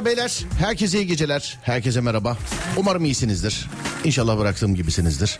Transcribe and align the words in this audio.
Hanımlar 0.00 0.16
beyler 0.16 0.44
herkese 0.58 0.98
iyi 0.98 1.06
geceler. 1.06 1.58
Herkese 1.62 2.00
merhaba. 2.00 2.36
Umarım 2.76 3.04
iyisinizdir. 3.04 3.66
İnşallah 4.04 4.38
bıraktığım 4.38 4.74
gibisinizdir. 4.74 5.38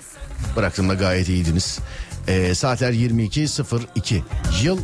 Bıraktığımda 0.56 0.94
gayet 0.94 1.28
iyiydiniz. 1.28 1.78
Ee, 2.28 2.54
saatler 2.54 2.92
22.02. 2.92 4.20
Yıl 4.62 4.80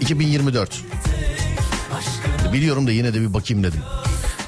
2024. 0.00 0.80
Biliyorum 2.52 2.86
da 2.86 2.92
yine 2.92 3.14
de 3.14 3.20
bir 3.20 3.34
bakayım 3.34 3.64
dedim. 3.64 3.80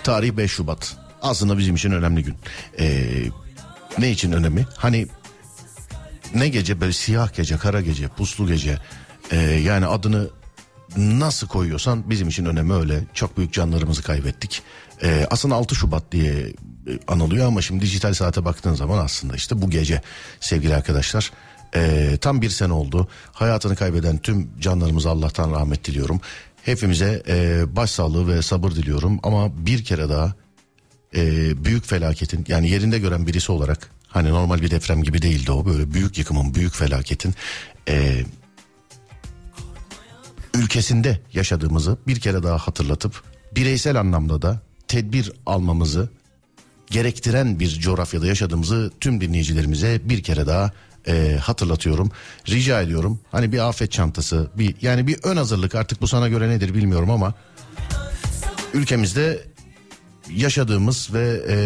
Tarih 0.05 0.33
5 0.33 0.53
Şubat. 0.53 0.97
Aslında 1.23 1.59
bizim 1.59 1.75
için 1.75 1.91
önemli 1.91 2.23
gün. 2.23 2.35
Ee, 2.79 3.03
ne 3.99 4.11
için 4.11 4.33
önemli? 4.33 4.67
Hani 4.77 5.07
ne 6.35 6.49
gece 6.49 6.81
böyle 6.81 6.93
siyah 6.93 7.35
gece, 7.35 7.57
kara 7.57 7.81
gece, 7.81 8.09
puslu 8.09 8.47
gece. 8.47 8.79
Ee, 9.31 9.37
yani 9.37 9.87
adını 9.87 10.29
nasıl 10.97 11.47
koyuyorsan 11.47 12.11
bizim 12.11 12.29
için 12.29 12.45
önemi 12.45 12.73
öyle. 12.73 13.05
Çok 13.15 13.37
büyük 13.37 13.53
canlarımızı 13.53 14.03
kaybettik. 14.03 14.63
Ee, 15.03 15.27
aslında 15.31 15.55
6 15.55 15.75
Şubat 15.75 16.13
diye 16.13 16.33
e, 16.33 16.53
anılıyor 17.09 17.47
ama 17.47 17.63
şimdi 17.63 17.83
dijital 17.83 18.15
saate 18.15 18.45
baktığın 18.45 18.75
zaman 18.75 19.05
aslında 19.05 19.35
işte 19.37 19.63
bu 19.63 19.71
gece 19.71 20.03
sevgili 20.41 20.75
arkadaşlar. 20.77 21.33
ee, 21.77 22.19
tam 22.21 22.43
bir 22.43 22.51
sene 22.51 22.73
oldu. 22.73 23.09
Hayatını 23.33 23.77
kaybeden 23.77 24.19
tüm 24.19 24.51
canlarımıza 24.61 25.11
Allah'tan 25.11 25.51
rahmet 25.51 25.85
diliyorum. 25.85 26.21
Hepimize 26.63 27.23
e, 27.29 27.65
başsağlığı 27.77 28.29
ve 28.29 28.43
sabır 28.43 28.71
diliyorum 28.71 29.21
ama 29.23 29.67
bir 29.67 29.85
kere 29.85 30.09
daha 30.09 30.35
e, 31.17 31.25
büyük 31.65 31.87
felaketin 31.87 32.45
yani 32.49 32.71
yerinde 32.71 32.99
gören 32.99 33.27
birisi 33.27 33.53
olarak 33.53 33.91
hani 34.09 34.31
normal 34.31 34.63
bir 34.63 34.71
deprem 34.71 35.03
gibi 35.03 35.23
değildi 35.23 35.53
o 35.53 35.67
böyle 35.67 35.95
büyük 35.95 36.19
yıkımın 36.19 36.55
büyük 36.55 36.75
felaketin 36.75 37.35
e, 37.89 38.25
ülkesinde 40.57 41.21
yaşadığımızı 41.33 41.97
bir 42.07 42.21
kere 42.21 42.43
daha 42.43 42.59
hatırlatıp 42.59 43.23
bireysel 43.57 44.01
anlamda 44.01 44.43
da 44.43 44.61
tedbir 44.89 45.33
almamızı 45.47 46.09
gerektiren 46.91 47.61
bir 47.61 47.69
coğrafyada 47.69 48.27
yaşadığımızı 48.27 48.93
tüm 49.01 49.21
dinleyicilerimize 49.21 50.01
bir 50.05 50.23
kere 50.23 50.47
daha 50.47 50.71
e, 51.09 51.39
hatırlatıyorum. 51.43 52.11
Rica 52.49 52.83
ediyorum. 52.83 53.21
Hani 53.33 53.53
bir 53.53 53.69
afet 53.69 53.93
çantası, 53.93 54.51
bir 54.59 54.75
yani 54.83 55.07
bir 55.07 55.19
ön 55.23 55.37
hazırlık 55.37 55.75
artık 55.75 56.01
bu 56.01 56.09
sana 56.09 56.29
göre 56.29 56.49
nedir 56.49 56.75
bilmiyorum 56.75 57.11
ama 57.11 57.35
ülkemizde 58.75 59.45
yaşadığımız 60.31 61.15
ve 61.15 61.43
e, 61.49 61.57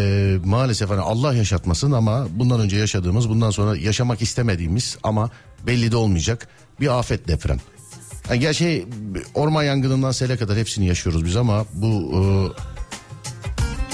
maalesef 0.44 0.90
hani 0.90 1.00
Allah 1.00 1.34
yaşatmasın 1.34 1.92
ama 1.92 2.26
bundan 2.30 2.60
önce 2.60 2.76
yaşadığımız 2.76 3.28
bundan 3.28 3.50
sonra 3.50 3.76
yaşamak 3.76 4.22
istemediğimiz 4.22 4.98
ama 5.02 5.30
belli 5.66 5.92
de 5.92 5.96
olmayacak 5.96 6.48
bir 6.80 6.98
afet 6.98 7.28
deprem. 7.28 7.58
Yani 8.28 8.40
gerçi 8.40 8.86
orman 9.34 9.62
yangınından 9.62 10.12
sele 10.12 10.36
kadar 10.36 10.56
hepsini 10.56 10.86
yaşıyoruz 10.86 11.24
biz 11.24 11.36
ama 11.36 11.66
bu 11.74 12.12
e, 12.14 12.20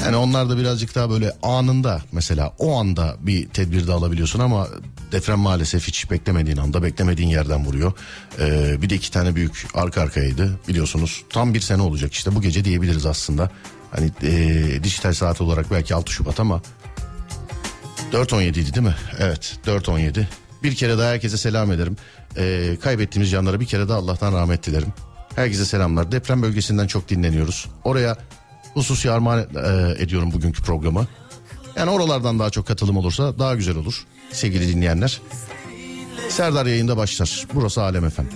yani 0.04 0.16
onlar 0.16 0.50
da 0.50 0.58
birazcık 0.58 0.94
daha 0.94 1.10
böyle 1.10 1.32
anında 1.42 2.02
mesela 2.12 2.52
o 2.58 2.76
anda 2.76 3.16
bir 3.20 3.48
tedbir 3.48 3.86
de 3.86 3.92
alabiliyorsun 3.92 4.40
ama 4.40 4.68
deprem 5.12 5.38
maalesef 5.38 5.88
hiç 5.88 6.10
beklemediğin 6.10 6.56
anda 6.56 6.82
beklemediğin 6.82 7.28
yerden 7.28 7.64
vuruyor. 7.64 7.92
Ee, 8.40 8.82
bir 8.82 8.90
de 8.90 8.94
iki 8.94 9.10
tane 9.10 9.34
büyük 9.34 9.66
arka 9.74 10.00
arkaydı 10.00 10.60
biliyorsunuz. 10.68 11.24
Tam 11.30 11.54
bir 11.54 11.60
sene 11.60 11.82
olacak 11.82 12.12
işte 12.12 12.34
bu 12.34 12.42
gece 12.42 12.64
diyebiliriz 12.64 13.06
aslında. 13.06 13.50
Hani 13.90 14.10
e, 14.22 14.84
dijital 14.84 15.12
saat 15.12 15.40
olarak 15.40 15.70
belki 15.70 15.94
6 15.94 16.12
Şubat 16.12 16.40
ama 16.40 16.62
4.17 18.12 18.48
idi 18.48 18.74
değil 18.74 18.86
mi? 18.86 18.96
Evet 19.18 19.58
4.17. 19.66 20.24
Bir 20.62 20.74
kere 20.74 20.98
daha 20.98 21.10
herkese 21.10 21.36
selam 21.36 21.72
ederim. 21.72 21.96
Ee, 22.38 22.76
kaybettiğimiz 22.82 23.30
canlara 23.30 23.60
bir 23.60 23.66
kere 23.66 23.88
daha 23.88 23.98
Allah'tan 23.98 24.32
rahmet 24.32 24.66
dilerim. 24.66 24.92
Herkese 25.36 25.64
selamlar. 25.64 26.12
Deprem 26.12 26.42
bölgesinden 26.42 26.86
çok 26.86 27.08
dinleniyoruz. 27.08 27.66
Oraya 27.84 28.16
hususi 28.74 29.10
armağan 29.10 29.38
e, 29.40 30.02
ediyorum 30.02 30.32
bugünkü 30.32 30.62
programı. 30.62 31.06
Yani 31.76 31.90
oralardan 31.90 32.38
daha 32.38 32.50
çok 32.50 32.66
katılım 32.66 32.96
olursa 32.96 33.38
daha 33.38 33.54
güzel 33.54 33.76
olur 33.76 34.04
sevgili 34.32 34.68
dinleyenler. 34.68 35.20
Serdar 36.28 36.66
yayında 36.66 36.96
başlar. 36.96 37.46
Burası 37.54 37.82
Alem 37.82 38.04
Efem. 38.04 38.26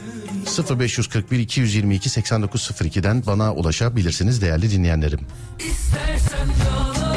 0541 0.78 1.38
222 1.38 2.08
8902'den 2.08 3.26
bana 3.26 3.54
ulaşabilirsiniz 3.54 4.42
değerli 4.42 4.70
dinleyenlerim. 4.70 5.20
İstersen 5.58 6.48
dağlar 6.48 7.09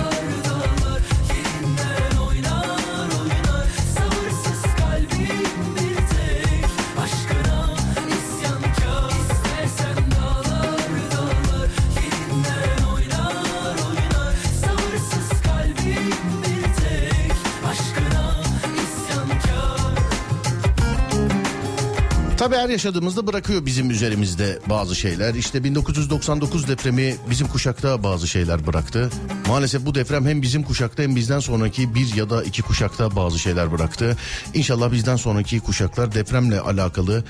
Tabii 22.43 22.55
her 22.55 22.69
yaşadığımızda 22.69 23.27
bırakıyor 23.27 23.65
bizim 23.65 23.91
üzerimizde 23.91 24.59
bazı 24.69 24.95
şeyler. 24.95 25.33
İşte 25.33 25.63
1999 25.63 26.67
depremi 26.67 27.15
bizim 27.29 27.47
kuşakta 27.47 28.03
bazı 28.03 28.27
şeyler 28.27 28.67
bıraktı. 28.67 29.09
Maalesef 29.47 29.85
bu 29.85 29.95
deprem 29.95 30.25
hem 30.25 30.41
bizim 30.41 30.63
kuşakta 30.63 31.03
hem 31.03 31.15
bizden 31.15 31.39
sonraki 31.39 31.95
bir 31.95 32.15
ya 32.15 32.29
da 32.29 32.43
iki 32.43 32.61
kuşakta 32.61 33.15
bazı 33.15 33.39
şeyler 33.39 33.71
bıraktı. 33.71 34.17
İnşallah 34.53 34.91
bizden 34.91 35.15
sonraki 35.15 35.59
kuşaklar 35.59 36.13
depremle 36.13 36.59
alakalı 36.59 37.23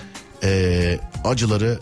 eee, 0.44 1.00
acıları 1.24 1.80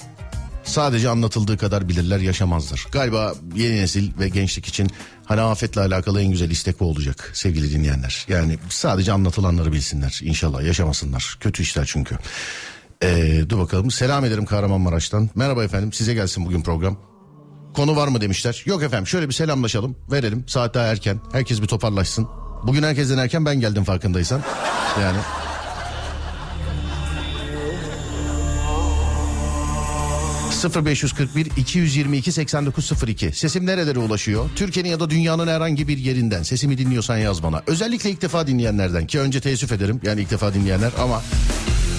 sadece 0.63 1.09
anlatıldığı 1.09 1.57
kadar 1.57 1.89
bilirler 1.89 2.19
yaşamazlar. 2.19 2.87
Galiba 2.91 3.33
yeni 3.55 3.81
nesil 3.81 4.19
ve 4.19 4.29
gençlik 4.29 4.65
için 4.65 4.89
hani 5.25 5.41
afetle 5.41 5.81
alakalı 5.81 6.21
en 6.21 6.31
güzel 6.31 6.49
istek 6.49 6.79
bu 6.79 6.85
olacak 6.85 7.31
sevgili 7.33 7.71
dinleyenler. 7.71 8.25
Yani 8.27 8.57
sadece 8.69 9.11
anlatılanları 9.11 9.71
bilsinler 9.71 10.19
inşallah 10.23 10.63
yaşamasınlar. 10.63 11.37
Kötü 11.39 11.63
işler 11.63 11.85
çünkü. 11.85 12.17
Ee, 13.03 13.41
dur 13.49 13.59
bakalım 13.59 13.91
selam 13.91 14.25
ederim 14.25 14.45
Kahramanmaraş'tan. 14.45 15.29
Merhaba 15.35 15.63
efendim 15.63 15.93
size 15.93 16.13
gelsin 16.13 16.45
bugün 16.45 16.61
program. 16.61 16.97
Konu 17.73 17.95
var 17.95 18.07
mı 18.07 18.21
demişler. 18.21 18.63
Yok 18.65 18.83
efendim 18.83 19.07
şöyle 19.07 19.27
bir 19.29 19.33
selamlaşalım 19.33 19.95
verelim 20.11 20.43
saat 20.47 20.73
daha 20.73 20.85
erken 20.85 21.19
herkes 21.31 21.61
bir 21.61 21.67
toparlaşsın. 21.67 22.27
Bugün 22.63 22.83
herkesten 22.83 23.17
erken 23.17 23.45
ben 23.45 23.59
geldim 23.59 23.83
farkındaysan. 23.83 24.41
Yani 25.01 25.17
0541 30.85 31.45
222 31.57 32.31
8902 32.31 33.31
Sesim 33.31 33.65
nerelere 33.65 33.99
ulaşıyor? 33.99 34.49
Türkiye'nin 34.55 34.89
ya 34.89 34.99
da 34.99 35.09
dünyanın 35.09 35.47
herhangi 35.47 35.87
bir 35.87 35.97
yerinden 35.97 36.43
sesimi 36.43 36.77
dinliyorsan 36.77 37.17
yaz 37.17 37.43
bana. 37.43 37.63
Özellikle 37.67 38.09
ilk 38.09 38.21
defa 38.21 38.47
dinleyenlerden 38.47 39.07
ki 39.07 39.19
önce 39.19 39.41
teessüf 39.41 39.71
ederim 39.71 40.01
yani 40.03 40.21
ilk 40.21 40.31
defa 40.31 40.53
dinleyenler 40.53 40.91
ama 40.99 41.21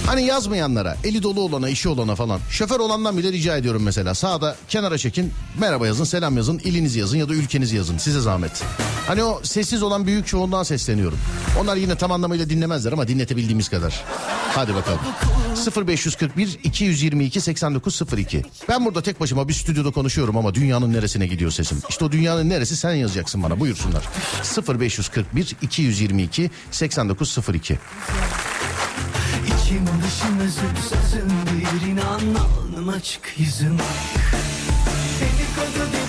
Hani 0.07 0.25
yazmayanlara, 0.25 0.97
eli 1.05 1.23
dolu 1.23 1.41
olana, 1.41 1.69
işi 1.69 1.89
olana 1.89 2.15
falan. 2.15 2.41
Şoför 2.51 2.81
olandan 2.81 3.17
bile 3.17 3.33
rica 3.33 3.57
ediyorum 3.57 3.83
mesela. 3.83 4.15
Sağda 4.15 4.57
kenara 4.69 4.99
çekin, 4.99 5.33
merhaba 5.59 5.87
yazın, 5.87 6.05
selam 6.05 6.37
yazın, 6.37 6.59
ilinizi 6.59 6.99
yazın 6.99 7.19
ya 7.19 7.29
da 7.29 7.35
ülkenizi 7.35 7.77
yazın. 7.77 7.99
Size 7.99 8.21
zahmet. 8.21 8.63
Hani 9.07 9.25
o 9.25 9.41
sessiz 9.43 9.83
olan 9.83 10.07
büyük 10.07 10.27
çoğundan 10.27 10.63
sesleniyorum. 10.63 11.19
Onlar 11.61 11.77
yine 11.77 11.95
tam 11.97 12.13
anlamıyla 12.13 12.51
dinlemezler 12.51 12.93
ama 12.93 13.09
dinletebildiğimiz 13.09 13.69
kadar. 13.69 14.05
Hadi 14.55 14.75
bakalım. 14.75 15.01
0541 15.89 16.59
222 16.65 17.41
8902. 17.41 18.45
Ben 18.69 18.85
burada 18.85 19.03
tek 19.03 19.21
başıma 19.21 19.49
bir 19.49 19.53
stüdyoda 19.55 19.91
konuşuyorum 19.91 20.37
ama 20.37 20.55
dünyanın 20.55 20.93
neresine 20.93 21.27
gidiyor 21.27 21.51
sesim? 21.51 21.79
İşte 21.89 22.05
o 22.05 22.13
dünyanın 22.13 22.49
neresi 22.49 22.77
sen 22.77 22.95
yazacaksın 22.95 23.43
bana 23.43 23.61
buyursunlar. 23.61 24.03
0541 24.79 25.57
222 25.63 26.51
8902. 26.71 27.79
İçim 29.73 29.87
dışım 29.87 30.41
özüm 30.41 30.77
sözüm 30.89 31.29
bir 31.47 31.87
inan 31.87 32.35
alnım 32.35 32.89
açık 32.89 33.35
yüzüm. 33.39 33.77
Ak 33.77 34.23
Dedikodu 35.21 35.93
dedikodu 35.93 36.02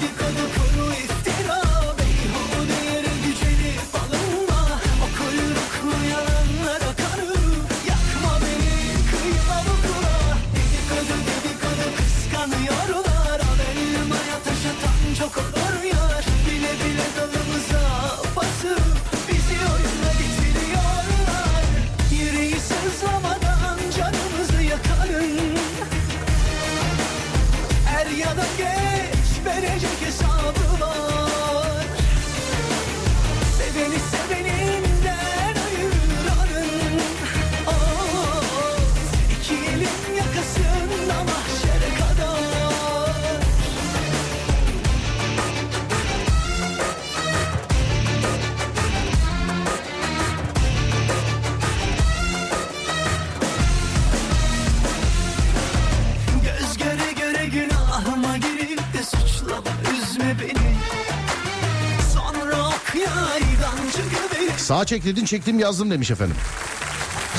Sağ 64.64 64.86
çek 64.86 65.06
dedin 65.06 65.26
çektim 65.26 65.60
yazdım 65.60 65.92
demiş 65.92 66.12
efendim. 66.12 66.36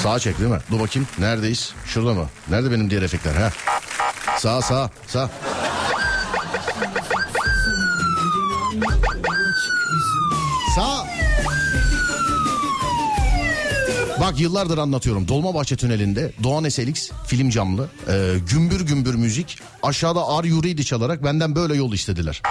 Sağ 0.03 0.19
çek 0.19 0.39
değil 0.39 0.51
mi? 0.51 0.59
Dur 0.71 0.81
bakayım 0.81 1.09
neredeyiz? 1.19 1.73
Şurada 1.87 2.15
mı? 2.15 2.29
Nerede 2.51 2.71
benim 2.71 2.91
diğer 2.91 3.03
efektler 3.03 3.35
ha? 3.35 3.53
Sağ 4.39 4.63
sağ 4.63 4.91
sağ. 5.07 5.31
Sağ. 10.75 11.07
Bak 14.21 14.41
yıllardır 14.41 14.79
anlatıyorum. 14.79 15.29
Dolmabahçe 15.29 15.77
Tüneli'nde 15.77 16.33
Doğan 16.43 16.69
SLX 16.69 17.11
film 17.27 17.51
camlı 17.51 17.89
e, 18.09 18.35
gümbür 18.51 18.81
gümbür 18.81 19.15
müzik 19.15 19.59
aşağıda 19.83 20.29
Ar 20.29 20.45
Yuridi 20.45 20.85
çalarak 20.85 21.25
benden 21.25 21.57
böyle 21.57 21.75
yol 21.75 21.93
istediler. 21.93 22.43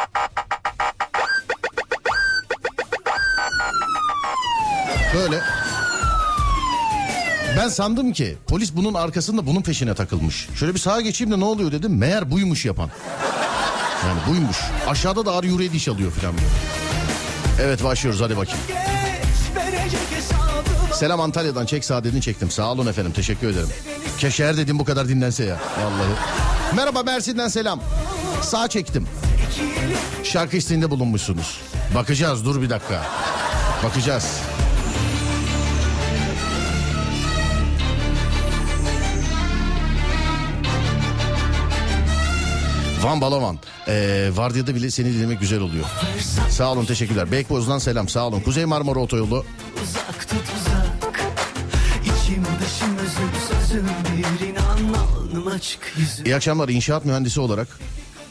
Böyle. 5.23 5.41
Ben 7.57 7.69
sandım 7.69 8.13
ki 8.13 8.37
polis 8.47 8.75
bunun 8.75 8.93
arkasında 8.93 9.45
bunun 9.45 9.61
peşine 9.61 9.93
takılmış. 9.93 10.47
Şöyle 10.55 10.73
bir 10.73 10.79
sağa 10.79 11.01
geçeyim 11.01 11.33
de 11.33 11.39
ne 11.39 11.45
oluyor 11.45 11.71
dedim. 11.71 11.97
Meğer 11.97 12.31
buymuş 12.31 12.65
yapan. 12.65 12.89
Yani 14.07 14.19
buymuş. 14.29 14.57
Aşağıda 14.87 15.25
da 15.25 15.35
Ar 15.35 15.43
Yuridi 15.43 15.79
çalıyor 15.79 16.11
falan. 16.11 16.35
Evet 17.61 17.83
başlıyoruz 17.83 18.21
hadi 18.21 18.37
bakayım. 18.37 18.59
Selam 20.93 21.21
Antalya'dan 21.21 21.65
çek 21.65 21.85
sağ 21.85 22.03
dedin 22.03 22.19
çektim. 22.21 22.51
Sağ 22.51 22.71
olun 22.71 22.87
efendim 22.87 23.11
teşekkür 23.11 23.47
ederim. 23.47 23.69
Keşke 24.19 24.45
her 24.45 24.57
dediğim 24.57 24.79
bu 24.79 24.85
kadar 24.85 25.07
dinlense 25.07 25.43
ya. 25.43 25.59
Vallahi. 25.83 26.75
Merhaba 26.75 27.03
Mersin'den 27.03 27.47
selam. 27.47 27.79
Sağ 28.41 28.67
çektim. 28.67 29.07
Şarkı 30.23 30.57
isteğinde 30.57 30.91
bulunmuşsunuz. 30.91 31.61
Bakacağız 31.95 32.45
dur 32.45 32.61
bir 32.61 32.69
dakika. 32.69 33.03
Bakacağız. 33.83 34.39
Van 43.03 43.21
Balavan. 43.21 43.59
Ee, 43.87 44.29
vardiyada 44.33 44.75
bile 44.75 44.91
seni 44.91 45.13
dinlemek 45.13 45.39
güzel 45.39 45.59
oluyor. 45.59 45.85
Sağ 46.49 46.71
olun 46.71 46.85
teşekkürler. 46.85 47.31
Beykoz'dan 47.31 47.77
selam 47.77 48.09
sağ 48.09 48.27
olun. 48.27 48.39
Kuzey 48.39 48.65
Marmara 48.65 48.99
Otoyolu. 48.99 49.45
uzak 49.83 50.29
tut 50.29 50.43
uzak 50.57 51.21
İçim 52.01 52.43
dışım 52.43 52.97
özüm 52.97 53.31
sözüm 53.49 53.85
bir 53.87 54.47
inan 54.47 54.93
alnım 54.93 55.47
açık 55.47 55.93
yüzüm 55.97 56.25
İyi 56.25 56.35
akşamlar 56.35 56.69
inşaat 56.69 57.05
mühendisi 57.05 57.39
olarak 57.39 57.67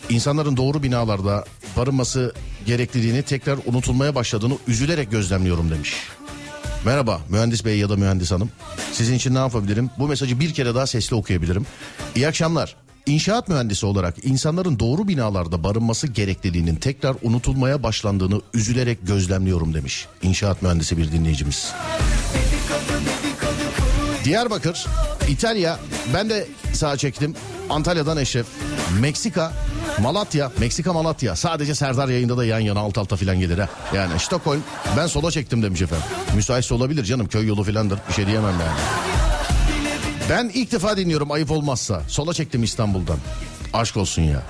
insanların 0.09 0.57
doğru 0.57 0.83
binalarda 0.83 1.45
barınması 1.77 2.35
gerekliliğini 2.67 3.23
tekrar 3.23 3.59
unutulmaya 3.67 4.15
başladığını 4.15 4.55
üzülerek 4.69 5.11
gözlemliyorum 5.11 5.71
demiş. 5.71 5.95
Merhaba 6.85 7.21
mühendis 7.29 7.65
bey 7.65 7.79
ya 7.79 7.89
da 7.89 7.97
mühendis 7.97 8.33
hanım. 8.33 8.51
Sizin 8.93 9.15
için 9.15 9.35
ne 9.35 9.39
yapabilirim? 9.39 9.91
Bu 9.99 10.09
mesajı 10.09 10.41
bir 10.41 10.55
kere 10.55 10.75
daha 10.75 10.87
sesli 10.87 11.17
okuyabilirim. 11.17 11.67
İyi 12.17 12.29
akşamlar. 12.29 12.77
İnşaat 13.07 13.49
mühendisi 13.49 13.87
olarak 13.87 14.25
insanların 14.25 14.79
doğru 14.79 15.09
binalarda 15.09 15.65
barınması 15.65 16.07
gerekliliğinin 16.07 16.77
tekrar 16.77 17.17
unutulmaya 17.23 17.83
başlandığını 17.83 18.41
üzülerek 18.55 18.99
gözlemliyorum 19.03 19.75
demiş. 19.75 20.07
İnşaat 20.23 20.63
mühendisi 20.63 20.99
bir 20.99 21.13
dinleyicimiz. 21.13 21.73
Diyarbakır, 24.25 24.87
İtalya, 25.29 25.79
ben 26.15 26.31
de 26.31 26.47
sağa 26.73 26.97
çektim. 26.97 27.35
Antalya'dan 27.71 28.17
Eşref, 28.17 28.47
Meksika, 29.01 29.53
Malatya, 30.01 30.53
Meksika 30.59 30.93
Malatya. 30.93 31.37
Sadece 31.37 31.75
Serdar 31.75 32.09
yayında 32.09 32.37
da 32.37 32.45
yan 32.45 32.61
yana 32.61 32.81
alt 32.81 32.99
alta 32.99 33.17
filan 33.17 33.41
gelir 33.41 33.59
ha. 33.59 33.69
Yani 33.95 34.19
Stockholm, 34.19 34.61
ben 34.97 35.07
sola 35.07 35.31
çektim 35.31 35.63
demiş 35.63 35.83
efendim. 35.83 36.07
Müsaitse 36.35 36.75
olabilir 36.75 37.05
canım 37.05 37.27
köy 37.29 37.47
yolu 37.47 37.65
filandır 37.65 37.99
bir 38.09 38.15
şey 38.15 38.27
diyemem 38.27 38.55
yani. 38.61 38.79
Ben 40.31 40.51
ilk 40.55 40.73
defa 40.73 40.97
dinliyorum 40.97 41.31
ayıp 41.31 41.51
olmazsa. 41.51 42.03
Sola 42.09 42.35
çektim 42.35 42.63
İstanbul'dan. 42.63 43.19
Aşk 43.73 43.97
olsun 43.97 44.23
ya. 44.23 44.43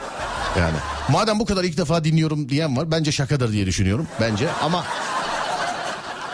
Yani 0.59 0.77
madem 1.09 1.39
bu 1.39 1.45
kadar 1.45 1.65
ilk 1.65 1.79
defa 1.79 2.05
dinliyorum 2.05 2.49
diyen 2.49 2.77
var 2.77 2.91
bence 2.91 3.13
şakadır 3.13 3.53
diye 3.53 3.67
düşünüyorum. 3.67 4.07
Bence 4.21 4.49
ama 4.63 4.85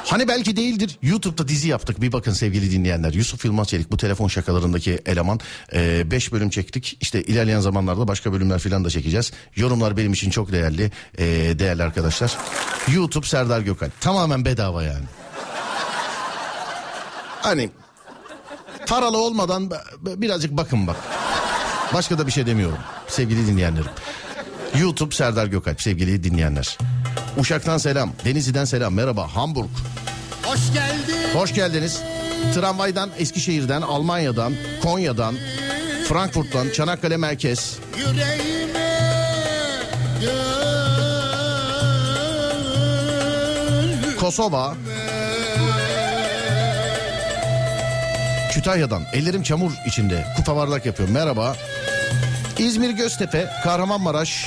Hani 0.08 0.29
belki 0.29 0.56
değildir. 0.56 0.99
YouTube'da 1.02 1.49
dizi 1.49 1.69
yaptık. 1.69 2.00
Bir 2.00 2.12
bakın 2.12 2.32
sevgili 2.32 2.70
dinleyenler. 2.70 3.12
Yusuf 3.12 3.44
Yılmaz 3.44 3.69
Çelik 3.69 3.93
bu 3.93 3.96
telefon 3.96 4.29
şakalarındaki 4.29 4.99
eleman. 5.06 5.40
5 5.73 6.32
bölüm 6.32 6.50
çektik. 6.50 6.96
İşte 7.00 7.23
ilerleyen 7.23 7.61
zamanlarda 7.61 8.08
başka 8.08 8.32
bölümler 8.32 8.58
falan 8.58 8.85
da 8.85 8.90
çekeceğiz. 8.90 9.32
Yorumlar 9.56 9.96
benim 9.96 10.12
için 10.12 10.31
çok 10.31 10.52
değerli. 10.52 10.93
Ee, 11.19 11.25
değerli 11.58 11.82
arkadaşlar. 11.82 12.37
YouTube 12.94 13.26
Serdar 13.26 13.61
Gökalp. 13.61 14.00
Tamamen 14.00 14.45
bedava 14.45 14.83
yani. 14.83 15.04
Hani 17.42 17.71
paralı 18.88 19.18
olmadan 19.18 19.71
birazcık 20.02 20.52
bakın 20.52 20.87
bak. 20.87 20.97
Başka 21.95 22.18
da 22.18 22.26
bir 22.26 22.33
şey 22.33 22.47
demiyorum 22.47 22.78
sevgili 23.09 23.47
dinleyenlerim. 23.47 23.90
YouTube 24.78 25.14
Serdar 25.14 25.47
Gökalp 25.47 25.83
sevgili 25.83 26.25
dinleyenler. 26.25 26.78
Uşak'tan 27.38 27.78
selam, 27.78 28.12
Denizli'den 28.25 28.64
selam, 28.64 28.95
merhaba, 28.95 29.37
Hamburg. 29.37 29.68
Hoş 30.45 30.73
geldin 30.73 31.16
Hoş 31.35 31.54
geldiniz. 31.54 32.02
Tramvaydan, 32.54 33.11
Eskişehir'den, 33.18 33.83
Almanya'dan, 33.83 34.52
Konya'dan, 34.83 35.35
Frankfurt'tan, 36.09 36.71
Çanakkale 36.71 37.16
Merkez, 37.16 37.78
yüreğime 37.97 38.88
gül 44.02 44.16
Kosova, 44.16 44.75
Kütahya'dan, 48.52 49.02
ellerim 49.12 49.43
çamur 49.43 49.73
içinde, 49.87 50.26
kupa 50.37 50.57
varlak 50.57 50.87
yapıyorum, 50.87 51.14
merhaba. 51.14 51.57
İzmir 52.59 52.90
Göztepe, 52.90 53.50
Kahramanmaraş, 53.64 54.47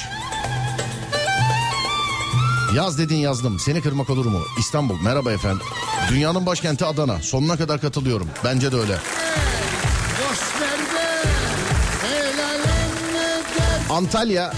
Yaz 2.76 2.98
dedin 2.98 3.16
yazdım. 3.16 3.60
Seni 3.60 3.82
kırmak 3.82 4.10
olur 4.10 4.26
mu? 4.26 4.40
İstanbul. 4.60 5.02
Merhaba 5.02 5.32
efendim. 5.32 5.66
Dünyanın 6.10 6.46
başkenti 6.46 6.86
Adana. 6.86 7.20
Sonuna 7.22 7.58
kadar 7.58 7.82
katılıyorum. 7.82 8.28
Bence 8.44 8.72
de 8.72 8.76
öyle. 8.76 8.98
Antalya. 13.90 14.54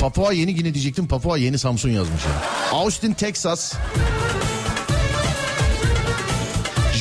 Papua 0.00 0.32
Yeni 0.32 0.54
Gine 0.54 0.74
diyecektim. 0.74 1.08
Papua 1.08 1.38
Yeni 1.38 1.58
Samsun 1.58 1.90
yazmış 1.90 2.22
ya. 2.24 2.30
Austin, 2.78 3.12
Texas. 3.14 3.74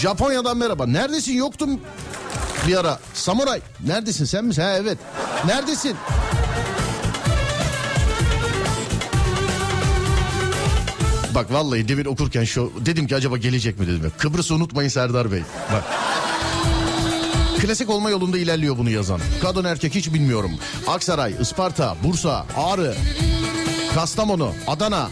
Japonya'dan 0.02 0.58
merhaba. 0.58 0.88
Neredesin? 0.88 1.34
Yoktum 1.34 1.80
bir 2.68 2.78
ara. 2.78 3.00
Samuray. 3.14 3.62
Neredesin? 3.86 4.26
Sen 4.26 4.46
misin? 4.46 4.62
Ha 4.62 4.78
evet. 4.78 4.98
Neredesin? 5.46 5.96
Bak 11.36 11.54
vallahi 11.54 11.88
demin 11.88 12.06
okurken 12.06 12.44
şu 12.44 12.72
dedim 12.86 13.08
ki 13.08 13.16
acaba 13.16 13.38
gelecek 13.38 13.80
mi 13.80 13.88
dedim. 13.88 14.12
Kıbrıs'ı 14.18 14.56
unutmayın 14.56 14.90
Serdar 14.90 15.32
Bey. 15.32 15.42
Bak. 15.74 15.84
Klasik 17.62 17.90
olma 17.90 18.10
yolunda 18.10 18.38
ilerliyor 18.38 18.78
bunu 18.78 18.90
yazan. 18.90 19.20
Kadın 19.42 19.66
erkek 19.66 19.96
hiç 19.96 20.14
bilmiyorum. 20.14 20.52
Aksaray, 20.88 21.36
Isparta, 21.42 21.96
Bursa, 22.04 22.46
Ağrı, 22.58 22.96
Kastamonu, 23.96 24.52
Adana. 24.68 25.10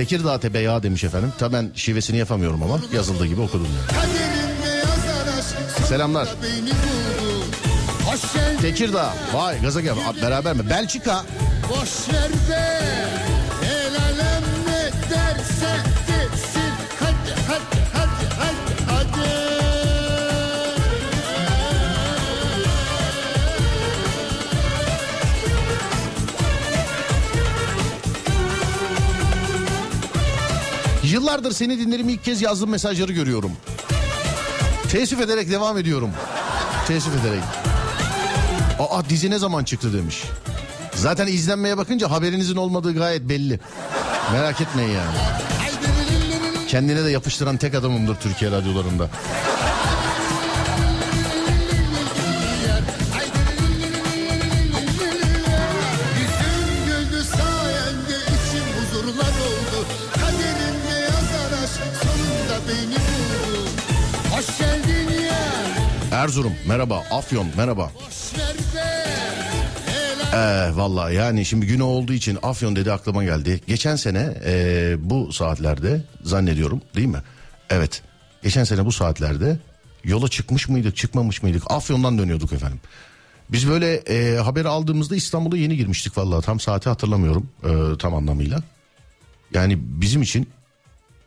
Tekirdağ 0.00 0.40
Tebeya 0.40 0.82
demiş 0.82 1.04
efendim. 1.04 1.32
Tabi 1.38 1.52
ben 1.54 1.70
şivesini 1.74 2.16
yapamıyorum 2.16 2.62
ama 2.62 2.80
yazıldığı 2.92 3.26
gibi 3.26 3.40
okudum 3.40 3.66
yani. 3.66 4.08
Selamlar. 5.88 6.28
Tekirdağ. 8.60 9.14
Vay 9.34 9.62
gaza 9.62 9.80
gel. 9.80 9.94
Beraber 10.22 10.56
mi? 10.56 10.70
Belçika. 10.70 11.24
boş 11.70 12.14
ver 12.14 12.30
Yıllardır 31.10 31.52
seni 31.52 31.78
dinlerim 31.78 32.08
ilk 32.08 32.24
kez 32.24 32.42
yazdığım 32.42 32.70
mesajları 32.70 33.12
görüyorum. 33.12 33.52
Teessüf 34.90 35.20
ederek 35.20 35.50
devam 35.50 35.78
ediyorum. 35.78 36.10
Teessüf 36.86 37.12
ederek. 37.20 37.42
Aa 38.78 39.04
dizi 39.08 39.30
ne 39.30 39.38
zaman 39.38 39.64
çıktı 39.64 39.92
demiş. 39.92 40.22
Zaten 40.94 41.26
izlenmeye 41.26 41.76
bakınca 41.78 42.10
haberinizin 42.10 42.56
olmadığı 42.56 42.94
gayet 42.94 43.22
belli. 43.22 43.60
Merak 44.32 44.60
etmeyin 44.60 44.90
yani. 44.90 45.16
Kendine 46.68 47.04
de 47.04 47.10
yapıştıran 47.10 47.56
tek 47.56 47.74
adamımdır 47.74 48.14
Türkiye 48.14 48.50
radyolarında. 48.50 49.10
Erzurum 66.30 66.52
merhaba. 66.68 67.04
Afyon 67.10 67.46
merhaba. 67.56 67.92
Ee, 70.32 70.70
vallahi 70.76 71.14
yani 71.14 71.44
şimdi 71.44 71.66
günü 71.66 71.82
olduğu 71.82 72.12
için 72.12 72.38
Afyon 72.42 72.76
dedi 72.76 72.92
aklıma 72.92 73.24
geldi. 73.24 73.60
Geçen 73.66 73.96
sene 73.96 74.34
ee, 74.44 74.96
bu 74.98 75.32
saatlerde 75.32 76.04
zannediyorum 76.22 76.82
değil 76.96 77.06
mi? 77.06 77.22
Evet. 77.70 78.02
Geçen 78.42 78.64
sene 78.64 78.84
bu 78.84 78.92
saatlerde 78.92 79.58
yola 80.04 80.28
çıkmış 80.28 80.68
mıydık 80.68 80.96
çıkmamış 80.96 81.42
mıydık? 81.42 81.62
Afyon'dan 81.70 82.18
dönüyorduk 82.18 82.52
efendim. 82.52 82.80
Biz 83.48 83.68
böyle 83.68 83.94
ee, 83.94 84.36
haberi 84.36 84.68
aldığımızda 84.68 85.16
İstanbul'a 85.16 85.56
yeni 85.56 85.76
girmiştik 85.76 86.18
vallahi 86.18 86.44
tam 86.44 86.60
saati 86.60 86.88
hatırlamıyorum 86.88 87.48
ee, 87.64 87.98
tam 87.98 88.14
anlamıyla. 88.14 88.62
Yani 89.54 89.78
bizim 89.80 90.22
için 90.22 90.48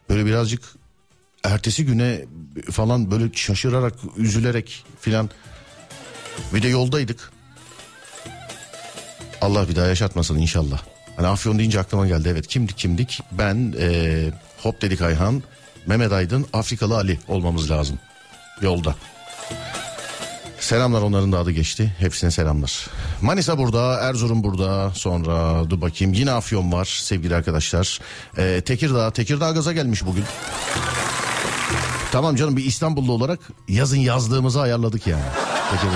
böyle 0.09 0.25
birazcık 0.25 0.82
ertesi 1.43 1.85
güne 1.85 2.21
falan 2.71 3.11
böyle 3.11 3.33
şaşırarak 3.33 3.93
üzülerek 4.17 4.85
filan 5.01 5.29
bir 6.53 6.63
de 6.63 6.67
yoldaydık. 6.67 7.31
Allah 9.41 9.69
bir 9.69 9.75
daha 9.75 9.87
yaşatmasın 9.87 10.37
inşallah. 10.37 10.81
Hani 11.15 11.27
Afyon 11.27 11.59
deyince 11.59 11.79
aklıma 11.79 12.07
geldi 12.07 12.29
evet 12.31 12.47
kimdik 12.47 12.77
kimdik 12.77 13.19
ben 13.31 13.73
ee, 13.79 14.31
Hop 14.57 14.81
dedik 14.81 15.01
Ayhan 15.01 15.43
Mehmet 15.85 16.11
Aydın 16.11 16.45
Afrikalı 16.53 16.95
Ali 16.95 17.19
olmamız 17.27 17.71
lazım 17.71 17.99
yolda. 18.61 18.95
Selamlar 20.59 21.01
onların 21.01 21.31
da 21.31 21.39
adı 21.39 21.51
geçti. 21.51 21.95
Hepsine 21.99 22.31
selamlar. 22.31 22.87
Manisa 23.21 23.57
burada, 23.57 23.99
Erzurum 23.99 24.43
burada. 24.43 24.91
Sonra 24.95 25.69
dur 25.69 25.81
bakayım 25.81 26.13
yine 26.13 26.31
Afyon 26.31 26.71
var 26.71 26.85
sevgili 26.85 27.35
arkadaşlar. 27.35 27.99
Ee, 28.37 28.61
Tekirdağ, 28.65 29.11
Tekirdağ 29.11 29.51
gaza 29.51 29.73
gelmiş 29.73 30.05
bugün. 30.05 30.23
Tamam 32.13 32.35
canım 32.35 32.57
bir 32.57 32.65
İstanbullu 32.65 33.11
olarak 33.11 33.39
yazın 33.67 33.97
yazdığımızı 33.97 34.61
ayarladık 34.61 35.07
yani. 35.07 35.23
Güldü 35.71 35.93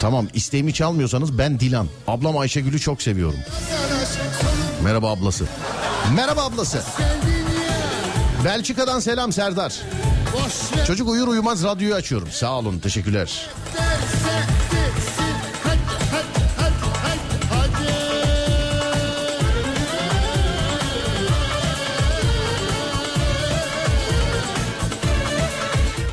Tamam 0.00 0.26
isteğimi 0.34 0.74
çalmıyorsanız 0.74 1.38
ben 1.38 1.60
Dilan. 1.60 1.88
Ablam 2.06 2.38
Ayşegül'ü 2.38 2.78
çok 2.80 3.02
seviyorum. 3.02 3.38
Merhaba 4.84 5.10
ablası. 5.10 5.44
Merhaba 6.16 6.44
ablası. 6.44 6.82
Belçika'dan 8.44 9.00
selam 9.00 9.32
Serdar. 9.32 9.74
Çocuk 10.86 11.08
uyur 11.08 11.28
uyumaz 11.28 11.64
radyoyu 11.64 11.94
açıyorum. 11.94 12.28
Sağ 12.30 12.58
olun 12.58 12.78
teşekkürler. 12.78 13.50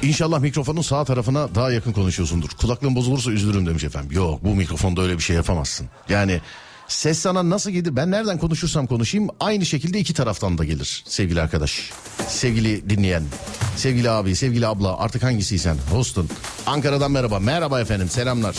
İnşallah 0.03 0.39
mikrofonun 0.39 0.81
sağ 0.81 1.05
tarafına 1.05 1.55
daha 1.55 1.72
yakın 1.72 1.91
konuşuyorsundur. 1.91 2.50
Kulaklığın 2.50 2.95
bozulursa 2.95 3.31
üzülürüm 3.31 3.65
demiş 3.65 3.83
efendim. 3.83 4.12
Yok 4.12 4.43
bu 4.43 4.55
mikrofonda 4.55 5.01
öyle 5.01 5.17
bir 5.17 5.24
şey 5.24 5.36
yapamazsın. 5.36 5.88
Yani 6.10 6.41
ses 6.88 7.19
sana 7.19 7.50
nasıl 7.50 7.72
gelir? 7.72 7.95
Ben 7.95 8.12
nereden 8.12 8.38
konuşursam 8.38 8.88
konuşayım 8.88 9.29
aynı 9.39 9.65
şekilde 9.65 10.00
iki 10.00 10.13
taraftan 10.13 10.57
da 10.57 10.63
gelir 10.65 11.03
sevgili 11.07 11.41
arkadaş. 11.41 11.89
Sevgili 12.27 12.89
dinleyen, 12.89 13.24
sevgili 13.77 14.10
abi, 14.10 14.36
sevgili 14.36 14.67
abla 14.67 15.00
artık 15.00 15.24
hangisiysen 15.24 15.77
hostun. 15.91 16.29
Ankara'dan 16.65 17.12
merhaba. 17.12 17.39
Merhaba 17.39 17.81
efendim 17.81 18.10
selamlar. 18.10 18.55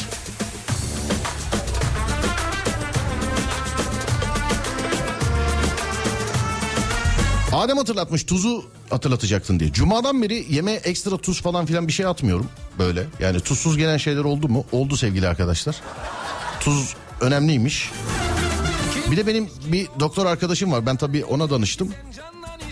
Adem 7.52 7.76
hatırlatmış 7.76 8.24
tuzu 8.24 8.64
hatırlatacaktın 8.90 9.60
diye. 9.60 9.72
Cuma'dan 9.72 10.22
beri 10.22 10.46
yemeğe 10.54 10.76
ekstra 10.76 11.16
tuz 11.18 11.42
falan 11.42 11.66
filan 11.66 11.88
bir 11.88 11.92
şey 11.92 12.06
atmıyorum 12.06 12.46
böyle. 12.78 13.06
Yani 13.20 13.40
tuzsuz 13.40 13.76
gelen 13.76 13.96
şeyler 13.96 14.24
oldu 14.24 14.48
mu? 14.48 14.64
Oldu 14.72 14.96
sevgili 14.96 15.28
arkadaşlar. 15.28 15.76
Tuz 16.60 16.94
önemliymiş. 17.20 17.90
Bir 19.10 19.16
de 19.16 19.26
benim 19.26 19.50
bir 19.66 19.88
doktor 20.00 20.26
arkadaşım 20.26 20.72
var. 20.72 20.86
Ben 20.86 20.96
tabii 20.96 21.24
ona 21.24 21.50
danıştım. 21.50 21.90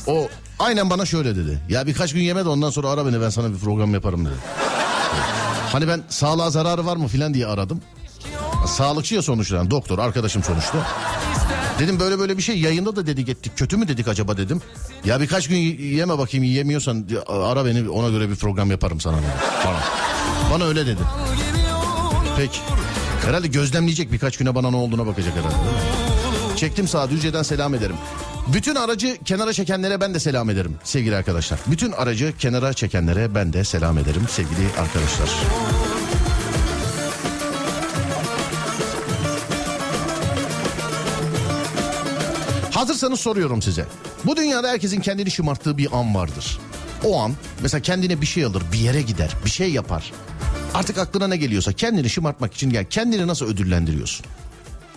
O 0.07 0.29
aynen 0.59 0.91
bana 0.91 1.07
şöyle 1.07 1.37
dedi. 1.37 1.59
Ya 1.69 1.87
birkaç 1.87 2.13
gün 2.13 2.21
yeme 2.21 2.45
de 2.45 2.49
ondan 2.49 2.71
sonra 2.71 2.89
ara 2.89 3.07
beni 3.07 3.21
ben 3.21 3.31
sana 3.31 3.53
bir 3.53 3.59
program 3.59 3.95
yaparım 3.95 4.25
dedi. 4.25 4.35
Hani 5.73 5.89
ben 5.89 6.03
sağlığa 6.09 6.51
zararı 6.51 6.87
var 6.87 6.97
mı 6.97 7.09
filan 7.09 7.35
diye 7.35 7.47
aradım. 7.47 7.81
Sağlıkçı 8.67 9.15
ya 9.15 9.23
sonuçta 9.23 9.71
doktor 9.71 9.99
arkadaşım 9.99 10.43
sonuçta. 10.43 10.87
Dedim 11.79 12.01
böyle 12.01 12.19
böyle 12.19 12.37
bir 12.37 12.43
şey 12.43 12.59
yayında 12.59 12.97
da 12.97 13.07
dedik 13.07 13.29
ettik 13.29 13.53
kötü 13.57 13.77
mü 13.77 13.89
dedik 13.89 14.09
acaba 14.09 14.37
dedim. 14.37 14.61
Ya 15.05 15.21
birkaç 15.21 15.49
gün 15.49 15.57
yeme 15.79 16.19
bakayım 16.19 16.45
yiyemiyorsan 16.45 17.07
ara 17.29 17.65
beni 17.65 17.91
ona 17.91 18.09
göre 18.09 18.31
bir 18.31 18.37
program 18.37 18.71
yaparım 18.71 19.01
sana. 19.01 19.17
Bana. 19.67 19.79
Bana 20.53 20.65
öyle 20.65 20.87
dedi. 20.87 21.01
Peki. 22.37 22.59
Herhalde 23.27 23.47
gözlemleyecek 23.47 24.13
birkaç 24.13 24.37
güne 24.37 24.55
bana 24.55 24.71
ne 24.71 24.77
olduğuna 24.77 25.07
bakacak 25.07 25.33
herhalde. 25.37 25.57
Çektim 26.57 26.89
sağ 26.89 27.11
Düzce'den 27.11 27.43
selam 27.43 27.75
ederim. 27.75 27.97
Bütün 28.47 28.75
aracı 28.75 29.19
kenara 29.25 29.53
çekenlere 29.53 30.01
ben 30.01 30.15
de 30.15 30.21
selam 30.21 30.51
ederim 30.51 30.75
sevgili 30.85 31.17
arkadaşlar. 31.17 31.59
Bütün 31.67 31.93
aracı 31.93 32.37
kenara 32.39 32.73
çekenlere 32.73 33.35
ben 33.35 33.53
de 33.53 33.65
selam 33.65 33.99
ederim 33.99 34.23
sevgili 34.29 34.67
arkadaşlar. 34.79 35.31
Hazırsanız 42.83 43.21
soruyorum 43.21 43.63
size. 43.63 43.87
Bu 44.25 44.37
dünyada 44.37 44.69
herkesin 44.69 45.01
kendini 45.01 45.31
şımarttığı 45.31 45.79
bir 45.79 45.89
an 45.99 46.15
vardır. 46.15 46.59
O 47.05 47.21
an 47.21 47.33
mesela 47.63 47.83
kendine 47.83 48.21
bir 48.21 48.27
şey 48.27 48.45
alır, 48.45 48.63
bir 48.73 48.79
yere 48.79 49.03
gider, 49.03 49.37
bir 49.45 49.51
şey 49.51 49.71
yapar. 49.71 50.13
Artık 50.75 50.99
aklına 50.99 51.27
ne 51.27 51.37
geliyorsa 51.37 51.73
kendini 51.73 52.11
şımartmak 52.11 52.55
için 52.55 52.71
gel. 52.71 52.85
Kendini 52.85 53.27
nasıl 53.27 53.47
ödüllendiriyorsun? 53.47 54.27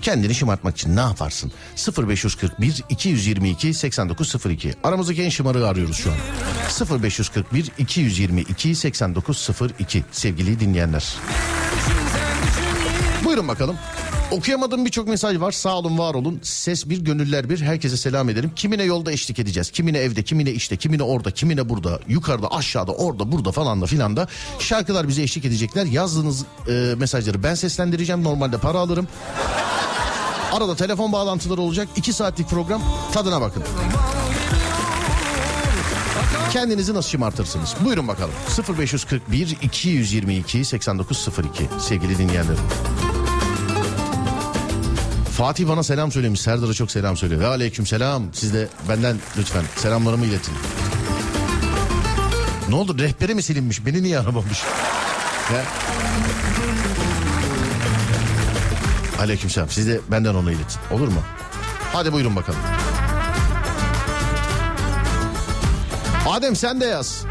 Kendini 0.01 0.36
şımartmak 0.36 0.77
için 0.77 0.96
ne 0.96 1.00
yaparsın? 1.00 1.51
0541 1.98 2.84
222 2.89 3.74
8902. 3.74 4.74
Aramızdaki 4.84 5.22
en 5.24 5.30
şımarığı 5.30 5.68
arıyoruz 5.68 5.98
şu 5.98 6.12
an. 6.12 7.01
0541 7.04 7.72
222 7.77 8.75
8902 8.75 10.04
sevgili 10.12 10.60
dinleyenler. 10.60 11.15
Buyurun 13.25 13.48
bakalım. 13.48 13.75
Okuyamadığım 14.36 14.86
birçok 14.86 15.08
mesaj 15.08 15.39
var. 15.39 15.51
Sağ 15.51 15.77
olun, 15.77 15.98
var 15.98 16.15
olun. 16.15 16.39
Ses 16.44 16.89
bir, 16.89 16.98
gönüller 16.98 17.50
bir. 17.50 17.62
Herkese 17.62 17.98
selam 17.98 18.30
ederim. 18.30 18.51
Kimine 18.56 18.84
yolda 18.84 19.12
eşlik 19.12 19.39
edeceğiz. 19.39 19.72
Kimine 19.72 19.98
evde, 19.98 20.24
kimine 20.24 20.51
işte, 20.51 20.77
kimine 20.77 21.04
orada, 21.04 21.32
kimine 21.32 21.70
burada, 21.70 22.00
yukarıda, 22.08 22.51
aşağıda, 22.51 22.92
orada, 22.92 23.32
burada 23.32 23.51
falan 23.51 23.82
da 23.82 23.86
filan 23.86 24.18
da. 24.18 24.27
Şarkılar 24.60 25.08
bize 25.08 25.24
eşlik 25.24 25.46
edecekler. 25.46 25.86
Yazdığınız 25.86 26.46
e, 26.68 26.96
mesajları 26.98 27.44
ben 27.44 27.56
seslendireceğim. 27.56 28.24
Normalde 28.24 28.58
para 28.58 28.80
alırım. 28.80 29.08
Arada 30.51 30.75
telefon 30.75 31.12
bağlantıları 31.12 31.62
olacak. 31.62 31.88
2 31.96 32.13
saatlik 32.13 32.50
program. 32.50 32.82
Tadına 33.13 33.42
bakın. 33.42 33.63
Kendinizi 36.51 36.94
nasıl 36.94 37.10
şımartırsınız? 37.10 37.75
Buyurun 37.86 38.08
bakalım. 38.08 38.34
0541 38.80 39.58
222 39.62 40.65
8902 40.65 41.63
sevgili 41.80 42.18
dinleyenlerim. 42.18 42.63
Fatih 45.38 45.68
bana 45.68 45.84
selam 45.84 46.12
söylemiş. 46.12 46.42
Serdar'a 46.42 46.74
çok 46.74 46.92
selam 46.92 47.18
söylüyor. 47.18 47.42
Ve 47.42 47.48
aleyküm 47.48 47.86
selam. 47.86 48.24
Siz 48.34 48.54
de 48.54 48.68
benden 48.89 49.18
lütfen 49.38 49.63
selamlarımı 49.75 50.25
iletin. 50.25 50.54
Ne 52.70 52.75
oldu 52.75 53.00
rehberi 53.00 53.36
mi 53.36 53.44
silinmiş? 53.44 53.86
Beni 53.86 54.04
niye 54.04 54.20
aramamış? 54.20 54.63
Ya. 55.54 55.63
Aleyküm 59.20 59.50
selam. 59.50 59.70
Siz 59.70 59.88
de 59.88 60.00
benden 60.12 60.36
onu 60.36 60.51
iletin. 60.51 60.80
Olur 60.92 61.08
mu? 61.08 61.20
Hadi 61.94 62.13
buyurun 62.13 62.36
bakalım. 62.36 62.60
Adem 66.30 66.56
sen 66.56 66.82
de 66.82 66.86
yaz. 66.86 67.24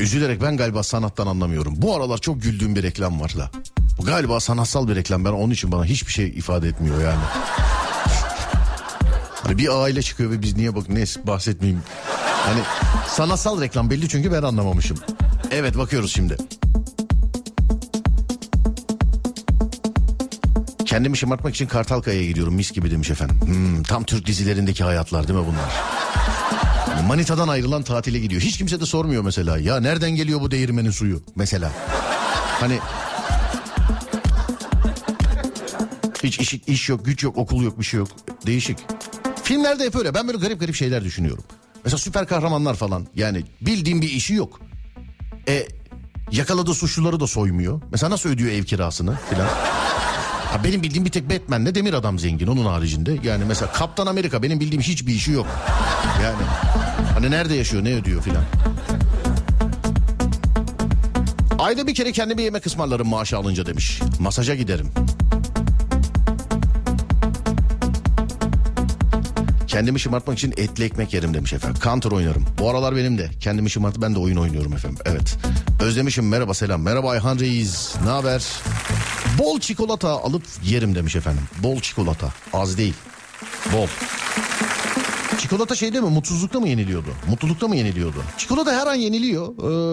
Üzülerek 0.00 0.42
ben 0.42 0.56
galiba 0.56 0.82
sanattan 0.82 1.26
anlamıyorum. 1.26 1.74
Bu 1.76 1.96
aralar 1.96 2.18
çok 2.18 2.42
güldüğüm 2.42 2.76
bir 2.76 2.82
reklam 2.82 3.20
var 3.20 3.36
da. 3.36 3.50
Bu 3.98 4.04
galiba 4.04 4.40
sanatsal 4.40 4.88
bir 4.88 4.96
reklam. 4.96 5.24
Ben 5.24 5.30
onun 5.30 5.50
için 5.50 5.72
bana 5.72 5.84
hiçbir 5.84 6.12
şey 6.12 6.28
ifade 6.28 6.68
etmiyor 6.68 7.02
yani. 7.02 7.24
Hani 9.42 9.58
bir 9.58 9.82
aile 9.82 10.02
çıkıyor 10.02 10.30
ve 10.30 10.42
biz 10.42 10.56
niye 10.56 10.76
bak 10.76 10.88
ne 10.88 11.04
bahsetmeyeyim. 11.26 11.82
Hani 12.46 12.60
sanatsal 13.08 13.60
reklam 13.60 13.90
belli 13.90 14.08
çünkü 14.08 14.32
ben 14.32 14.42
anlamamışım. 14.42 14.98
Evet 15.50 15.78
bakıyoruz 15.78 16.12
şimdi. 16.12 16.36
Kendimi 20.86 21.16
şımartmak 21.16 21.54
için 21.54 21.66
Kartalkaya'ya 21.66 22.26
gidiyorum 22.26 22.54
mis 22.54 22.72
gibi 22.72 22.90
demiş 22.90 23.10
efendim. 23.10 23.40
Hmm, 23.44 23.82
tam 23.82 24.04
Türk 24.04 24.26
dizilerindeki 24.26 24.84
hayatlar 24.84 25.28
değil 25.28 25.38
mi 25.38 25.46
bunlar? 25.46 25.70
Yani 26.90 27.06
Manitadan 27.06 27.48
ayrılan 27.48 27.82
tatile 27.82 28.18
gidiyor. 28.18 28.42
Hiç 28.42 28.58
kimse 28.58 28.80
de 28.80 28.86
sormuyor 28.86 29.22
mesela. 29.22 29.58
Ya 29.58 29.80
nereden 29.80 30.10
geliyor 30.10 30.40
bu 30.40 30.50
değirmenin 30.50 30.90
suyu 30.90 31.22
mesela. 31.36 31.72
Hani 32.60 32.78
hiç 36.24 36.40
iş, 36.40 36.54
iş 36.54 36.88
yok, 36.88 37.04
güç 37.04 37.22
yok, 37.22 37.36
okul 37.36 37.62
yok, 37.62 37.78
bir 37.78 37.84
şey 37.84 37.98
yok. 37.98 38.08
Değişik. 38.46 38.78
Filmlerde 39.42 39.84
hep 39.84 39.96
öyle. 39.96 40.14
Ben 40.14 40.26
böyle 40.26 40.38
garip 40.38 40.60
garip 40.60 40.74
şeyler 40.74 41.04
düşünüyorum. 41.04 41.44
Mesela 41.84 41.98
süper 41.98 42.26
kahramanlar 42.26 42.74
falan. 42.74 43.06
Yani 43.14 43.44
bildiğim 43.60 44.02
bir 44.02 44.10
işi 44.10 44.34
yok. 44.34 44.60
E 45.48 45.66
yakaladığı 46.32 46.74
suçluları 46.74 47.20
da 47.20 47.26
soymuyor. 47.26 47.80
Mesela 47.92 48.10
nasıl 48.10 48.30
ödüyor 48.30 48.52
ev 48.52 48.64
kirasını 48.64 49.18
filan. 49.30 49.48
Ha 50.50 50.64
benim 50.64 50.82
bildiğim 50.82 51.04
bir 51.04 51.10
tek 51.10 51.30
Batman'le 51.30 51.74
Demir 51.74 51.94
Adam 51.94 52.18
zengin 52.18 52.46
onun 52.46 52.66
haricinde. 52.66 53.16
Yani 53.22 53.44
mesela 53.44 53.72
Kaptan 53.72 54.06
Amerika 54.06 54.42
benim 54.42 54.60
bildiğim 54.60 54.82
hiçbir 54.82 55.14
işi 55.14 55.32
yok. 55.32 55.46
Yani 56.22 56.42
hani 57.20 57.30
nerede 57.30 57.54
yaşıyor 57.54 57.84
ne 57.84 57.94
ödüyor 57.94 58.22
filan. 58.22 58.44
Ayda 61.58 61.86
bir 61.86 61.94
kere 61.94 62.12
kendime 62.12 62.42
yemek 62.42 62.66
ısmarlarım 62.66 63.08
maaşı 63.08 63.36
alınca 63.36 63.66
demiş. 63.66 64.00
Masaja 64.18 64.54
giderim. 64.54 64.90
Kendimi 69.66 70.00
şımartmak 70.00 70.38
için 70.38 70.54
etli 70.56 70.84
ekmek 70.84 71.14
yerim 71.14 71.34
demiş 71.34 71.52
efendim. 71.52 71.80
Counter 71.84 72.10
oynarım. 72.10 72.46
Bu 72.58 72.70
aralar 72.70 72.96
benim 72.96 73.18
de. 73.18 73.30
Kendimi 73.40 73.70
şımartıp 73.70 74.02
ben 74.02 74.14
de 74.14 74.18
oyun 74.18 74.36
oynuyorum 74.36 74.72
efendim. 74.72 74.98
Evet. 75.04 75.36
Özlemişim 75.80 76.28
merhaba 76.28 76.54
selam. 76.54 76.82
Merhaba 76.82 77.10
Ayhan 77.10 77.38
Reis. 77.38 77.94
Ne 78.04 78.10
haber? 78.10 78.44
Bol 79.38 79.60
çikolata 79.60 80.08
alıp 80.08 80.42
yerim 80.64 80.94
demiş 80.94 81.16
efendim. 81.16 81.42
Bol 81.62 81.80
çikolata. 81.80 82.32
Az 82.52 82.78
değil. 82.78 82.94
Bol. 83.72 83.86
Çikolata 85.40 85.74
şeyde 85.74 86.00
mi 86.00 86.08
mutsuzlukta 86.08 86.60
mı 86.60 86.68
yeniliyordu? 86.68 87.08
Mutlulukta 87.28 87.68
mı 87.68 87.76
yeniliyordu? 87.76 88.22
Çikolata 88.38 88.72
her 88.72 88.86
an 88.86 88.94
yeniliyor. 88.94 89.48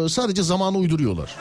Ee, 0.06 0.10
sadece 0.10 0.44
zamanı 0.44 0.78
uyduruyorlar. 0.78 1.36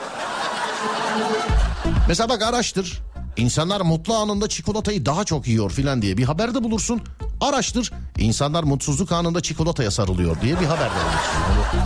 Mesela 2.07 2.29
bak 2.29 2.41
araştır. 2.41 3.01
İnsanlar 3.37 3.81
mutlu 3.81 4.15
anında 4.15 4.49
çikolatayı 4.49 5.05
daha 5.05 5.23
çok 5.23 5.47
yiyor 5.47 5.71
filan 5.71 6.01
diye 6.01 6.17
bir 6.17 6.23
haberde 6.23 6.63
bulursun. 6.63 7.01
Araştır. 7.41 7.91
İnsanlar 8.17 8.63
mutsuzluk 8.63 9.11
anında 9.11 9.41
çikolataya 9.41 9.91
sarılıyor 9.91 10.41
diye 10.41 10.59
bir 10.59 10.65
haberde 10.65 10.95
bulursun. 10.95 11.77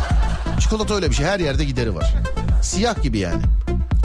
Yani 0.51 0.61
çikolata 0.61 0.95
öyle 0.95 1.09
bir 1.09 1.15
şey. 1.15 1.25
Her 1.25 1.39
yerde 1.39 1.65
gideri 1.65 1.95
var. 1.95 2.13
Siyah 2.63 3.03
gibi 3.03 3.17
yani. 3.19 3.41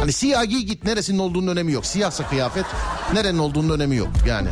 Hani 0.01 0.13
siyah 0.13 0.45
giy 0.45 0.63
git 0.63 0.85
neresinin 0.85 1.19
olduğunun 1.19 1.47
önemi 1.47 1.73
yok. 1.73 1.87
Siyahsa 1.87 2.29
kıyafet 2.29 2.65
nerenin 3.13 3.39
olduğunun 3.39 3.75
önemi 3.75 3.97
yok. 3.97 4.09
Yani 4.29 4.49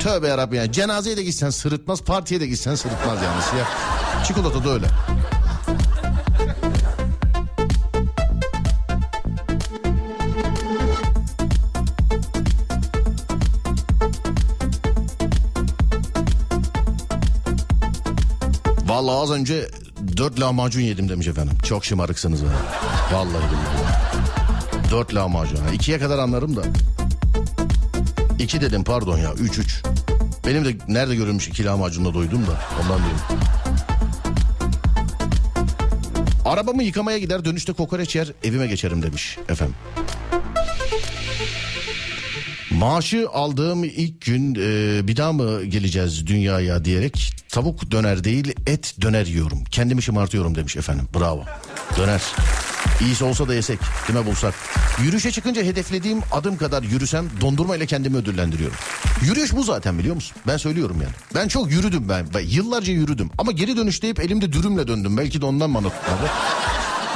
tövbe 0.00 0.28
yarabbim 0.28 0.58
yani. 0.58 0.72
Cenazeye 0.72 1.16
de 1.16 1.22
gitsen 1.22 1.50
sırıtmaz, 1.50 2.02
partiye 2.02 2.40
de 2.40 2.46
gitsen 2.46 2.74
sırıtmaz 2.74 3.22
yani 3.22 3.42
siyah. 3.42 3.66
Çikolata 4.24 4.64
da 4.64 4.70
öyle. 4.70 4.86
Vallahi 18.86 19.16
az 19.16 19.30
önce 19.30 19.68
dört 20.16 20.40
lahmacun 20.40 20.80
yedim 20.80 21.08
demiş 21.08 21.26
efendim. 21.26 21.58
Çok 21.64 21.84
şımarıksınız 21.84 22.42
ha. 22.42 22.46
Vallahi 23.12 23.32
billahi. 23.32 24.90
Dört 24.90 25.14
lahmacun. 25.14 25.58
İkiye 25.72 25.98
kadar 25.98 26.18
anlarım 26.18 26.56
da. 26.56 26.62
İki 28.38 28.60
dedim 28.60 28.84
pardon 28.84 29.18
ya. 29.18 29.32
Üç 29.34 29.58
üç. 29.58 29.82
Benim 30.46 30.64
de 30.64 30.76
nerede 30.88 31.16
görülmüş 31.16 31.48
iki 31.48 31.64
lahmacunla 31.64 32.14
doydum 32.14 32.46
da. 32.46 32.60
Ondan 32.82 32.98
diyorum. 32.98 33.44
Arabamı 36.44 36.82
yıkamaya 36.82 37.18
gider 37.18 37.44
dönüşte 37.44 37.72
kokoreç 37.72 38.16
yer 38.16 38.32
evime 38.44 38.66
geçerim 38.66 39.02
demiş 39.02 39.38
efendim. 39.48 39.74
Maaşı 42.70 43.28
aldığım 43.32 43.84
ilk 43.84 44.20
gün 44.20 44.54
e, 44.54 45.08
bir 45.08 45.16
daha 45.16 45.32
mı 45.32 45.64
geleceğiz 45.64 46.26
dünyaya 46.26 46.84
diyerek 46.84 47.32
tavuk 47.48 47.90
döner 47.90 48.24
değil 48.24 48.54
et 48.66 48.94
döner 49.00 49.26
yiyorum. 49.26 49.64
Kendimi 49.70 50.02
şımartıyorum 50.02 50.54
demiş 50.54 50.76
efendim. 50.76 51.08
Bravo. 51.14 51.44
Döner. 51.96 52.22
İyisi 53.04 53.24
olsa 53.24 53.48
da 53.48 53.54
yesek. 53.54 53.78
Kime 54.06 54.26
bulsak. 54.26 54.54
Yürüyüşe 55.02 55.30
çıkınca 55.30 55.62
hedeflediğim 55.62 56.18
adım 56.32 56.56
kadar 56.56 56.82
yürüsem 56.82 57.24
dondurma 57.40 57.76
ile 57.76 57.86
kendimi 57.86 58.16
ödüllendiriyorum. 58.16 58.76
Yürüyüş 59.22 59.52
bu 59.52 59.62
zaten 59.64 59.98
biliyor 59.98 60.14
musun? 60.14 60.36
Ben 60.46 60.56
söylüyorum 60.56 60.96
yani. 61.02 61.12
Ben 61.34 61.48
çok 61.48 61.70
yürüdüm 61.70 62.08
ben. 62.08 62.26
ben 62.34 62.40
yıllarca 62.40 62.92
yürüdüm. 62.92 63.30
Ama 63.38 63.52
geri 63.52 63.76
dönüşte 63.76 64.08
hep 64.08 64.20
elimde 64.20 64.52
dürümle 64.52 64.86
döndüm. 64.88 65.16
Belki 65.16 65.40
de 65.40 65.46
ondan 65.46 65.74
bana 65.74 65.82
tutmadı. 65.88 66.30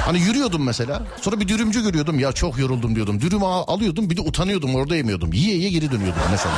Hani 0.07 0.21
yürüyordum 0.21 0.63
mesela. 0.65 1.07
Sonra 1.21 1.41
bir 1.41 1.49
dürümcü 1.49 1.83
görüyordum. 1.83 2.19
Ya 2.19 2.33
çok 2.33 2.59
yoruldum 2.59 2.95
diyordum. 2.95 3.21
Dürüm 3.21 3.43
al- 3.45 3.65
alıyordum 3.67 4.11
bir 4.11 4.17
de 4.17 4.21
utanıyordum 4.21 4.75
orada 4.75 4.97
yemiyordum. 4.97 5.33
Yiye 5.33 5.57
yiye 5.57 5.71
geri 5.71 5.91
dönüyordum 5.93 6.23
mesela. 6.31 6.55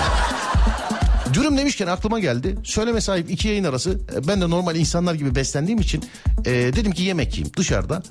Dürüm 1.35 1.59
demişken 1.59 1.87
aklıma 1.87 2.21
geldi. 2.21 2.57
Söyleme 2.65 3.01
sahip 3.01 3.31
iki 3.31 3.49
yayın 3.49 3.65
arası. 3.65 3.91
e, 3.91 4.29
Ben 4.29 4.41
de 4.41 4.51
normal 4.51 4.77
insanlar 4.77 5.15
gibi 5.15 5.35
beslendiğim 5.35 5.81
için 5.81 6.05
e, 6.45 6.51
dedim 6.53 6.93
ki 6.93 7.03
yemek 7.03 7.29
yiyeyim 7.33 7.53
dışarıda. 7.57 8.03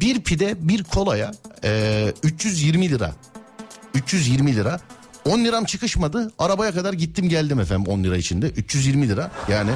Bir 0.00 0.20
pide 0.20 0.68
bir 0.68 0.84
kolaya 0.84 1.32
e, 1.64 2.12
320 2.22 2.90
lira. 2.90 3.12
320 3.94 4.56
lira. 4.56 4.80
10 5.24 5.44
liram 5.44 5.64
çıkışmadı. 5.64 6.32
Arabaya 6.38 6.72
kadar 6.72 6.92
gittim 6.92 7.28
geldim 7.28 7.60
efendim 7.60 7.86
10 7.92 8.04
lira 8.04 8.16
içinde. 8.16 8.46
320 8.46 9.08
lira 9.08 9.30
yani. 9.48 9.70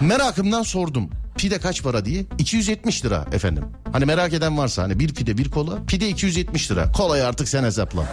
Merakımdan 0.00 0.62
sordum. 0.62 1.10
Pide 1.36 1.58
kaç 1.58 1.82
para 1.82 2.04
diye? 2.04 2.24
270 2.38 3.04
lira 3.04 3.26
efendim. 3.32 3.64
Hani 3.92 4.04
merak 4.04 4.32
eden 4.32 4.58
varsa 4.58 4.82
hani 4.82 4.98
bir 4.98 5.14
pide 5.14 5.38
bir 5.38 5.50
kola. 5.50 5.84
Pide 5.86 6.08
270 6.08 6.70
lira. 6.70 6.92
Kolayı 6.92 7.26
artık 7.26 7.48
sen 7.48 7.64
hesapla. 7.64 8.06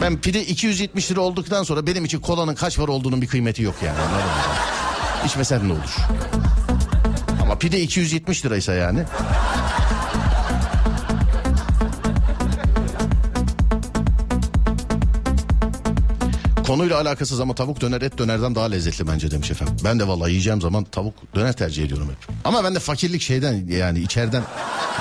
Ben 0.00 0.20
pide 0.20 0.44
270 0.46 1.10
lira 1.10 1.20
olduktan 1.20 1.62
sonra 1.62 1.86
benim 1.86 2.04
için 2.04 2.20
kolanın 2.20 2.54
kaç 2.54 2.76
para 2.76 2.92
olduğunun 2.92 3.22
bir 3.22 3.26
kıymeti 3.26 3.62
yok 3.62 3.74
yani. 3.84 3.98
Anladın 3.98 4.24
mı? 4.26 4.32
İçmesen 5.26 5.68
ne 5.68 5.72
olur? 5.72 5.96
Ama 7.54 7.58
pide 7.58 7.80
270 7.80 8.44
liraysa 8.44 8.72
yani. 8.72 9.04
Konuyla 16.66 17.00
alakasız 17.00 17.40
ama 17.40 17.54
tavuk 17.54 17.80
döner 17.80 18.02
et 18.02 18.18
dönerden 18.18 18.54
daha 18.54 18.64
lezzetli 18.64 19.06
bence 19.08 19.30
demiş 19.30 19.50
efendim. 19.50 19.76
Ben 19.84 20.00
de 20.00 20.08
vallahi 20.08 20.30
yiyeceğim 20.30 20.60
zaman 20.60 20.84
tavuk 20.84 21.14
döner 21.34 21.52
tercih 21.52 21.84
ediyorum 21.84 22.08
hep. 22.10 22.36
Ama 22.44 22.64
ben 22.64 22.74
de 22.74 22.78
fakirlik 22.78 23.22
şeyden 23.22 23.66
yani 23.68 23.98
içeriden 23.98 24.42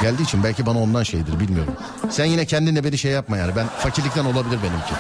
geldiği 0.02 0.24
için 0.24 0.44
belki 0.44 0.66
bana 0.66 0.80
ondan 0.82 1.04
şeydir 1.04 1.40
bilmiyorum. 1.40 1.74
Sen 2.10 2.26
yine 2.26 2.46
kendinle 2.46 2.84
beni 2.84 2.98
şey 2.98 3.12
yapma 3.12 3.38
yani. 3.38 3.56
Ben 3.56 3.68
fakirlikten 3.68 4.26
olabilir 4.26 4.58
benimki. 4.64 4.94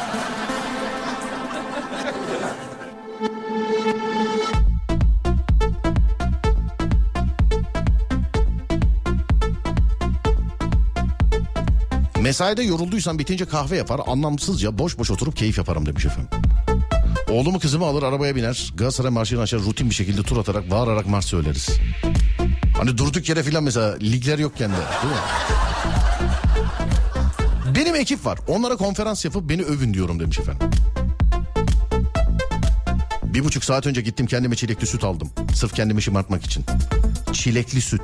Mesaide 12.33 12.63
yorulduysan 12.63 13.19
bitince 13.19 13.45
kahve 13.45 13.77
yapar 13.77 14.01
anlamsızca 14.07 14.77
boş 14.77 14.97
boş 14.97 15.11
oturup 15.11 15.35
keyif 15.35 15.57
yaparım 15.57 15.85
demiş 15.85 16.05
efendim. 16.05 16.29
Oğlumu 17.29 17.59
kızımı 17.59 17.85
alır 17.85 18.03
arabaya 18.03 18.35
biner 18.35 18.73
Galatasaray 18.75 19.11
marşını 19.11 19.41
açar 19.41 19.59
rutin 19.59 19.89
bir 19.89 19.95
şekilde 19.95 20.23
tur 20.23 20.37
atarak 20.37 20.71
bağırarak 20.71 21.07
marş 21.07 21.25
söyleriz. 21.25 21.69
Hani 22.77 22.97
durduk 22.97 23.29
yere 23.29 23.43
filan 23.43 23.63
mesela 23.63 23.97
ligler 23.97 24.39
yokken 24.39 24.71
de 24.71 24.75
değil 24.75 25.13
mi? 25.13 25.19
Benim 27.75 27.95
ekip 27.95 28.25
var 28.25 28.39
onlara 28.47 28.75
konferans 28.75 29.25
yapıp 29.25 29.49
beni 29.49 29.63
övün 29.63 29.93
diyorum 29.93 30.19
demiş 30.19 30.39
efendim. 30.39 30.69
Bir 33.23 33.43
buçuk 33.43 33.63
saat 33.63 33.87
önce 33.87 34.01
gittim 34.01 34.25
kendime 34.25 34.55
çilekli 34.55 34.87
süt 34.87 35.03
aldım. 35.03 35.29
Sırf 35.55 35.73
kendimi 35.73 36.01
şımartmak 36.01 36.45
için. 36.45 36.65
Çilekli 37.33 37.81
süt. 37.81 38.01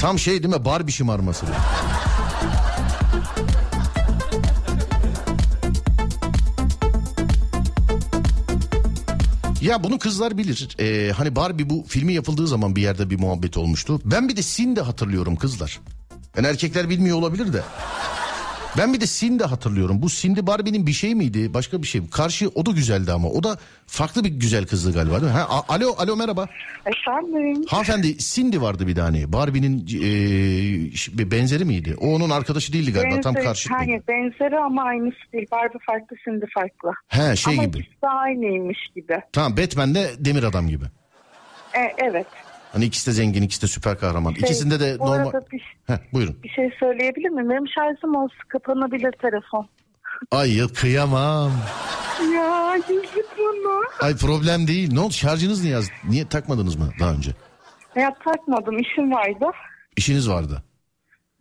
Tam 0.00 0.18
şey 0.18 0.42
değil 0.42 0.54
mi 0.54 0.64
Barbie 0.64 0.92
şımarması. 0.92 1.46
Ya 9.60 9.84
bunu 9.84 9.98
kızlar 9.98 10.38
bilir. 10.38 10.68
Ee, 10.80 11.12
hani 11.12 11.36
Barbie 11.36 11.70
bu 11.70 11.84
filmi 11.88 12.12
yapıldığı 12.12 12.46
zaman 12.46 12.76
bir 12.76 12.82
yerde 12.82 13.10
bir 13.10 13.18
muhabbet 13.18 13.56
olmuştu. 13.56 14.00
Ben 14.04 14.28
bir 14.28 14.36
de 14.36 14.42
Sin 14.42 14.76
de 14.76 14.80
hatırlıyorum 14.80 15.36
kızlar. 15.36 15.80
Yani 16.36 16.46
erkekler 16.46 16.88
bilmiyor 16.88 17.16
olabilir 17.16 17.52
de. 17.52 17.62
Ben 18.78 18.94
bir 18.94 19.00
de 19.00 19.06
Sin 19.06 19.38
de 19.38 19.44
hatırlıyorum. 19.44 20.02
Bu 20.02 20.08
Cindy 20.08 20.46
Barbie'nin 20.46 20.86
bir 20.86 20.92
şey 20.92 21.14
miydi? 21.14 21.54
Başka 21.54 21.82
bir 21.82 21.86
şey. 21.86 22.00
mi? 22.00 22.10
Karşı 22.10 22.48
o 22.54 22.66
da 22.66 22.70
güzeldi 22.70 23.12
ama. 23.12 23.28
O 23.28 23.42
da 23.42 23.58
farklı 23.86 24.24
bir 24.24 24.28
güzel 24.28 24.66
kızdı 24.66 24.92
galiba 24.92 25.12
değil 25.20 25.32
mi? 25.32 25.38
Ha, 25.38 25.64
alo, 25.68 25.94
alo 25.98 26.16
merhaba. 26.16 26.46
Efendim. 26.86 27.64
Hanımefendi 27.68 28.18
Cindy 28.18 28.60
vardı 28.60 28.86
bir 28.86 28.94
tane. 28.94 29.32
Barbie'nin 29.32 29.86
bir 31.18 31.30
benzeri 31.30 31.64
miydi? 31.64 31.96
O 32.00 32.14
onun 32.14 32.30
arkadaşı 32.30 32.72
değildi 32.72 32.92
galiba. 32.92 33.20
Tam 33.20 33.34
Benzer- 33.34 33.44
karşıtı. 33.44 33.74
Hayır 33.74 34.02
benzeri 34.08 34.58
ama 34.58 34.82
aynısı 34.82 35.18
değil. 35.32 35.46
Barbie 35.52 35.78
farklı 35.86 36.16
şimdi 36.24 36.46
farklı. 36.54 36.90
He 37.08 37.36
şey 37.36 37.54
ama 37.54 37.64
gibi. 37.64 37.78
ikisi 37.78 38.02
de 38.02 38.08
aynıymış 38.08 38.78
gibi. 38.94 39.20
Tamam 39.32 39.56
Batman'de 39.56 40.10
demir 40.18 40.42
adam 40.42 40.68
gibi. 40.68 40.84
E, 41.74 41.80
evet. 41.98 42.26
Hani 42.72 42.84
ikisi 42.84 43.06
de 43.06 43.12
zengin, 43.12 43.42
ikisi 43.42 43.62
de 43.62 43.66
süper 43.66 43.98
kahraman. 43.98 44.32
Şey, 44.32 44.40
İkisinde 44.42 44.80
de 44.80 44.96
normal... 44.98 45.32
bir, 45.52 45.62
Heh, 45.86 45.98
buyurun. 46.12 46.36
bir 46.42 46.48
şey 46.48 46.70
söyleyebilir 46.80 47.28
miyim? 47.28 47.50
Benim 47.50 47.68
şarjım 47.68 48.14
olsun 48.16 48.38
kapanabilir 48.48 49.12
telefon. 49.12 49.68
Ay 50.30 50.56
ya 50.56 50.66
kıyamam. 50.68 51.52
Ya 52.34 52.76
bana. 53.38 53.80
Ay 54.00 54.16
problem 54.16 54.66
değil. 54.66 54.92
Ne 54.92 55.00
oldu 55.00 55.12
şarjınız 55.12 55.64
niye 55.64 55.76
az? 55.76 55.88
Niye 56.08 56.28
takmadınız 56.28 56.76
mı 56.76 56.88
daha 57.00 57.12
önce? 57.12 57.30
Ya 57.96 58.14
takmadım 58.24 58.78
işim 58.78 59.12
vardı. 59.12 59.46
İşiniz 59.96 60.28
vardı. 60.30 60.62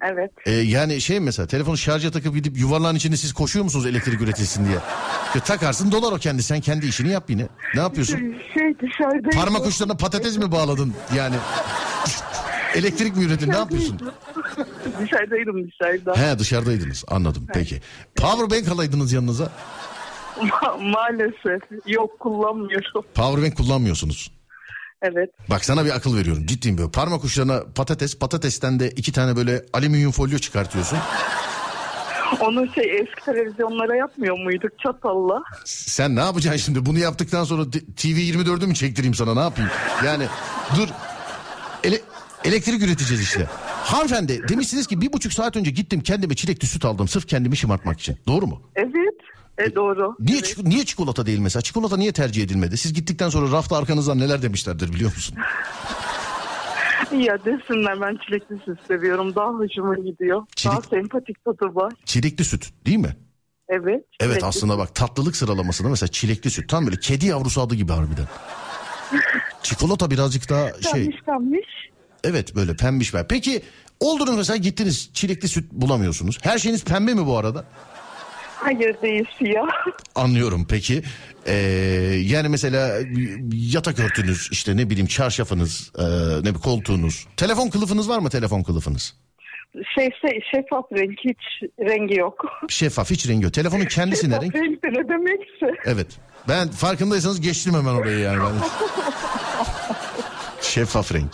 Evet. 0.03 0.31
Ee, 0.45 0.51
yani 0.51 1.01
şey 1.01 1.19
mesela 1.19 1.47
telefonu 1.47 1.77
şarja 1.77 2.11
takıp 2.11 2.35
gidip 2.35 2.57
yuvarlağın 2.57 2.95
içinde 2.95 3.17
siz 3.17 3.33
koşuyor 3.33 3.63
musunuz 3.63 3.85
elektrik 3.85 4.21
üretilsin 4.21 4.65
diye? 4.65 4.77
Ya 5.35 5.41
takarsın 5.41 5.91
dolar 5.91 6.11
o 6.11 6.17
kendi 6.17 6.43
sen 6.43 6.61
kendi 6.61 6.85
işini 6.87 7.09
yap 7.09 7.23
yine. 7.29 7.47
Ne 7.75 7.81
yapıyorsun? 7.81 8.17
Şey 8.53 8.79
dışarıdayım. 8.81 9.29
Parmak 9.31 9.65
uçlarına 9.67 9.97
patates 9.97 10.37
mi 10.37 10.51
bağladın 10.51 10.93
yani? 11.15 11.35
Elektrik 12.75 13.15
mi 13.17 13.23
üretin 13.23 13.49
ne 13.51 13.55
yapıyorsun? 13.57 13.99
Dışarıdaydım 14.99 15.67
dışarıda. 15.71 16.17
He 16.17 16.39
dışarıdaydınız 16.39 17.05
anladım 17.07 17.47
peki. 17.53 17.81
Powerbank 18.15 18.67
alaydınız 18.67 19.11
yanınıza. 19.13 19.51
Ma- 20.37 20.91
maalesef. 20.91 21.61
Yok 21.87 22.19
kullanmıyorum. 22.19 23.05
Powerbank 23.15 23.57
kullanmıyorsunuz. 23.57 24.31
Evet. 25.01 25.29
Bak 25.49 25.65
sana 25.65 25.85
bir 25.85 25.89
akıl 25.95 26.17
veriyorum 26.17 26.45
ciddiyim 26.45 26.77
böyle. 26.77 26.91
Parmak 26.91 27.23
uçlarına 27.23 27.63
patates 27.75 28.19
patatesten 28.19 28.79
de 28.79 28.91
iki 28.91 29.11
tane 29.11 29.35
böyle 29.35 29.65
alüminyum 29.73 30.11
folyo 30.11 30.37
çıkartıyorsun. 30.37 30.97
Onu 32.39 32.67
şey 32.73 32.97
eski 32.99 33.25
televizyonlara 33.25 33.95
yapmıyor 33.95 34.37
muyduk 34.37 34.71
çatalla? 34.83 35.43
Sen 35.65 36.15
ne 36.15 36.19
yapacaksın 36.19 36.59
şimdi? 36.65 36.85
Bunu 36.85 36.99
yaptıktan 36.99 37.43
sonra 37.43 37.63
TV 37.97 38.07
24'ü 38.07 38.67
mü 38.67 38.75
çektireyim 38.75 39.13
sana 39.13 39.33
ne 39.33 39.39
yapayım? 39.39 39.71
Yani 40.05 40.27
dur. 40.77 40.87
Ele- 41.83 42.01
elektrik 42.43 42.83
üreteceğiz 42.83 43.23
işte. 43.23 43.47
Hanımefendi 43.83 44.47
demişsiniz 44.47 44.87
ki 44.87 45.01
bir 45.01 45.13
buçuk 45.13 45.33
saat 45.33 45.55
önce 45.55 45.71
gittim 45.71 46.01
kendime 46.01 46.35
çilekli 46.35 46.67
süt 46.67 46.85
aldım 46.85 47.07
sırf 47.07 47.27
kendimi 47.27 47.57
şımartmak 47.57 47.99
için. 47.99 48.17
Doğru 48.27 48.47
mu? 48.47 48.61
Evet. 48.75 49.15
E 49.59 49.75
doğru. 49.75 50.15
Niye, 50.19 50.37
Evet. 50.37 50.57
niye 50.63 50.85
çikolata 50.85 51.25
değil 51.25 51.39
mesela? 51.39 51.61
Çikolata 51.61 51.97
niye 51.97 52.11
tercih 52.11 52.43
edilmedi? 52.43 52.77
Siz 52.77 52.93
gittikten 52.93 53.29
sonra 53.29 53.51
rafta 53.51 53.77
arkanızdan 53.77 54.19
neler 54.19 54.41
demişlerdir 54.41 54.93
biliyor 54.93 55.11
musun? 55.15 55.35
Ya 57.11 57.37
desinler 57.45 58.01
ben 58.01 58.17
çilekli 58.25 58.55
süt 58.65 58.79
seviyorum. 58.87 59.35
Daha 59.35 59.47
hoşuma 59.49 59.95
gidiyor. 59.95 60.41
Daha 60.65 60.75
Çilek- 60.75 60.89
sempatik 60.89 61.45
tadı 61.45 61.75
var. 61.75 61.93
Çilekli 62.05 62.45
süt 62.45 62.69
değil 62.85 62.97
mi? 62.97 63.15
Evet. 63.69 63.85
Evet 64.19 64.31
çilekli 64.31 64.45
aslında 64.45 64.77
bak 64.77 64.95
tatlılık 64.95 65.35
sıralamasında 65.35 65.89
mesela 65.89 66.07
çilekli 66.11 66.49
süt 66.49 66.69
tam 66.69 66.85
böyle 66.85 66.99
kedi 66.99 67.25
yavrusu 67.25 67.61
adı 67.61 67.75
gibi 67.75 67.91
harbiden. 67.91 68.25
Çikolata 69.63 70.11
birazcık 70.11 70.49
daha 70.49 70.73
şey 70.73 70.91
Pembiş 70.93 71.21
pembiş. 71.25 71.67
evet 72.23 72.55
böyle 72.55 72.75
pembiş. 72.75 73.13
Peki 73.29 73.61
oldunuz 73.99 74.35
mesela 74.37 74.57
gittiniz 74.57 75.09
çilekli 75.13 75.47
süt 75.47 75.71
bulamıyorsunuz. 75.71 76.37
Her 76.41 76.57
şeyiniz 76.59 76.83
pembe 76.85 77.13
mi 77.13 77.25
bu 77.25 77.37
arada? 77.37 77.65
Hayır 78.59 79.01
değil 79.01 79.25
siyah. 79.37 79.67
Anlıyorum 80.15 80.65
peki. 80.69 81.03
Ee, 81.47 81.53
yani 82.25 82.49
mesela 82.49 82.97
yatak 83.53 83.99
örtünüz 83.99 84.49
işte 84.51 84.77
ne 84.77 84.89
bileyim 84.89 85.07
çarşafınız 85.07 85.91
e, 85.99 86.03
ne 86.03 86.39
bileyim 86.39 86.59
koltuğunuz. 86.63 87.27
Telefon 87.37 87.69
kılıfınız 87.69 88.09
var 88.09 88.19
mı 88.19 88.29
telefon 88.29 88.63
kılıfınız? 88.63 89.15
Şey, 89.95 90.09
şey 90.21 90.41
şeffaf 90.51 90.85
renk 90.93 91.19
hiç 91.19 91.69
rengi 91.79 92.15
yok. 92.15 92.45
Şeffaf 92.69 93.09
hiç 93.11 93.27
rengi 93.27 93.43
yok. 93.43 93.53
Telefonun 93.53 93.85
kendisi 93.85 94.29
ne 94.29 94.33
Şeffaf 94.33 94.43
renk? 94.43 94.55
renk 94.55 94.83
de 94.83 94.87
ne 94.87 95.09
demekse. 95.09 95.81
Evet. 95.85 96.07
Ben 96.47 96.67
farkındaysanız 96.67 97.41
geçtim 97.41 97.73
hemen 97.73 97.93
orayı 97.93 98.19
yani. 98.19 98.39
Ben. 98.39 98.67
Şeffaf 100.61 101.13
renk. 101.13 101.31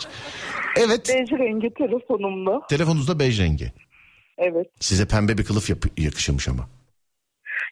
Evet. 0.76 1.08
Bej 1.08 1.30
rengi 1.38 1.74
telefonumda. 1.74 2.66
Telefonunuzda 2.68 3.18
bej 3.18 3.40
rengi. 3.40 3.72
Evet. 4.38 4.66
Size 4.80 5.06
pembe 5.06 5.38
bir 5.38 5.44
kılıf 5.44 5.70
yap- 5.70 5.98
yakışırmış 5.98 6.48
ama. 6.48 6.68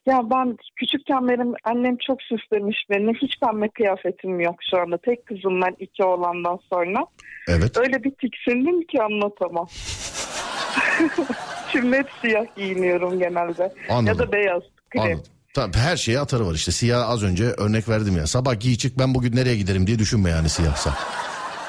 Ya 0.07 0.23
ben 0.31 0.57
küçükken 0.77 1.29
benim 1.29 1.55
annem 1.65 1.97
çok 2.07 2.23
süslemiş 2.23 2.77
beni. 2.91 3.13
Hiç 3.23 3.41
pembe 3.41 3.69
kıyafetim 3.69 4.41
yok 4.41 4.55
şu 4.71 4.81
anda. 4.81 4.99
Tek 4.99 5.27
kızım 5.27 5.61
ben 5.63 5.77
iki 5.79 6.05
oğlandan 6.05 6.59
sonra. 6.73 7.07
Evet. 7.49 7.77
Öyle 7.77 8.05
bir 8.05 8.11
tiksindim 8.11 8.87
ki 8.87 9.03
anlatamam. 9.03 9.69
Şimdi 11.73 11.97
hep 11.97 12.07
siyah 12.21 12.45
giyiniyorum 12.57 13.19
genelde. 13.19 13.73
Anladım. 13.91 14.07
Ya 14.07 14.19
da 14.19 14.33
beyaz 14.33 14.63
krem. 14.91 15.05
Anladım. 15.05 15.23
Tamam 15.55 15.71
her 15.75 15.97
şeye 15.97 16.21
atarı 16.21 16.47
var 16.47 16.55
işte. 16.55 16.73
Siyah 16.73 17.09
az 17.09 17.23
önce 17.23 17.45
örnek 17.45 17.89
verdim 17.89 18.17
ya. 18.17 18.27
Sabah 18.27 18.61
giy 18.61 18.77
çık 18.77 18.99
ben 18.99 19.15
bugün 19.15 19.37
nereye 19.37 19.57
giderim 19.57 19.87
diye 19.87 19.99
düşünme 19.99 20.31
yani 20.31 20.49
siyahsa. 20.49 20.95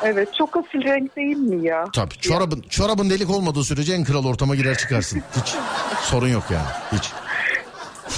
Evet 0.04 0.30
çok 0.38 0.58
asil 0.58 0.84
renk 0.84 1.16
değil 1.16 1.38
mi 1.38 1.68
ya? 1.68 1.86
Tabii 1.94 2.14
çorabın, 2.14 2.62
çorabın 2.70 3.10
delik 3.10 3.30
olmadığı 3.30 3.64
sürece 3.64 3.94
en 3.94 4.04
kral 4.04 4.26
ortama 4.26 4.56
girer 4.56 4.78
çıkarsın. 4.78 5.24
Hiç 5.42 5.56
sorun 6.02 6.28
yok 6.28 6.44
yani. 6.52 6.68
Hiç. 6.92 7.12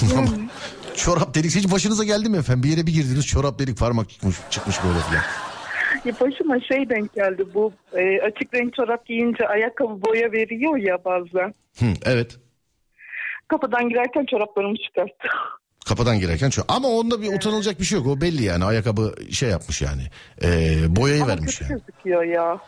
Ama 0.02 0.28
çorap 0.96 1.34
delik 1.34 1.56
hiç 1.56 1.72
başınıza 1.72 2.04
geldi 2.04 2.28
mi 2.28 2.36
efendim? 2.36 2.62
Bir 2.62 2.68
yere 2.68 2.86
bir 2.86 2.92
girdiniz 2.92 3.26
çorap 3.26 3.58
delik 3.58 3.78
parmak 3.78 4.10
çıkmış, 4.10 4.36
çıkmış 4.50 4.76
böyle 4.84 4.98
filan. 4.98 5.22
Ya 6.04 6.12
başıma 6.20 6.60
şey 6.60 6.88
denk 6.90 7.14
geldi 7.14 7.44
bu 7.54 7.72
e, 7.92 8.20
açık 8.22 8.54
renk 8.54 8.74
çorap 8.74 9.06
giyince 9.06 9.48
ayakkabı 9.48 10.02
boya 10.02 10.32
veriyor 10.32 10.76
ya 10.76 11.04
bazen. 11.04 11.54
Hı, 11.78 11.86
evet. 12.04 12.36
Kapıdan 13.48 13.88
girerken 13.88 14.26
çoraplarımı 14.30 14.76
çıkarttı. 14.76 15.28
Kapıdan 15.88 16.18
girerken 16.18 16.50
çok. 16.50 16.64
Ama 16.68 16.88
onda 16.88 17.22
bir 17.22 17.36
utanılacak 17.36 17.80
bir 17.80 17.84
şey 17.84 17.98
yok. 17.98 18.06
O 18.06 18.20
belli 18.20 18.42
yani. 18.44 18.64
Ayakkabı 18.64 19.14
şey 19.32 19.48
yapmış 19.48 19.82
yani. 19.82 20.02
Ee, 20.42 20.76
boyayı 20.96 21.22
Ama 21.22 21.32
vermiş 21.32 21.60
yani. 21.60 21.68
gözüküyor 21.68 22.22
ya. 22.22 22.58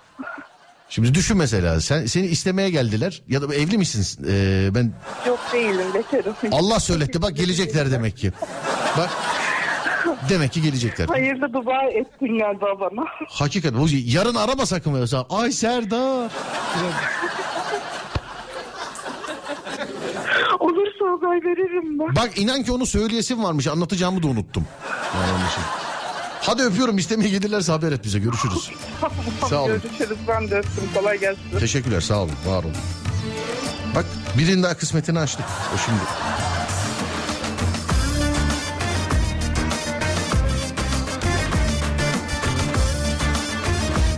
Şimdi 0.91 1.15
düşün 1.15 1.37
mesela 1.37 1.81
sen 1.81 2.07
seni 2.07 2.27
istemeye 2.27 2.71
geldiler 2.71 3.23
ya 3.29 3.43
da 3.43 3.55
evli 3.55 3.79
misin? 3.79 4.25
Ee, 4.29 4.69
ben 4.75 4.93
Yok 5.27 5.41
değilim 5.53 5.87
bekarım. 5.95 6.35
Allah 6.53 6.81
söyletti 6.81 7.23
bak 7.23 7.37
gelecekler 7.37 7.91
demek 7.93 8.17
ki. 8.17 8.33
Bak 8.99 9.11
demek 10.29 10.53
ki 10.53 10.63
gelecekler. 10.63 11.07
Hayırlı 11.07 11.53
dua 11.53 11.83
ettin 11.85 12.39
galiba 12.39 12.81
bana. 12.81 13.07
Hakikaten 13.29 13.81
bu 13.81 13.87
yarın 13.91 14.35
arama 14.35 14.67
sakın 14.67 14.93
mesela. 14.93 15.27
Ay 15.31 15.53
Serdar. 15.53 16.31
Olursa 20.61 21.05
haber 21.05 21.45
veririm 21.45 21.99
ben. 21.99 22.17
Bak 22.17 22.39
inan 22.39 22.63
ki 22.63 22.73
onu 22.73 22.87
söyleyesim 22.87 23.45
varmış. 23.45 23.67
Anlatacağımı 23.67 24.23
da 24.23 24.27
unuttum. 24.27 24.67
Yani. 25.15 25.43
Hadi 26.41 26.63
öpüyorum 26.63 26.99
istemeye 26.99 27.29
gelirlerse 27.31 27.73
haber 27.73 27.93
et 27.93 28.05
bize 28.05 28.19
görüşürüz. 28.19 28.71
Sağ 29.51 29.63
olun. 29.63 29.83
Görüşürüz 29.83 30.19
ben 30.29 30.51
de 30.51 30.55
öptüm. 30.55 30.85
Kolay 30.95 31.21
gelsin. 31.21 31.43
Teşekkürler 31.61 32.01
sağ 32.01 32.19
olun 32.19 32.33
var 32.47 32.65
olun. 32.65 32.77
Bak 33.95 34.05
birinin 34.39 34.63
daha 34.63 34.75
kısmetini 34.77 35.19
açtık. 35.19 35.47
O 35.75 35.79
şimdi. 35.79 36.01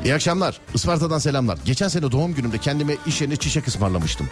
İyi 0.04 0.14
akşamlar. 0.14 0.60
Isparta'dan 0.74 1.18
selamlar. 1.18 1.58
Geçen 1.64 1.88
sene 1.88 2.12
doğum 2.12 2.34
günümde 2.34 2.58
kendime 2.58 2.96
iş 3.06 3.20
yerine 3.20 3.36
çiçek 3.36 3.68
ısmarlamıştım. 3.68 4.28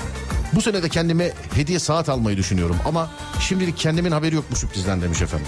Bu 0.53 0.61
sene 0.63 0.83
de 0.83 0.89
kendime 0.89 1.33
hediye 1.55 1.79
saat 1.79 2.09
almayı 2.09 2.37
düşünüyorum 2.37 2.77
ama 2.87 3.11
şimdilik 3.41 3.77
kendimin 3.77 4.11
haberi 4.11 4.35
yok 4.35 4.45
bu 4.51 4.57
sürprizden 4.57 5.03
demiş 5.03 5.23
efendim. 5.23 5.47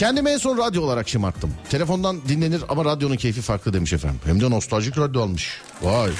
Kendime 0.00 0.30
en 0.30 0.38
son 0.38 0.58
radyo 0.58 0.82
olarak 0.82 1.08
şımarttım. 1.08 1.54
Telefondan 1.70 2.20
dinlenir 2.28 2.62
ama 2.68 2.84
radyonun 2.84 3.16
keyfi 3.16 3.40
farklı 3.40 3.72
demiş 3.72 3.92
efendim. 3.92 4.20
Hem 4.24 4.40
de 4.40 4.50
nostaljik 4.50 4.98
radyo 4.98 5.22
almış. 5.22 5.60
Vay. 5.82 6.10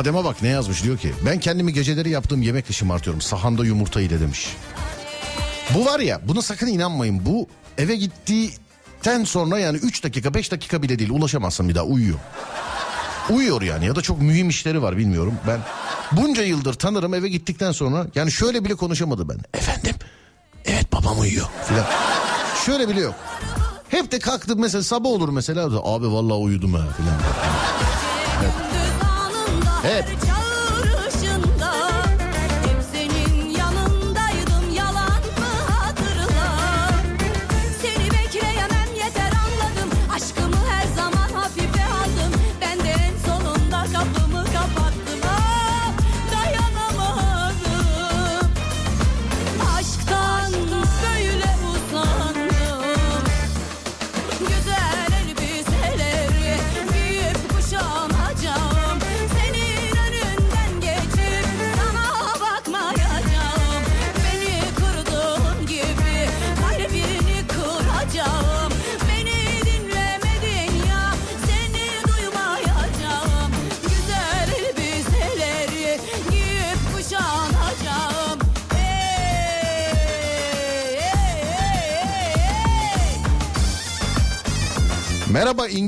Adem'e 0.00 0.24
bak 0.24 0.42
ne 0.42 0.48
yazmış 0.48 0.84
diyor 0.84 0.98
ki 0.98 1.12
ben 1.26 1.40
kendimi 1.40 1.72
geceleri 1.72 2.10
yaptığım 2.10 2.42
yemekle 2.42 2.74
şımartıyorum 2.74 3.20
sahanda 3.20 3.64
yumurta 3.64 4.00
ile 4.00 4.20
demiş. 4.20 4.56
Bu 5.74 5.86
var 5.86 6.00
ya 6.00 6.20
buna 6.24 6.42
sakın 6.42 6.66
inanmayın 6.66 7.26
bu 7.26 7.48
eve 7.78 7.96
gittikten 7.96 9.24
sonra 9.24 9.58
yani 9.58 9.76
3 9.76 10.04
dakika 10.04 10.34
5 10.34 10.52
dakika 10.52 10.82
bile 10.82 10.98
değil 10.98 11.10
ulaşamazsın 11.10 11.68
bir 11.68 11.74
daha 11.74 11.84
uyuyor. 11.84 12.18
Uyuyor 13.30 13.62
yani 13.62 13.86
ya 13.86 13.96
da 13.96 14.02
çok 14.02 14.22
mühim 14.22 14.48
işleri 14.48 14.82
var 14.82 14.96
bilmiyorum. 14.96 15.34
Ben 15.46 15.60
bunca 16.12 16.42
yıldır 16.42 16.74
tanırım 16.74 17.14
eve 17.14 17.28
gittikten 17.28 17.72
sonra 17.72 18.06
yani 18.14 18.32
şöyle 18.32 18.64
bile 18.64 18.74
konuşamadı 18.74 19.28
ben. 19.28 19.38
Efendim 19.54 19.94
evet 20.64 20.92
babam 20.92 21.20
uyuyor 21.20 21.46
filan. 21.68 21.86
Şöyle 22.66 22.88
bile 22.88 23.00
yok. 23.00 23.14
Hep 23.88 24.12
de 24.12 24.18
kalktı 24.18 24.56
mesela 24.56 24.82
sabah 24.82 25.08
olur 25.10 25.28
mesela 25.28 25.64
abi 25.64 26.12
vallahi 26.12 26.38
uyudum 26.38 26.74
ha 26.74 26.86
filan. 26.96 27.14
Hep. 29.82 30.19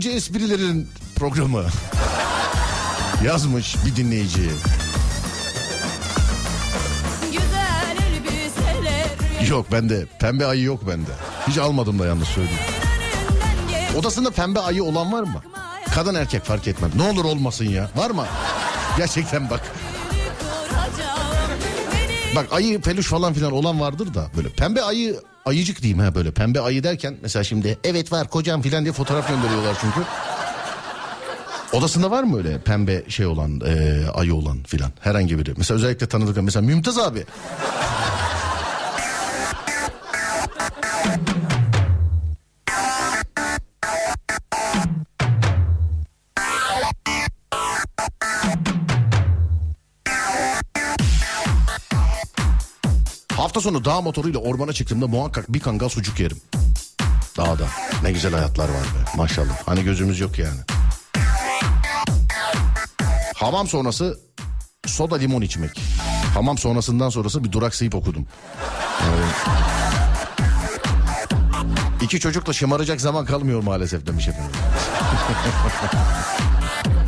İnce 0.02 0.10
esprilerin 0.16 0.88
programı. 1.16 1.64
Yazmış 3.24 3.76
bir 3.86 3.96
dinleyici. 3.96 4.50
Yok 9.48 9.72
bende 9.72 10.06
pembe 10.18 10.46
ayı 10.46 10.62
yok 10.62 10.88
bende. 10.88 11.10
Hiç 11.48 11.58
almadım 11.58 11.98
da 11.98 12.06
yalnız 12.06 12.28
söyleyeyim. 12.28 12.60
Odasında 13.98 14.30
pembe 14.30 14.60
ayı 14.60 14.84
olan 14.84 15.12
var 15.12 15.22
mı? 15.22 15.42
Kadın 15.94 16.14
erkek 16.14 16.44
fark 16.44 16.68
etmez. 16.68 16.94
Ne 16.94 17.02
olur 17.02 17.24
olmasın 17.24 17.64
ya. 17.64 17.90
Var 17.96 18.10
mı? 18.10 18.26
Gerçekten 18.96 19.50
bak. 19.50 19.60
Bak 22.36 22.46
ayı 22.52 22.80
peluş 22.80 23.06
falan 23.06 23.32
filan 23.32 23.52
olan 23.52 23.80
vardır 23.80 24.14
da 24.14 24.30
böyle 24.36 24.48
pembe 24.48 24.82
ayı 24.82 25.20
ayıcık 25.44 25.82
diyeyim 25.82 25.98
ha 25.98 26.14
böyle 26.14 26.30
pembe 26.30 26.60
ayı 26.60 26.84
derken 26.84 27.16
mesela 27.22 27.44
şimdi 27.44 27.78
evet 27.84 28.12
var 28.12 28.28
kocam 28.28 28.62
filan 28.62 28.84
diye 28.84 28.92
fotoğraf 28.92 29.28
gönderiyorlar 29.28 29.76
çünkü. 29.80 30.00
Odasında 31.72 32.10
var 32.10 32.22
mı 32.22 32.38
öyle 32.38 32.58
pembe 32.58 33.02
şey 33.08 33.26
olan 33.26 33.60
e, 33.66 34.04
ayı 34.14 34.34
olan 34.34 34.62
filan 34.62 34.92
herhangi 35.00 35.38
biri? 35.38 35.54
Mesela 35.56 35.76
özellikle 35.76 36.06
tanıdık 36.06 36.42
mesela 36.42 36.66
Mümtaz 36.66 36.98
abi. 36.98 37.24
Hafta 53.52 53.60
sonu 53.60 53.84
dağ 53.84 54.00
motoruyla 54.00 54.40
ormana 54.40 54.72
çıktığımda 54.72 55.06
muhakkak 55.06 55.52
bir 55.52 55.60
kangal 55.60 55.88
sucuk 55.88 56.20
yerim. 56.20 56.40
Dağda. 57.36 57.66
Ne 58.02 58.12
güzel 58.12 58.32
hayatlar 58.32 58.68
var 58.68 58.74
be 58.74 59.16
maşallah. 59.16 59.62
Hani 59.66 59.84
gözümüz 59.84 60.20
yok 60.20 60.38
yani. 60.38 60.60
Hamam 63.34 63.68
sonrası 63.68 64.20
soda 64.86 65.16
limon 65.16 65.42
içmek. 65.42 65.80
Hamam 66.34 66.58
sonrasından 66.58 67.08
sonrası 67.08 67.44
bir 67.44 67.52
duraksayıp 67.52 67.94
okudum. 67.94 68.26
Yani... 69.00 69.24
İki 72.02 72.20
çocukla 72.20 72.52
şımaracak 72.52 73.00
zaman 73.00 73.24
kalmıyor 73.24 73.62
maalesef 73.62 74.06
demiş 74.06 74.28
efendim. 74.28 74.52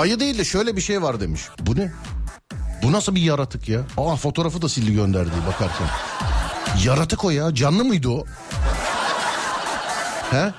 Ayı 0.00 0.20
değil 0.20 0.38
de 0.38 0.44
şöyle 0.44 0.76
bir 0.76 0.80
şey 0.80 1.02
var 1.02 1.20
demiş. 1.20 1.42
Bu 1.60 1.76
ne? 1.76 1.92
Bu 2.82 2.92
nasıl 2.92 3.14
bir 3.14 3.20
yaratık 3.20 3.68
ya? 3.68 3.80
Aa 3.96 4.16
fotoğrafı 4.16 4.62
da 4.62 4.68
sildi 4.68 4.94
gönderdi 4.94 5.30
bakarken. 5.46 5.86
Yaratık 6.84 7.24
o 7.24 7.30
ya. 7.30 7.54
Canlı 7.54 7.84
mıydı 7.84 8.08
o? 8.08 8.24
He? 10.30 10.52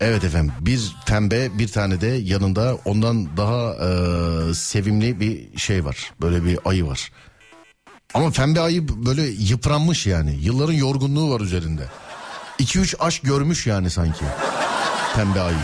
Evet 0.00 0.24
efendim 0.24 0.52
bir 0.60 0.96
pembe 1.06 1.58
bir 1.58 1.68
tane 1.68 2.00
de 2.00 2.06
yanında 2.06 2.78
ondan 2.84 3.36
daha 3.36 3.74
e, 3.74 4.54
sevimli 4.54 5.20
bir 5.20 5.58
şey 5.58 5.84
var. 5.84 6.12
Böyle 6.20 6.44
bir 6.44 6.58
ayı 6.64 6.86
var. 6.86 7.12
Ama 8.14 8.30
pembe 8.30 8.60
ayı 8.60 8.88
böyle 9.06 9.22
yıpranmış 9.22 10.06
yani. 10.06 10.38
Yılların 10.40 10.72
yorgunluğu 10.72 11.30
var 11.34 11.40
üzerinde. 11.40 11.82
2-3 12.58 12.96
aşk 12.98 13.22
görmüş 13.22 13.66
yani 13.66 13.90
sanki. 13.90 14.24
Pembe 15.18 15.40
ayı. 15.40 15.56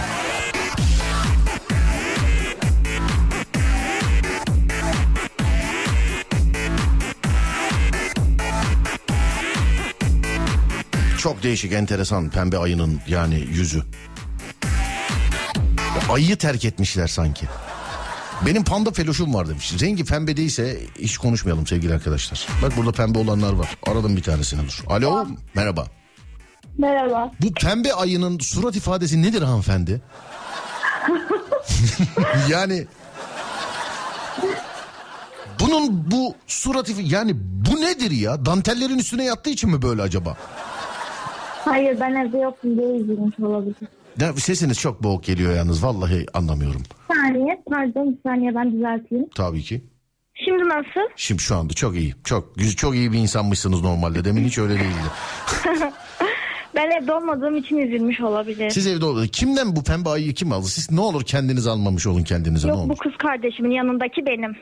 Çok 11.18 11.42
değişik 11.42 11.72
enteresan 11.72 12.30
pembe 12.30 12.58
ayının 12.58 13.00
yani 13.08 13.34
yüzü. 13.34 13.82
Ayıyı 16.10 16.36
terk 16.36 16.64
etmişler 16.64 17.06
sanki. 17.06 17.46
Benim 18.46 18.64
panda 18.64 18.90
peloşum 18.90 19.34
var 19.34 19.48
demiş. 19.48 19.72
Rengi 19.80 20.04
pembe 20.04 20.36
değilse 20.36 20.80
hiç 20.98 21.18
konuşmayalım 21.18 21.66
sevgili 21.66 21.94
arkadaşlar. 21.94 22.48
Bak 22.62 22.76
burada 22.76 22.92
pembe 22.92 23.18
olanlar 23.18 23.52
var. 23.52 23.76
Aradım 23.86 24.16
bir 24.16 24.22
tanesini 24.22 24.60
dur. 24.66 24.84
Alo 24.86 25.26
merhaba. 25.54 26.03
Merhaba. 26.78 27.32
Bu 27.42 27.52
pembe 27.52 27.92
ayının 27.92 28.38
surat 28.38 28.76
ifadesi 28.76 29.22
nedir 29.22 29.42
hanımefendi? 29.42 30.00
yani 32.50 32.86
bunun 35.60 36.10
bu 36.10 36.34
surat 36.46 36.90
yani 37.02 37.32
bu 37.36 37.80
nedir 37.80 38.10
ya? 38.10 38.46
Dantellerin 38.46 38.98
üstüne 38.98 39.24
yattığı 39.24 39.50
için 39.50 39.70
mi 39.70 39.82
böyle 39.82 40.02
acaba? 40.02 40.36
Hayır 41.64 42.00
ben 42.00 42.14
evde 42.14 42.38
yoktum 42.38 42.78
diye 42.78 42.88
üzülmüş 42.88 43.38
olabilir. 43.40 43.76
Ya 44.20 44.32
sesiniz 44.32 44.78
çok 44.80 45.02
boğuk 45.02 45.24
geliyor 45.24 45.54
yalnız 45.56 45.84
vallahi 45.84 46.26
anlamıyorum. 46.34 46.82
Bir 47.10 47.14
saniye 47.14 47.62
pardon 47.70 48.12
bir 48.12 48.18
saniye 48.30 48.54
ben 48.54 48.72
düzelteyim. 48.72 49.26
Tabii 49.34 49.62
ki. 49.62 49.84
Şimdi 50.44 50.68
nasıl? 50.68 51.10
Şimdi 51.16 51.42
şu 51.42 51.56
anda 51.56 51.74
çok 51.74 51.96
iyi. 51.96 52.14
Çok 52.24 52.76
çok 52.76 52.94
iyi 52.94 53.12
bir 53.12 53.18
insanmışsınız 53.18 53.82
normalde. 53.82 54.24
Demin 54.24 54.44
hiç 54.44 54.58
öyle 54.58 54.74
değildi. 54.74 55.10
Ben 56.76 56.90
evde 57.02 57.12
olmadığım 57.12 57.56
için 57.56 57.76
üzülmüş 57.78 58.20
olabilir. 58.20 58.70
Siz 58.70 58.86
evde 58.86 59.04
olun. 59.04 59.26
Kimden 59.26 59.76
bu 59.76 59.84
pembe 59.84 60.08
ayıyı 60.08 60.34
kim 60.34 60.52
aldı? 60.52 60.66
Siz 60.66 60.90
ne 60.90 61.00
olur 61.00 61.22
kendiniz 61.24 61.66
almamış 61.66 62.06
olun 62.06 62.22
kendinize 62.22 62.68
ne 62.68 62.72
Yok 62.72 62.80
olur. 62.80 62.88
bu 62.88 62.96
kız 62.96 63.12
kardeşimin 63.18 63.70
yanındaki 63.70 64.26
benim. 64.26 64.56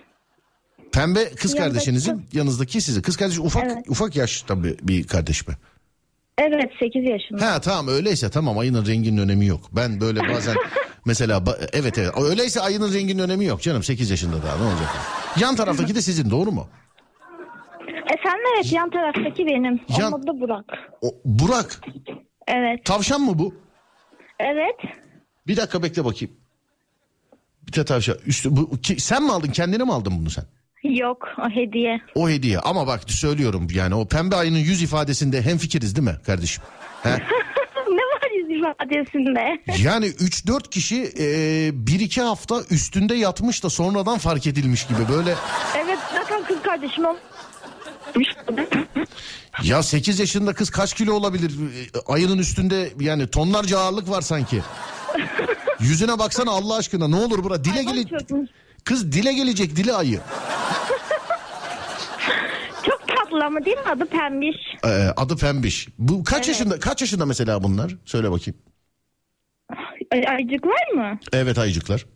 Pembe 0.92 1.24
kız 1.30 1.54
Yanındaki 1.54 1.72
kardeşinizin 1.74 2.26
yanınızdaki 2.32 2.80
sizi. 2.80 3.02
Kız 3.02 3.16
kardeş 3.16 3.38
ufak 3.38 3.64
Evet. 3.64 3.76
ufak 3.88 4.16
yaş 4.16 4.42
tabii 4.42 4.76
bir 4.82 5.06
kardeş 5.06 5.48
mi? 5.48 5.54
Evet 6.38 6.70
8 6.80 7.04
yaşında. 7.04 7.46
Ha 7.52 7.60
tamam 7.60 7.88
öyleyse 7.88 8.30
tamam 8.30 8.58
ayının 8.58 8.86
renginin 8.86 9.18
önemi 9.18 9.46
yok. 9.46 9.60
Ben 9.72 10.00
böyle 10.00 10.20
bazen 10.34 10.56
mesela 11.04 11.36
ba- 11.38 11.68
evet 11.72 11.98
evet 11.98 12.10
öyleyse 12.22 12.60
ayının 12.60 12.94
renginin 12.94 13.22
önemi 13.22 13.44
yok 13.44 13.62
canım 13.62 13.82
8 13.82 14.10
yaşında 14.10 14.42
daha 14.42 14.56
ne 14.56 14.62
olacak? 14.64 14.88
Yan 15.40 15.56
taraftaki 15.56 15.94
de 15.94 16.02
sizin 16.02 16.30
doğru 16.30 16.52
mu? 16.52 16.68
Efendim 18.22 18.44
evet 18.56 18.72
yan 18.72 18.90
taraftaki 18.90 19.46
benim. 19.46 19.80
Yan- 19.98 20.12
Onun 20.12 20.22
adı 20.22 20.40
Burak. 20.40 20.64
O, 21.02 21.06
Burak 21.24 21.80
Evet. 22.48 22.84
tavşan 22.84 23.20
mı 23.20 23.38
bu? 23.38 23.54
Evet. 24.40 24.76
Bir 25.46 25.56
dakika 25.56 25.82
bekle 25.82 26.04
bakayım. 26.04 26.34
Bir 27.66 27.72
de 27.72 27.84
tavşan. 27.84 28.16
Üstü, 28.26 28.56
bu, 28.56 28.80
ki, 28.80 29.00
sen 29.00 29.22
mi 29.22 29.32
aldın 29.32 29.50
kendine 29.50 29.84
mi 29.84 29.92
aldın 29.92 30.12
bunu 30.20 30.30
sen? 30.30 30.44
Yok 30.82 31.28
o 31.38 31.50
hediye. 31.50 32.00
O 32.14 32.28
hediye 32.28 32.58
ama 32.58 32.86
bak 32.86 33.00
söylüyorum 33.10 33.66
yani 33.74 33.94
o 33.94 34.08
pembe 34.08 34.36
ayının 34.36 34.58
yüz 34.58 34.82
ifadesinde 34.82 35.42
hem 35.42 35.58
fikiriz 35.58 35.96
değil 35.96 36.08
mi 36.08 36.16
kardeşim? 36.26 36.62
He? 37.02 37.08
ne 37.90 38.02
var 38.02 38.30
yüz 38.38 38.58
ifadesinde? 38.58 39.62
Yani 39.82 40.06
3-4 40.06 40.70
kişi 40.70 41.02
e, 41.02 41.24
1-2 41.68 42.20
hafta 42.22 42.60
üstünde 42.70 43.14
yatmış 43.14 43.64
da 43.64 43.70
sonradan 43.70 44.18
fark 44.18 44.46
edilmiş 44.46 44.86
gibi 44.86 45.00
böyle. 45.12 45.34
evet 45.84 45.98
zaten 46.14 46.44
kız 46.44 46.62
kardeşim. 46.62 47.04
Ya 49.62 49.82
8 49.82 50.18
yaşında 50.20 50.52
kız 50.54 50.70
kaç 50.70 50.94
kilo 50.94 51.12
olabilir? 51.12 51.50
E, 51.50 52.12
Ayının 52.12 52.38
üstünde 52.38 52.92
yani 53.00 53.26
tonlarca 53.28 53.78
ağırlık 53.78 54.10
var 54.10 54.20
sanki. 54.22 54.62
Yüzüne 55.80 56.18
baksana 56.18 56.50
Allah 56.50 56.76
aşkına 56.76 57.08
ne 57.08 57.16
olur 57.16 57.44
bura 57.44 57.64
dile 57.64 57.82
gele... 57.82 58.04
Kız 58.84 59.12
dile 59.12 59.32
gelecek 59.32 59.76
dile 59.76 59.92
ayı. 59.92 60.20
Çok 62.86 63.08
tatlı 63.08 63.44
ama 63.44 63.64
değil 63.64 63.76
mi 63.76 63.88
adı 63.96 64.06
pembiş? 64.06 64.56
Ee, 64.84 64.88
adı 65.16 65.36
Pembiş. 65.36 65.88
Bu 65.98 66.24
kaç 66.24 66.36
Evet. 66.38 66.48
yaşında 66.48 66.80
kaç 66.80 67.00
yaşında 67.00 67.26
mesela 67.26 67.62
bunlar? 67.62 67.96
Söyle 68.04 68.30
bakayım. 68.30 68.60
Ay, 70.12 70.24
ayıcık 70.28 70.66
var 70.66 70.88
mı? 70.94 71.18
Evet 71.32 71.58
ayıcıklar. 71.58 72.06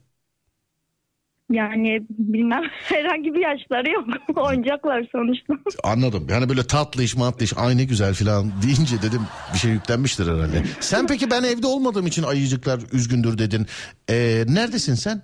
Yani 1.52 2.06
bilmem 2.10 2.62
herhangi 2.82 3.34
bir 3.34 3.40
yaşları 3.40 3.90
yok. 3.90 4.04
Oyuncaklar 4.36 5.08
sonuçta. 5.12 5.54
Anladım. 5.84 6.26
Yani 6.30 6.48
böyle 6.48 6.66
tatlı 6.66 7.02
iş 7.02 7.16
matlı 7.16 7.44
iş 7.44 7.52
ay 7.58 7.76
ne 7.76 7.84
güzel 7.84 8.14
falan 8.14 8.52
deyince 8.62 9.02
dedim 9.02 9.20
bir 9.54 9.58
şey 9.58 9.70
yüklenmiştir 9.70 10.26
herhalde. 10.26 10.62
Sen 10.80 11.06
peki 11.06 11.30
ben 11.30 11.42
evde 11.42 11.66
olmadığım 11.66 12.06
için 12.06 12.22
ayıcıklar 12.22 12.80
üzgündür 12.92 13.38
dedin. 13.38 13.66
Ee, 14.10 14.44
neredesin 14.48 14.94
sen? 14.94 15.22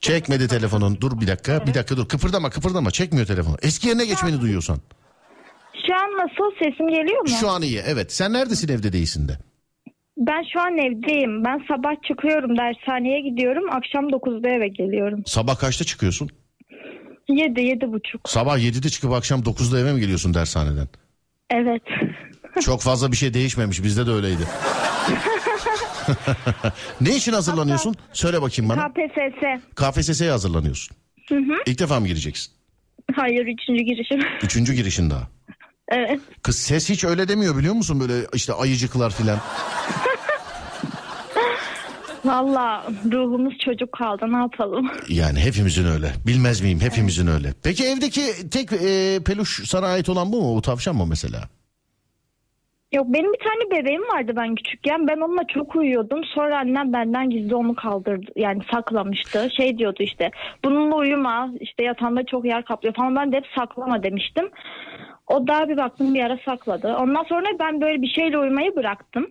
Çekmedi 0.00 0.48
telefonun. 0.48 0.98
Dur 1.00 1.20
bir 1.20 1.26
dakika. 1.26 1.66
Bir 1.66 1.74
dakika 1.74 1.96
dur. 1.96 2.08
Kıpırdama 2.08 2.50
kıpırdama. 2.50 2.90
Çekmiyor 2.90 3.26
telefonu. 3.26 3.56
Eski 3.62 3.88
yerine 3.88 4.04
geçmeni 4.04 4.40
duyuyorsan. 4.40 4.78
Şu 5.86 5.94
an 5.94 6.10
nasıl 6.10 6.56
sesim 6.62 6.88
geliyor 6.88 7.20
mu? 7.20 7.28
Şu 7.28 7.48
an 7.50 7.62
iyi. 7.62 7.82
Evet. 7.86 8.12
Sen 8.12 8.32
neredesin 8.32 8.68
evde 8.68 8.92
değilsin 8.92 9.28
de. 9.28 9.38
Ben 10.16 10.42
şu 10.52 10.60
an 10.60 10.78
evdeyim. 10.78 11.44
Ben 11.44 11.58
sabah 11.68 12.02
çıkıyorum 12.08 12.58
dershaneye 12.58 13.20
gidiyorum. 13.20 13.64
Akşam 13.70 14.08
9'da 14.08 14.48
eve 14.48 14.68
geliyorum. 14.68 15.22
Sabah 15.26 15.58
kaçta 15.58 15.84
çıkıyorsun? 15.84 16.28
7 17.28 17.60
yedi 17.60 17.92
buçuk. 17.92 18.28
Sabah 18.28 18.58
7'de 18.58 18.88
çıkıp 18.88 19.12
akşam 19.12 19.40
9'da 19.40 19.80
eve 19.80 19.92
mi 19.92 20.00
geliyorsun 20.00 20.34
dershaneden? 20.34 20.88
Evet. 21.50 21.82
Çok 22.60 22.82
fazla 22.82 23.12
bir 23.12 23.16
şey 23.16 23.34
değişmemiş. 23.34 23.82
Bizde 23.82 24.06
de 24.06 24.10
öyleydi. 24.10 24.40
ne 27.00 27.16
için 27.16 27.32
hazırlanıyorsun? 27.32 27.94
Söyle 28.12 28.42
bakayım 28.42 28.68
bana. 28.68 28.88
KPSS. 28.88 29.60
KPSS'ye 29.74 30.30
hazırlanıyorsun. 30.30 30.96
İlk 31.66 31.78
defa 31.78 32.00
mı 32.00 32.06
gireceksin? 32.06 32.52
Hayır 33.14 33.46
üçüncü 33.46 33.82
girişim. 33.84 34.20
Üçüncü 34.42 34.74
girişin 34.74 35.10
daha. 35.10 35.28
Evet. 35.92 36.20
Kız 36.42 36.56
ses 36.56 36.90
hiç 36.90 37.04
öyle 37.04 37.28
demiyor 37.28 37.56
biliyor 37.58 37.74
musun? 37.74 38.00
Böyle 38.00 38.26
işte 38.34 38.52
ayıcıklar 38.52 39.10
filan. 39.10 39.38
Valla 42.24 42.84
ruhumuz 43.12 43.58
çocuk 43.58 43.92
kaldı 43.92 44.32
ne 44.32 44.36
yapalım. 44.36 44.90
Yani 45.08 45.40
hepimizin 45.40 45.86
öyle. 45.86 46.12
Bilmez 46.26 46.60
miyim? 46.60 46.80
Hepimizin 46.80 47.26
öyle. 47.26 47.48
Peki 47.64 47.84
evdeki 47.84 48.50
tek 48.50 48.72
e, 48.72 49.20
peluş 49.26 49.68
sana 49.68 49.86
ait 49.86 50.08
olan 50.08 50.32
bu 50.32 50.42
mu? 50.42 50.56
Bu 50.56 50.62
tavşan 50.62 50.96
mı 50.96 51.06
mesela? 51.08 51.38
Yok 52.92 53.06
benim 53.08 53.32
bir 53.32 53.38
tane 53.38 53.80
bebeğim 53.80 54.02
vardı 54.02 54.32
ben 54.36 54.54
küçükken. 54.54 55.08
Ben 55.08 55.16
onunla 55.16 55.42
çok 55.54 55.76
uyuyordum. 55.76 56.24
Sonra 56.34 56.58
annem 56.58 56.92
benden 56.92 57.30
gizli 57.30 57.54
onu 57.54 57.74
kaldırdı. 57.74 58.30
Yani 58.36 58.62
saklamıştı. 58.74 59.48
Şey 59.56 59.78
diyordu 59.78 60.02
işte 60.02 60.30
bununla 60.64 60.96
uyuma 60.96 61.50
işte 61.60 61.84
yatağında 61.84 62.26
çok 62.26 62.44
yer 62.44 62.64
kaplıyor 62.64 62.94
falan. 62.94 63.16
Ben 63.16 63.32
de 63.32 63.36
hep 63.36 63.46
saklama 63.58 64.02
demiştim. 64.02 64.50
O 65.26 65.46
da 65.46 65.68
bir 65.68 65.76
baktım 65.76 66.14
bir 66.14 66.20
ara 66.24 66.38
sakladı. 66.44 66.88
Ondan 67.00 67.24
sonra 67.28 67.46
ben 67.60 67.80
böyle 67.80 68.02
bir 68.02 68.08
şeyle 68.08 68.38
uyumayı 68.38 68.76
bıraktım. 68.76 69.26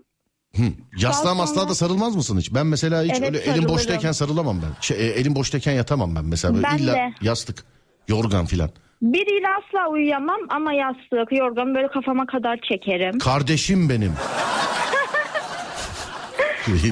Hı. 0.55 0.63
Yastığa 0.97 1.37
Daha 1.37 1.47
sonra- 1.47 1.69
da 1.69 1.75
sarılmaz 1.75 2.15
mısın 2.15 2.37
hiç? 2.37 2.53
Ben 2.53 2.67
mesela 2.67 3.03
hiç 3.03 3.11
Evet, 3.11 3.21
öyle 3.23 3.37
elim 3.37 3.45
sarılırım. 3.53 3.69
boştayken 3.75 4.11
sarılamam 4.11 4.57
ben. 4.61 4.81
Şey, 4.81 4.97
e, 4.97 5.11
elim 5.11 5.35
boştayken 5.35 5.71
yatamam 5.73 6.15
ben 6.15 6.25
mesela. 6.25 6.53
Böyle 6.53 6.67
Ben 6.71 6.77
illa 6.77 6.93
de. 6.93 7.13
yastık, 7.21 7.63
yorgan 8.07 8.45
filan. 8.45 8.69
Biriyle 9.01 9.47
asla 9.59 9.89
uyuyamam 9.91 10.39
ama 10.49 10.73
yastık, 10.73 11.31
yorgan 11.31 11.75
böyle 11.75 11.87
kafama 11.87 12.25
kadar 12.25 12.59
çekerim. 12.69 13.19
Kardeşim 13.19 13.89
benim. 13.89 14.13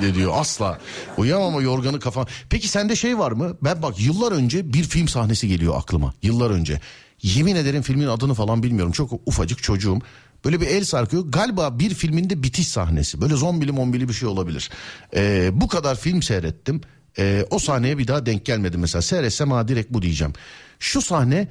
De 0.01 0.15
diyor 0.15 0.31
asla. 0.35 0.77
Uyuyamam 1.17 1.47
ama 1.47 1.61
yorganı 1.61 1.99
kafam. 1.99 2.25
Peki 2.49 2.67
sende 2.67 2.95
şey 2.95 3.17
var 3.19 3.31
mı? 3.31 3.57
Ben 3.61 3.81
bak 3.81 3.99
yıllar 3.99 4.31
önce 4.31 4.73
bir 4.73 4.83
film 4.83 5.07
sahnesi 5.07 5.47
geliyor 5.47 5.73
aklıma. 5.77 6.13
Yıllar 6.21 6.49
önce. 6.49 6.79
Yemin 7.21 7.55
ederim 7.55 7.81
filmin 7.81 8.07
adını 8.07 8.33
falan 8.33 8.63
bilmiyorum. 8.63 8.91
Çok 8.91 9.11
ufacık 9.25 9.63
çocuğum. 9.63 9.99
Böyle 10.45 10.61
bir 10.61 10.67
el 10.67 10.83
sarkıyor. 10.83 11.23
Galiba 11.27 11.79
bir 11.79 11.93
filminde 11.93 12.43
bitiş 12.43 12.67
sahnesi. 12.67 13.21
Böyle 13.21 13.35
zombili 13.35 13.71
mombili 13.71 14.07
bir 14.07 14.13
şey 14.13 14.29
olabilir. 14.29 14.69
Ee, 15.15 15.49
bu 15.53 15.67
kadar 15.67 15.95
film 15.95 16.21
seyrettim. 16.21 16.81
Ee, 17.19 17.45
o 17.49 17.59
sahneye 17.59 17.97
bir 17.97 18.07
daha 18.07 18.25
denk 18.25 18.45
gelmedim 18.45 18.81
mesela. 18.81 19.01
Seyretsem 19.01 19.51
ha 19.51 19.67
direkt 19.67 19.93
bu 19.93 20.01
diyeceğim. 20.01 20.33
Şu 20.79 21.01
sahne 21.01 21.47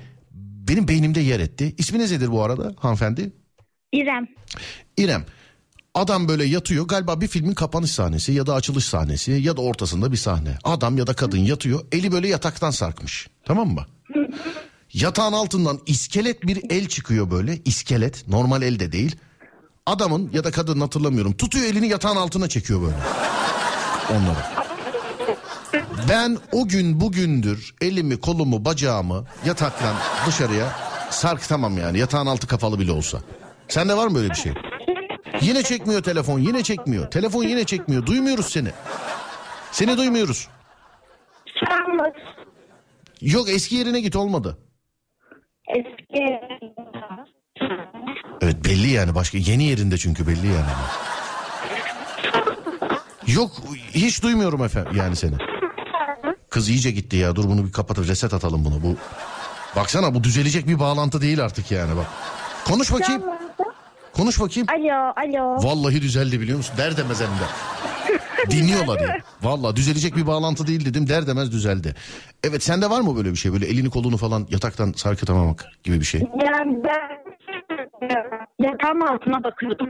benim 0.69 0.89
beynimde 0.89 1.21
yer 1.21 1.41
etti. 1.41 1.75
İsminiz 1.79 2.13
nedir 2.13 2.31
bu 2.31 2.43
arada 2.43 2.75
hanımefendi? 2.79 3.33
İrem. 3.93 4.27
İrem 4.97 5.25
adam 5.95 6.29
böyle 6.29 6.45
yatıyor 6.45 6.89
galiba 6.89 7.21
bir 7.21 7.29
filmin 7.29 7.55
kapanış 7.55 7.91
sahnesi 7.91 8.33
ya 8.33 8.47
da 8.47 8.55
açılış 8.55 8.85
sahnesi 8.85 9.33
ya 9.33 9.57
da 9.57 9.61
ortasında 9.61 10.13
bir 10.13 10.17
sahne. 10.17 10.59
Adam 10.65 10.99
ya 10.99 11.07
da 11.07 11.15
kadın 11.15 11.39
yatıyor 11.39 11.81
eli 11.93 12.13
böyle 12.13 12.29
yataktan 12.29 12.71
sarkmış 12.71 13.29
tamam 13.45 13.69
mı? 13.69 13.87
Yatağın 15.01 15.33
altından 15.33 15.81
iskelet 15.87 16.43
bir 16.43 16.71
el 16.71 16.89
çıkıyor 16.89 17.31
böyle 17.31 17.59
iskelet 17.65 18.29
normal 18.29 18.63
el 18.63 18.81
de 18.81 18.93
değil. 18.93 19.17
Adamın 19.87 20.31
ya 20.33 20.45
da 20.45 20.51
kadının 20.51 20.81
hatırlamıyorum 20.81 21.33
tutuyor 21.37 21.65
elini 21.65 21.89
yatağın 21.89 22.17
altına 22.17 22.49
çekiyor 22.49 22.83
böyle. 22.83 22.97
Onları. 24.11 24.39
Ben 26.09 26.39
o 26.53 26.69
gün 26.69 27.01
bugündür 27.01 27.75
elimi 27.81 28.21
kolumu 28.21 28.65
bacağımı 28.65 29.25
yataktan 29.47 29.95
dışarıya 30.27 30.77
sarkıtamam 31.11 31.79
yani 31.79 31.99
yatağın 31.99 32.27
altı 32.27 32.47
kapalı 32.47 32.79
bile 32.79 32.93
olsa. 32.93 33.19
Sende 33.69 33.97
var 33.97 34.07
mı 34.07 34.15
böyle 34.15 34.31
bir 34.31 34.35
şey? 34.35 34.53
Yine 35.41 35.63
çekmiyor 35.63 36.03
telefon 36.03 36.39
yine 36.39 36.63
çekmiyor. 36.63 37.11
Telefon 37.11 37.43
yine 37.43 37.65
çekmiyor 37.65 38.07
duymuyoruz 38.07 38.47
seni. 38.47 38.69
Seni 39.73 39.97
duymuyoruz. 39.97 40.49
Yok 43.21 43.49
eski 43.49 43.75
yerine 43.77 44.01
git 44.01 44.17
olmadı. 44.17 44.59
Eski 45.69 46.41
Evet 48.41 48.65
belli 48.65 48.91
yani 48.91 49.15
başka 49.15 49.39
yeni 49.39 49.65
yerinde 49.65 49.99
çünkü 49.99 50.27
belli 50.27 50.47
yani. 50.47 50.71
Yok 53.27 53.51
hiç 53.95 54.23
duymuyorum 54.23 54.65
efendim 54.65 54.93
yani 54.97 55.17
seni. 55.17 55.35
Kız 56.51 56.69
iyice 56.69 56.91
gitti 56.91 57.17
ya 57.17 57.37
dur 57.37 57.45
bunu 57.45 57.67
bir 57.67 57.73
kapatır 57.73 58.09
reset 58.09 58.35
atalım 58.35 58.65
bunu 58.65 58.83
bu. 58.83 58.97
Baksana 59.77 60.15
bu 60.15 60.25
düzelecek 60.25 60.69
bir 60.69 60.79
bağlantı 60.79 61.21
değil 61.21 61.45
artık 61.45 61.71
yani 61.71 61.97
bak. 61.97 62.07
Konuş 62.65 62.93
bakayım. 62.93 63.23
Konuş 64.13 64.41
bakayım. 64.41 64.69
Alo, 64.71 65.13
alo. 65.17 65.63
Vallahi 65.63 66.03
düzeldi 66.03 66.41
biliyor 66.41 66.59
musun? 66.59 66.75
Der 66.79 66.97
demez 66.97 67.21
hem 67.21 67.29
de. 67.29 68.18
Dinliyorlar 68.51 69.01
ya. 69.01 69.17
Vallahi 69.43 69.77
düzelecek 69.77 70.17
bir 70.17 70.27
bağlantı 70.27 70.67
değil 70.67 70.85
dedim 70.85 71.09
der 71.09 71.27
demez 71.27 71.53
düzeldi. 71.53 71.95
Evet 72.45 72.63
sende 72.63 72.91
var 72.91 73.01
mı 73.01 73.17
böyle 73.17 73.31
bir 73.31 73.37
şey? 73.37 73.53
Böyle 73.53 73.67
elini 73.67 73.91
kolunu 73.91 74.17
falan 74.17 74.47
yataktan 74.51 74.93
sarkıtamamak 74.97 75.67
gibi 75.85 76.01
bir 76.01 76.05
şey. 76.05 76.21
Yani 76.21 76.77
ben 76.85 77.29
yatağın 78.67 79.01
altına 79.01 79.45
bakıyordum. 79.45 79.89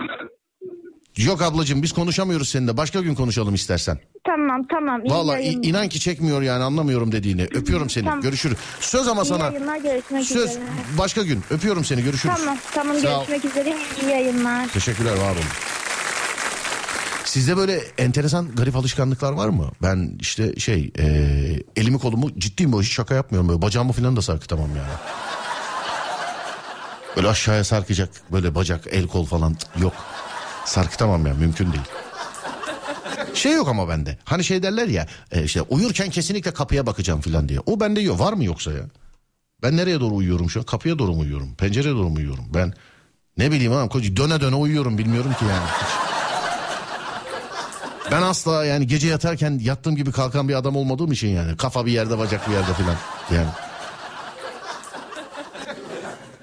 Yok 1.17 1.43
ablacığım 1.43 1.83
biz 1.83 1.93
konuşamıyoruz 1.93 2.49
seninle. 2.49 2.77
Başka 2.77 3.01
gün 3.01 3.15
konuşalım 3.15 3.55
istersen. 3.55 3.99
tamam 4.27 4.67
tamam. 4.71 5.01
yayınlar. 5.39 5.69
inan 5.69 5.89
ki 5.89 6.01
çekmiyor 6.01 6.43
yani 6.43 6.65
anlamıyorum 6.65 7.13
dediğini. 7.13 7.43
Öpüyorum 7.43 7.91
seni. 7.91 8.05
Tamam. 8.05 8.21
Görüşürüz. 8.21 8.59
Söz 8.81 9.09
ama 9.09 9.23
İyi 9.23 9.27
sana. 9.27 9.45
yayınlar 9.45 9.77
görüşmek 9.77 10.25
Söz 10.25 10.51
üzere. 10.51 10.65
başka 10.99 11.23
gün. 11.23 11.41
Öpüyorum 11.51 11.85
seni. 11.85 12.03
Görüşürüz. 12.03 12.35
Tamam 12.39 12.59
tamam 12.75 12.97
Sağ 12.97 13.21
ol. 13.21 13.27
görüşmek 13.27 13.45
üzere. 13.53 13.77
İyi 14.03 14.11
yayınlar. 14.11 14.69
Teşekkürler 14.69 15.13
var 15.13 15.31
olun. 15.33 15.78
Sizde 17.29 17.57
böyle 17.57 17.81
enteresan 17.99 18.55
garip 18.55 18.77
alışkanlıklar 18.77 19.33
var 19.33 19.49
mı? 19.49 19.71
Ben 19.83 20.17
işte 20.21 20.57
şey 20.57 20.93
e, 20.99 21.05
elimi 21.77 21.99
kolumu 21.99 22.39
ciddiyim 22.39 22.73
bu 22.73 22.83
hiç 22.83 22.93
şaka 22.93 23.15
yapmıyorum. 23.15 23.49
Böyle 23.49 23.63
bacağımı 23.63 23.93
falan 23.93 24.17
da 24.17 24.23
sarkıtamam 24.23 24.69
yani. 24.69 24.93
Böyle 27.17 27.29
aşağıya 27.29 27.65
sarkacak 27.65 28.11
böyle 28.33 28.55
bacak 28.55 28.85
el 28.91 29.07
kol 29.07 29.27
falan 29.27 29.57
yok. 29.79 29.93
Sarkıtamam 30.65 31.27
yani 31.27 31.39
mümkün 31.39 31.73
değil. 31.73 31.85
Şey 33.35 33.53
yok 33.53 33.69
ama 33.69 33.89
bende. 33.89 34.19
Hani 34.25 34.45
şey 34.45 34.63
derler 34.63 34.89
ya 34.89 35.07
e, 35.33 35.45
işte 35.45 35.63
uyurken 35.63 36.11
kesinlikle 36.11 36.51
kapıya 36.51 36.87
bakacağım 36.87 37.21
falan 37.21 37.49
diye. 37.49 37.61
O 37.67 37.81
bende 37.81 38.01
yok. 38.01 38.21
Var 38.21 38.33
mı 38.33 38.45
yoksa 38.45 38.73
ya? 38.73 38.85
Ben 39.63 39.77
nereye 39.77 40.01
doğru 40.01 40.15
uyuyorum 40.15 40.51
şu 40.51 40.61
an? 40.61 40.67
Kapıya 40.67 40.99
doğru 40.99 41.13
mu 41.13 41.21
uyuyorum? 41.21 41.55
Pencereye 41.55 41.95
doğru 41.95 42.09
mu 42.09 42.17
uyuyorum? 42.17 42.45
Ben 42.55 42.73
ne 43.39 43.51
bileyim 43.51 43.73
adam 43.73 43.89
koca 43.89 44.17
döne 44.17 44.41
döne 44.41 44.55
uyuyorum 44.55 44.99
bilmiyorum 44.99 45.33
ki 45.33 45.45
yani. 45.45 45.67
Hiç. 45.67 46.08
Ben 48.11 48.23
asla 48.23 48.65
yani 48.65 48.87
gece 48.87 49.09
yatarken 49.09 49.59
yattığım 49.63 49.97
gibi 49.97 50.13
kalkan 50.13 50.49
bir 50.49 50.55
adam 50.55 50.77
olmadığım 50.77 51.13
için 51.13 51.29
yani. 51.29 51.57
Kafa 51.57 51.87
bir 51.87 51.93
yerde 51.93 52.19
bacak 52.19 52.49
bir 52.49 52.53
yerde 52.53 52.75
filan 52.75 52.97
yani. 53.35 53.49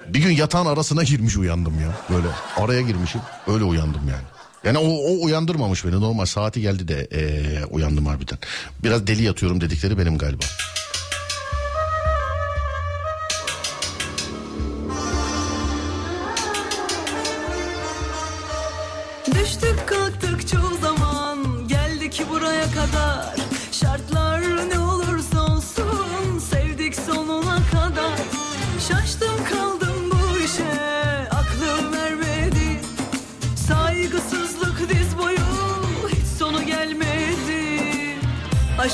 Bir 0.08 0.18
gün 0.20 0.30
yatağın 0.30 0.66
arasına 0.66 1.02
girmiş 1.02 1.36
uyandım 1.36 1.80
ya. 1.80 2.16
Böyle 2.16 2.26
araya 2.56 2.80
girmişim 2.80 3.20
öyle 3.46 3.64
uyandım 3.64 4.08
yani. 4.08 4.24
Yani 4.64 4.78
o, 4.78 4.88
o 4.88 5.24
uyandırmamış 5.24 5.84
beni 5.84 6.00
normal 6.00 6.24
saati 6.24 6.60
geldi 6.60 6.88
de 6.88 7.08
eee, 7.12 7.64
uyandım 7.70 8.06
harbiden. 8.06 8.38
Biraz 8.84 9.06
deli 9.06 9.22
yatıyorum 9.22 9.60
dedikleri 9.60 9.98
benim 9.98 10.18
galiba. 10.18 10.44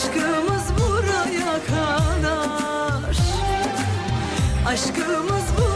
Aşkımız 0.02 0.62
buraya 0.80 1.54
kadar. 1.66 3.16
Aşkımız 4.66 5.44
buraya 5.58 5.71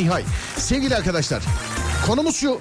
Nihay. 0.00 0.24
Sevgili 0.56 0.96
arkadaşlar 0.96 1.42
konumuz 2.06 2.36
şu. 2.36 2.60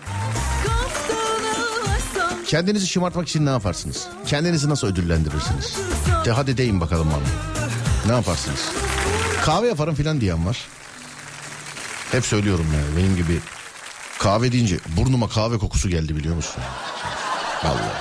Kendinizi 2.47 2.87
şımartmak 2.87 3.27
için 3.27 3.45
ne 3.45 3.49
yaparsınız? 3.49 4.07
Kendinizi 4.25 4.69
nasıl 4.69 4.87
ödüllendirirsiniz? 4.87 5.77
De 6.25 6.31
hadi 6.31 6.57
deyin 6.57 6.81
bakalım 6.81 7.07
bana. 7.07 7.23
Ne 8.05 8.11
yaparsınız? 8.15 8.59
Kahve 9.45 9.67
yaparım 9.67 9.95
filan 9.95 10.21
diyen 10.21 10.45
var. 10.45 10.57
Hep 12.11 12.25
söylüyorum 12.25 12.65
yani 12.75 12.97
benim 12.97 13.15
gibi 13.15 13.39
kahve 14.19 14.51
deyince 14.51 14.77
burnuma 14.97 15.29
kahve 15.29 15.57
kokusu 15.57 15.89
geldi 15.89 16.15
biliyor 16.15 16.35
musun? 16.35 16.63
Vallahi. 17.63 17.91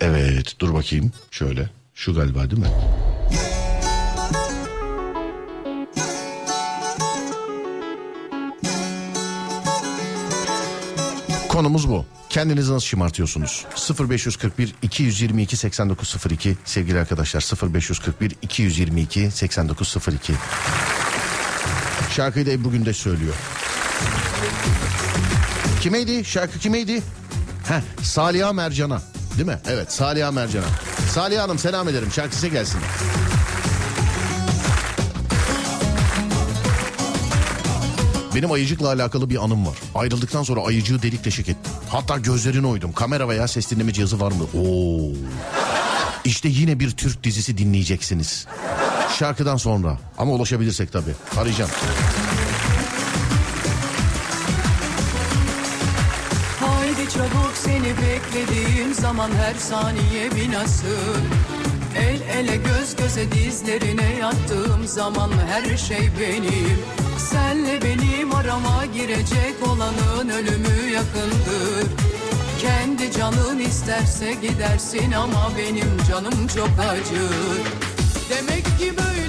Evet 0.00 0.60
dur 0.60 0.74
bakayım 0.74 1.12
şöyle. 1.30 1.70
Şu 1.94 2.14
galiba 2.14 2.50
değil 2.50 2.62
mi? 2.62 2.70
Konumuz 11.54 11.88
bu. 11.88 12.04
Kendinizi 12.28 12.72
nasıl 12.72 12.86
şımartıyorsunuz? 12.86 13.64
0541 14.10 14.74
222 14.82 15.56
8902 15.56 16.56
sevgili 16.64 16.98
arkadaşlar 16.98 17.72
0541 17.72 18.32
222 18.42 19.30
8902 19.30 20.32
Şarkıyı 22.10 22.46
da 22.46 22.50
Ebru 22.50 22.70
Gündeş 22.70 22.96
söylüyor. 22.96 23.34
Kimeydi? 25.80 26.24
Şarkı 26.24 26.58
kimeydi? 26.58 27.02
Heh, 27.68 27.80
Saliha 28.02 28.52
Mercan'a. 28.52 29.02
Değil 29.36 29.48
mi? 29.48 29.58
Evet 29.66 29.92
Saliha 29.92 30.30
Mercan'a. 30.30 30.66
Saliha 31.12 31.42
Hanım 31.42 31.58
selam 31.58 31.88
ederim. 31.88 32.08
Şarkısı 32.12 32.48
gelsin. 32.48 32.80
Benim 38.34 38.52
ayıcıkla 38.52 38.88
alakalı 38.88 39.30
bir 39.30 39.44
anım 39.44 39.66
var. 39.66 39.76
Ayrıldıktan 39.94 40.42
sonra 40.42 40.60
ayıcığı 40.60 41.02
delik 41.02 41.24
deşik 41.24 41.48
ettim. 41.48 41.72
Hatta 41.88 42.18
gözlerini 42.18 42.66
oydum. 42.66 42.92
Kamera 42.92 43.28
veya 43.28 43.48
ses 43.48 43.70
dinleme 43.70 43.92
cihazı 43.92 44.20
var 44.20 44.32
mı? 44.32 44.44
Oo. 44.60 45.12
İşte 46.24 46.48
yine 46.48 46.80
bir 46.80 46.90
Türk 46.90 47.24
dizisi 47.24 47.58
dinleyeceksiniz. 47.58 48.46
Şarkıdan 49.18 49.56
sonra. 49.56 49.98
Ama 50.18 50.32
ulaşabilirsek 50.32 50.92
tabii. 50.92 51.14
Arayacağım. 51.36 51.70
Haydi 56.60 57.10
çabuk 57.10 57.52
seni 57.54 57.92
beklediğim 57.96 58.94
zaman 58.94 59.30
her 59.30 59.54
saniye 59.54 60.30
bir 60.36 60.52
nasıl 60.52 61.20
El 61.96 62.20
ele 62.38 62.56
göz 62.56 62.96
göze 62.96 63.32
dizlerine 63.32 64.16
yattığım 64.20 64.86
zaman 64.86 65.30
her 65.50 65.76
şey 65.76 66.10
benim 66.20 66.78
Senle 67.30 67.82
benim 67.82 68.34
arama 68.34 68.86
girecek 68.94 69.54
olanın 69.66 70.28
ölümü 70.28 70.90
yakındır. 70.92 71.86
Kendi 72.60 73.12
canın 73.12 73.58
isterse 73.58 74.34
gidersin 74.34 75.12
ama 75.12 75.50
benim 75.58 75.90
canım 76.10 76.46
çok 76.54 76.70
acır. 76.78 77.62
Demek 78.30 78.64
ki 78.64 78.92
böyle 78.98 79.23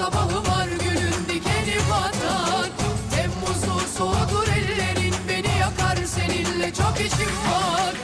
akşamın 0.00 0.12
sabahı 0.12 0.50
var 0.50 0.68
gülün 0.68 1.14
dikeni 1.28 1.78
batar. 1.90 2.70
Temmuz'u 3.10 3.98
soğudur 3.98 4.48
ellerin 4.48 5.14
beni 5.28 5.58
yakar 5.58 5.96
seninle 6.06 6.72
çok 6.74 7.00
işim 7.00 7.34
var. 7.50 7.94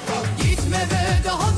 Gitme 0.43 0.79
be 0.91 1.23
daha 1.25 1.56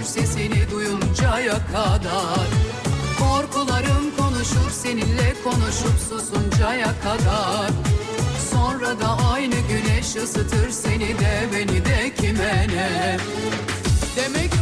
dönüşür 0.00 0.04
sesini 0.04 0.70
duyuncaya 0.70 1.66
kadar. 1.66 2.46
Korkularım 3.18 4.16
konuşur 4.18 4.70
seninle 4.70 5.34
konuşup 5.44 5.98
susuncaya 6.08 6.94
kadar. 7.02 7.70
Sonra 8.50 9.00
da 9.00 9.18
aynı 9.32 9.54
güneş 9.54 10.16
ısıtır 10.16 10.70
seni 10.70 11.08
de 11.08 11.48
beni 11.52 11.84
de 11.84 12.14
kime 12.16 12.66
ne 12.68 13.16
Demek 14.16 14.59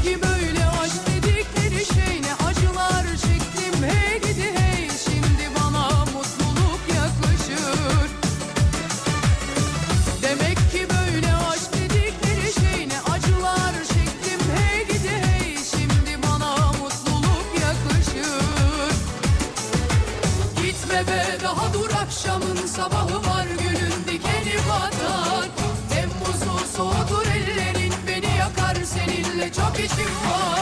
seninle 29.89 30.09
çok 30.09 30.18
işim 30.18 30.58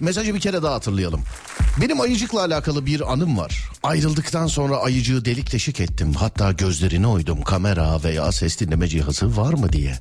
Mesajı 0.00 0.34
bir 0.34 0.40
kere 0.40 0.62
daha 0.62 0.74
hatırlayalım. 0.74 1.22
Benim 1.80 2.00
ayıcıkla 2.00 2.40
alakalı 2.40 2.86
bir 2.86 3.12
anım 3.12 3.38
var. 3.38 3.70
Ayrıldıktan 3.82 4.46
sonra 4.46 4.76
ayıcığı 4.76 5.24
delik 5.24 5.52
deşik 5.52 5.80
ettim. 5.80 6.12
Hatta 6.14 6.52
gözlerini 6.52 7.06
oydum. 7.06 7.42
Kamera 7.42 8.02
veya 8.04 8.32
ses 8.32 8.60
dinleme 8.60 8.88
cihazı 8.88 9.36
var 9.36 9.52
mı 9.52 9.72
diye. 9.72 9.98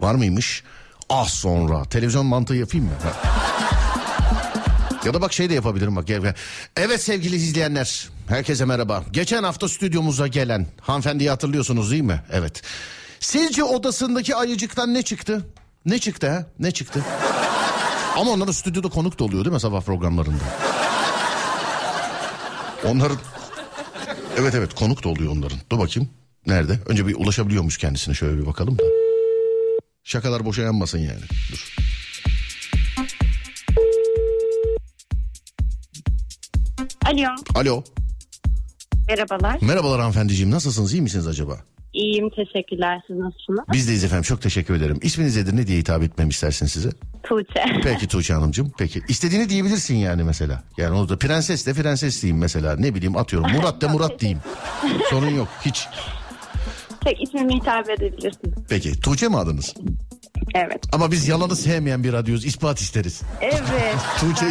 Var 0.00 0.14
mıymış? 0.14 0.62
Az 1.10 1.28
sonra. 1.28 1.84
Televizyon 1.84 2.26
mantığı 2.26 2.54
yapayım 2.54 2.86
mı? 2.86 2.92
Ya 5.04 5.14
da 5.14 5.20
bak 5.22 5.32
şey 5.32 5.50
de 5.50 5.54
yapabilirim 5.54 5.96
bak. 5.96 6.06
Evet 6.76 7.02
sevgili 7.02 7.36
izleyenler. 7.36 8.08
Herkese 8.28 8.64
merhaba. 8.64 9.04
Geçen 9.10 9.42
hafta 9.42 9.68
stüdyomuza 9.68 10.26
gelen 10.26 10.66
hanımefendiyi 10.80 11.30
hatırlıyorsunuz 11.30 11.90
değil 11.90 12.02
mi? 12.02 12.22
Evet. 12.32 12.62
Sizce 13.20 13.64
odasındaki 13.64 14.36
ayıcıktan 14.36 14.94
ne 14.94 15.02
çıktı? 15.02 15.46
Ne 15.86 15.98
çıktı 15.98 16.30
ha? 16.30 16.46
Ne 16.58 16.70
çıktı? 16.70 17.04
Ama 18.16 18.30
onların 18.30 18.52
stüdyoda 18.52 18.88
konuk 18.88 19.18
da 19.18 19.24
oluyor 19.24 19.44
değil 19.44 19.54
mi 19.54 19.60
sabah 19.60 19.80
programlarında? 19.82 20.44
Onların... 22.88 23.18
Evet 24.38 24.54
evet 24.54 24.74
konuk 24.74 25.04
da 25.04 25.08
oluyor 25.08 25.32
onların. 25.32 25.58
Dur 25.72 25.78
bakayım. 25.78 26.10
Nerede? 26.46 26.78
Önce 26.86 27.06
bir 27.06 27.14
ulaşabiliyormuş 27.14 27.78
kendisine 27.78 28.14
şöyle 28.14 28.38
bir 28.38 28.46
bakalım 28.46 28.78
da. 28.78 28.82
Şakalar 30.04 30.44
boşa 30.44 30.62
yanmasın 30.62 30.98
yani. 30.98 31.20
Dur. 31.52 31.74
Alo, 37.04 37.34
Alo. 37.54 37.84
Merhabalar. 39.08 39.58
Merhabalar 39.60 40.00
hanımefendiciğim. 40.00 40.50
Nasılsınız? 40.50 40.92
iyi 40.92 41.02
misiniz 41.02 41.26
acaba? 41.26 41.58
İyiyim, 41.92 42.30
teşekkürler. 42.30 43.00
Siz 43.06 43.16
nasılsınız? 43.16 43.60
Biz 43.72 43.88
deyiz 43.88 44.04
efendim. 44.04 44.22
Çok 44.22 44.42
teşekkür 44.42 44.74
ederim. 44.74 44.98
İsminiz 45.02 45.36
nedir? 45.36 45.56
Ne 45.56 45.66
diye 45.66 45.78
hitap 45.78 46.02
etmem 46.02 46.28
istersin 46.28 46.66
size? 46.66 46.90
Tuğçe. 47.22 47.64
Peki 47.82 48.08
Tuğçe 48.08 48.34
Hanımcığım. 48.34 48.72
Peki. 48.78 49.02
İstediğini 49.08 49.48
diyebilirsin 49.48 49.94
yani 49.94 50.22
mesela. 50.22 50.62
Yani 50.76 50.96
o 50.96 51.08
da 51.08 51.18
prenses 51.18 51.66
de 51.66 51.72
prenses 51.72 52.22
diyeyim 52.22 52.40
mesela. 52.40 52.76
Ne 52.76 52.94
bileyim 52.94 53.16
atıyorum. 53.16 53.52
Murat 53.52 53.80
de 53.80 53.86
Murat 53.86 54.20
diyeyim. 54.20 54.40
Sorun 55.10 55.30
yok. 55.30 55.48
Hiç. 55.64 55.88
Tek 57.04 57.22
ismimi 57.22 57.54
hitap 57.56 57.90
edebilirsiniz. 57.90 58.58
Peki. 58.68 59.00
Tuğçe 59.00 59.28
mi 59.28 59.36
adınız? 59.36 59.74
Evet. 60.54 60.84
Ama 60.92 61.12
biz 61.12 61.28
yalanı 61.28 61.56
sevmeyen 61.56 62.04
bir 62.04 62.12
radyoyuz. 62.12 62.44
İspat 62.44 62.78
isteriz. 62.80 63.22
Evet. 63.40 63.96
Tuğçe. 64.20 64.46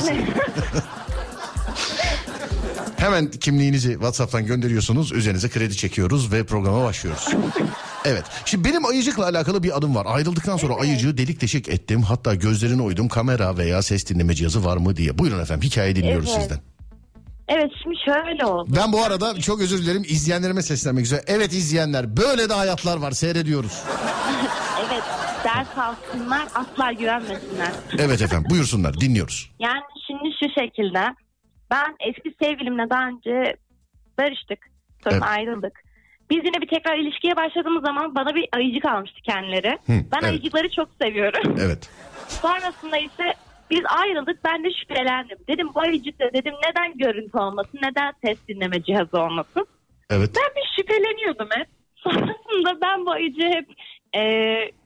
Hemen 3.04 3.32
kimliğinizi 3.32 3.92
WhatsApp'tan 3.92 4.46
gönderiyorsunuz. 4.46 5.12
Üzerinize 5.12 5.50
kredi 5.50 5.78
çekiyoruz 5.78 6.32
ve 6.32 6.46
programa 6.46 6.84
başlıyoruz. 6.84 7.30
Evet. 8.06 8.24
Şimdi 8.46 8.70
benim 8.70 8.86
ayıcıkla 8.86 9.24
alakalı 9.26 9.64
bir 9.64 9.78
adım 9.78 9.96
var. 9.96 10.06
Ayrıldıktan 10.10 10.58
sonra 10.58 10.74
ayıcığı 10.76 11.18
delik 11.18 11.42
deşik 11.42 11.70
ettim. 11.70 12.02
Hatta 12.02 12.36
gözlerini 12.36 12.82
oydum. 12.82 13.08
Kamera 13.08 13.58
veya 13.58 13.82
ses 13.82 14.10
dinleme 14.10 14.34
cihazı 14.36 14.66
var 14.66 14.78
mı 14.78 14.96
diye. 14.96 15.18
Buyurun 15.18 15.40
efendim 15.40 15.70
hikaye 15.70 15.96
dinliyoruz 15.96 16.30
Evet. 16.32 16.42
sizden. 16.42 16.60
evet, 17.48 17.72
şimdi 17.84 17.96
şöyle 18.06 18.46
oldu. 18.46 18.70
Ben 18.76 18.94
bu 18.94 19.04
arada 19.04 19.40
çok 19.40 19.62
özür 19.62 19.84
dilerim 19.84 20.04
izleyenlerime 20.04 20.62
seslenmek 20.62 21.06
üzere. 21.06 21.24
Evet 21.28 21.54
izleyenler 21.54 22.18
böyle 22.18 22.50
de 22.50 22.54
hayatlar 22.54 22.98
var 22.98 23.12
seyrediyoruz. 23.12 23.82
Evet, 24.90 25.04
ders 25.44 25.68
alsınlar, 25.78 26.48
asla 26.56 26.92
güvenmesinler. 26.92 27.72
Evet 27.98 28.22
efendim 28.22 28.50
buyursunlar 28.50 29.00
dinliyoruz. 29.00 29.52
Yani 29.60 29.82
şimdi 30.08 30.36
şu 30.40 30.62
şekilde. 30.62 31.00
Ben 31.72 31.96
eski 32.00 32.36
sevgilimle 32.42 32.90
daha 32.90 33.08
önce 33.08 33.56
barıştık. 34.18 34.60
Sonra 35.04 35.16
Evet. 35.16 35.24
ayrıldık. 35.28 35.84
Biz 36.30 36.40
yine 36.46 36.62
bir 36.62 36.68
tekrar 36.68 36.98
ilişkiye 36.98 37.36
başladığımız 37.36 37.84
zaman 37.84 38.16
bana 38.16 38.36
bir 38.36 38.50
ayıcık 38.52 38.86
almıştı 38.86 39.22
kendileri. 39.22 39.72
Hı, 39.72 39.92
ben 40.12 40.20
evet. 40.22 40.24
ayıcıkları 40.24 40.72
çok 40.72 40.90
seviyorum. 41.02 41.56
Evet. 41.60 41.90
Sonrasında 42.28 42.98
ise 42.98 43.34
biz 43.70 43.82
ayrıldık 43.86 44.44
ben 44.46 44.64
de 44.64 44.68
şüphelendim. 44.74 45.38
Dedim 45.48 45.70
bu 45.76 45.80
ayıcık 45.80 46.20
da 46.20 46.34
dedim 46.34 46.54
neden 46.68 46.98
görüntü 46.98 47.38
olmasın 47.38 47.80
neden 47.84 48.14
ses 48.26 48.38
dinleme 48.48 48.84
cihazı 48.84 49.22
olmasın. 49.22 49.68
Evet. 50.10 50.30
Ben 50.36 50.56
bir 50.56 50.70
şüpheleniyordum 50.76 51.48
hep. 51.52 51.68
Sonrasında 51.96 52.82
ben 52.82 53.06
bu 53.06 53.12
ayıcığı 53.12 53.50
hep 53.50 53.70
e, 54.16 54.22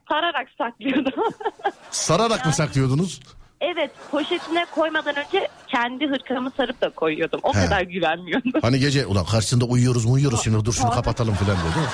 sararak 0.09 0.47
saklıyordum. 0.57 1.23
Sararak 1.91 2.45
mı 2.45 2.53
saklıyordunuz? 2.53 3.19
Evet 3.61 3.91
poşetine 4.11 4.65
koymadan 4.75 5.15
önce 5.15 5.47
kendi 5.67 6.07
hırkamı 6.07 6.51
sarıp 6.57 6.81
da 6.81 6.89
koyuyordum. 6.89 7.39
O 7.43 7.53
He. 7.53 7.65
kadar 7.65 7.81
güvenmiyordum. 7.81 8.51
Hani 8.61 8.79
gece 8.79 9.05
ulan 9.05 9.25
karşısında 9.25 9.65
uyuyoruz 9.65 10.05
mu 10.05 10.11
uyuyoruz 10.13 10.43
şimdi 10.43 10.65
dur 10.65 10.73
şunu 10.73 10.89
kapatalım 10.91 11.33
falan 11.33 11.57
değil 11.57 11.75
mi? 11.85 11.91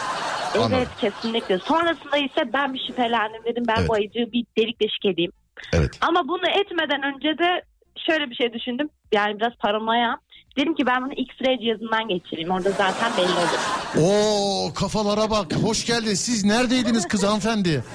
Anladım. 0.55 0.73
Evet 0.77 0.87
kesinlikle. 1.01 1.59
Sonrasında 1.59 2.17
ise 2.17 2.53
ben 2.53 2.73
bir 2.73 2.83
şüphelendim 2.87 3.43
dedim 3.45 3.63
ben 3.67 3.75
Evet. 3.79 3.89
bu 3.89 3.93
ayıcığı 3.93 4.31
bir 4.31 4.45
delik 4.57 4.81
deşik 4.81 5.05
edeyim. 5.05 5.31
Evet. 5.73 5.91
Ama 6.01 6.27
bunu 6.27 6.47
etmeden 6.61 7.03
önce 7.15 7.37
de 7.37 7.61
şöyle 8.09 8.29
bir 8.29 8.35
şey 8.35 8.53
düşündüm. 8.53 8.89
Yani 9.13 9.39
biraz 9.39 9.53
paranoya. 9.59 10.17
Dedim 10.57 10.75
ki 10.75 10.85
ben 10.85 11.05
bunu 11.05 11.13
X-ray 11.13 11.59
cihazından 11.61 12.07
geçireyim. 12.07 12.49
Orada 12.51 12.71
zaten 12.71 13.11
belli 13.17 13.31
olur. 13.33 13.59
Oo 14.03 14.73
kafalara 14.73 15.29
bak. 15.29 15.55
Hoş 15.63 15.85
geldin. 15.85 16.13
Siz 16.13 16.45
neredeydiniz 16.45 17.07
kız 17.07 17.23
hanımefendi? 17.23 17.83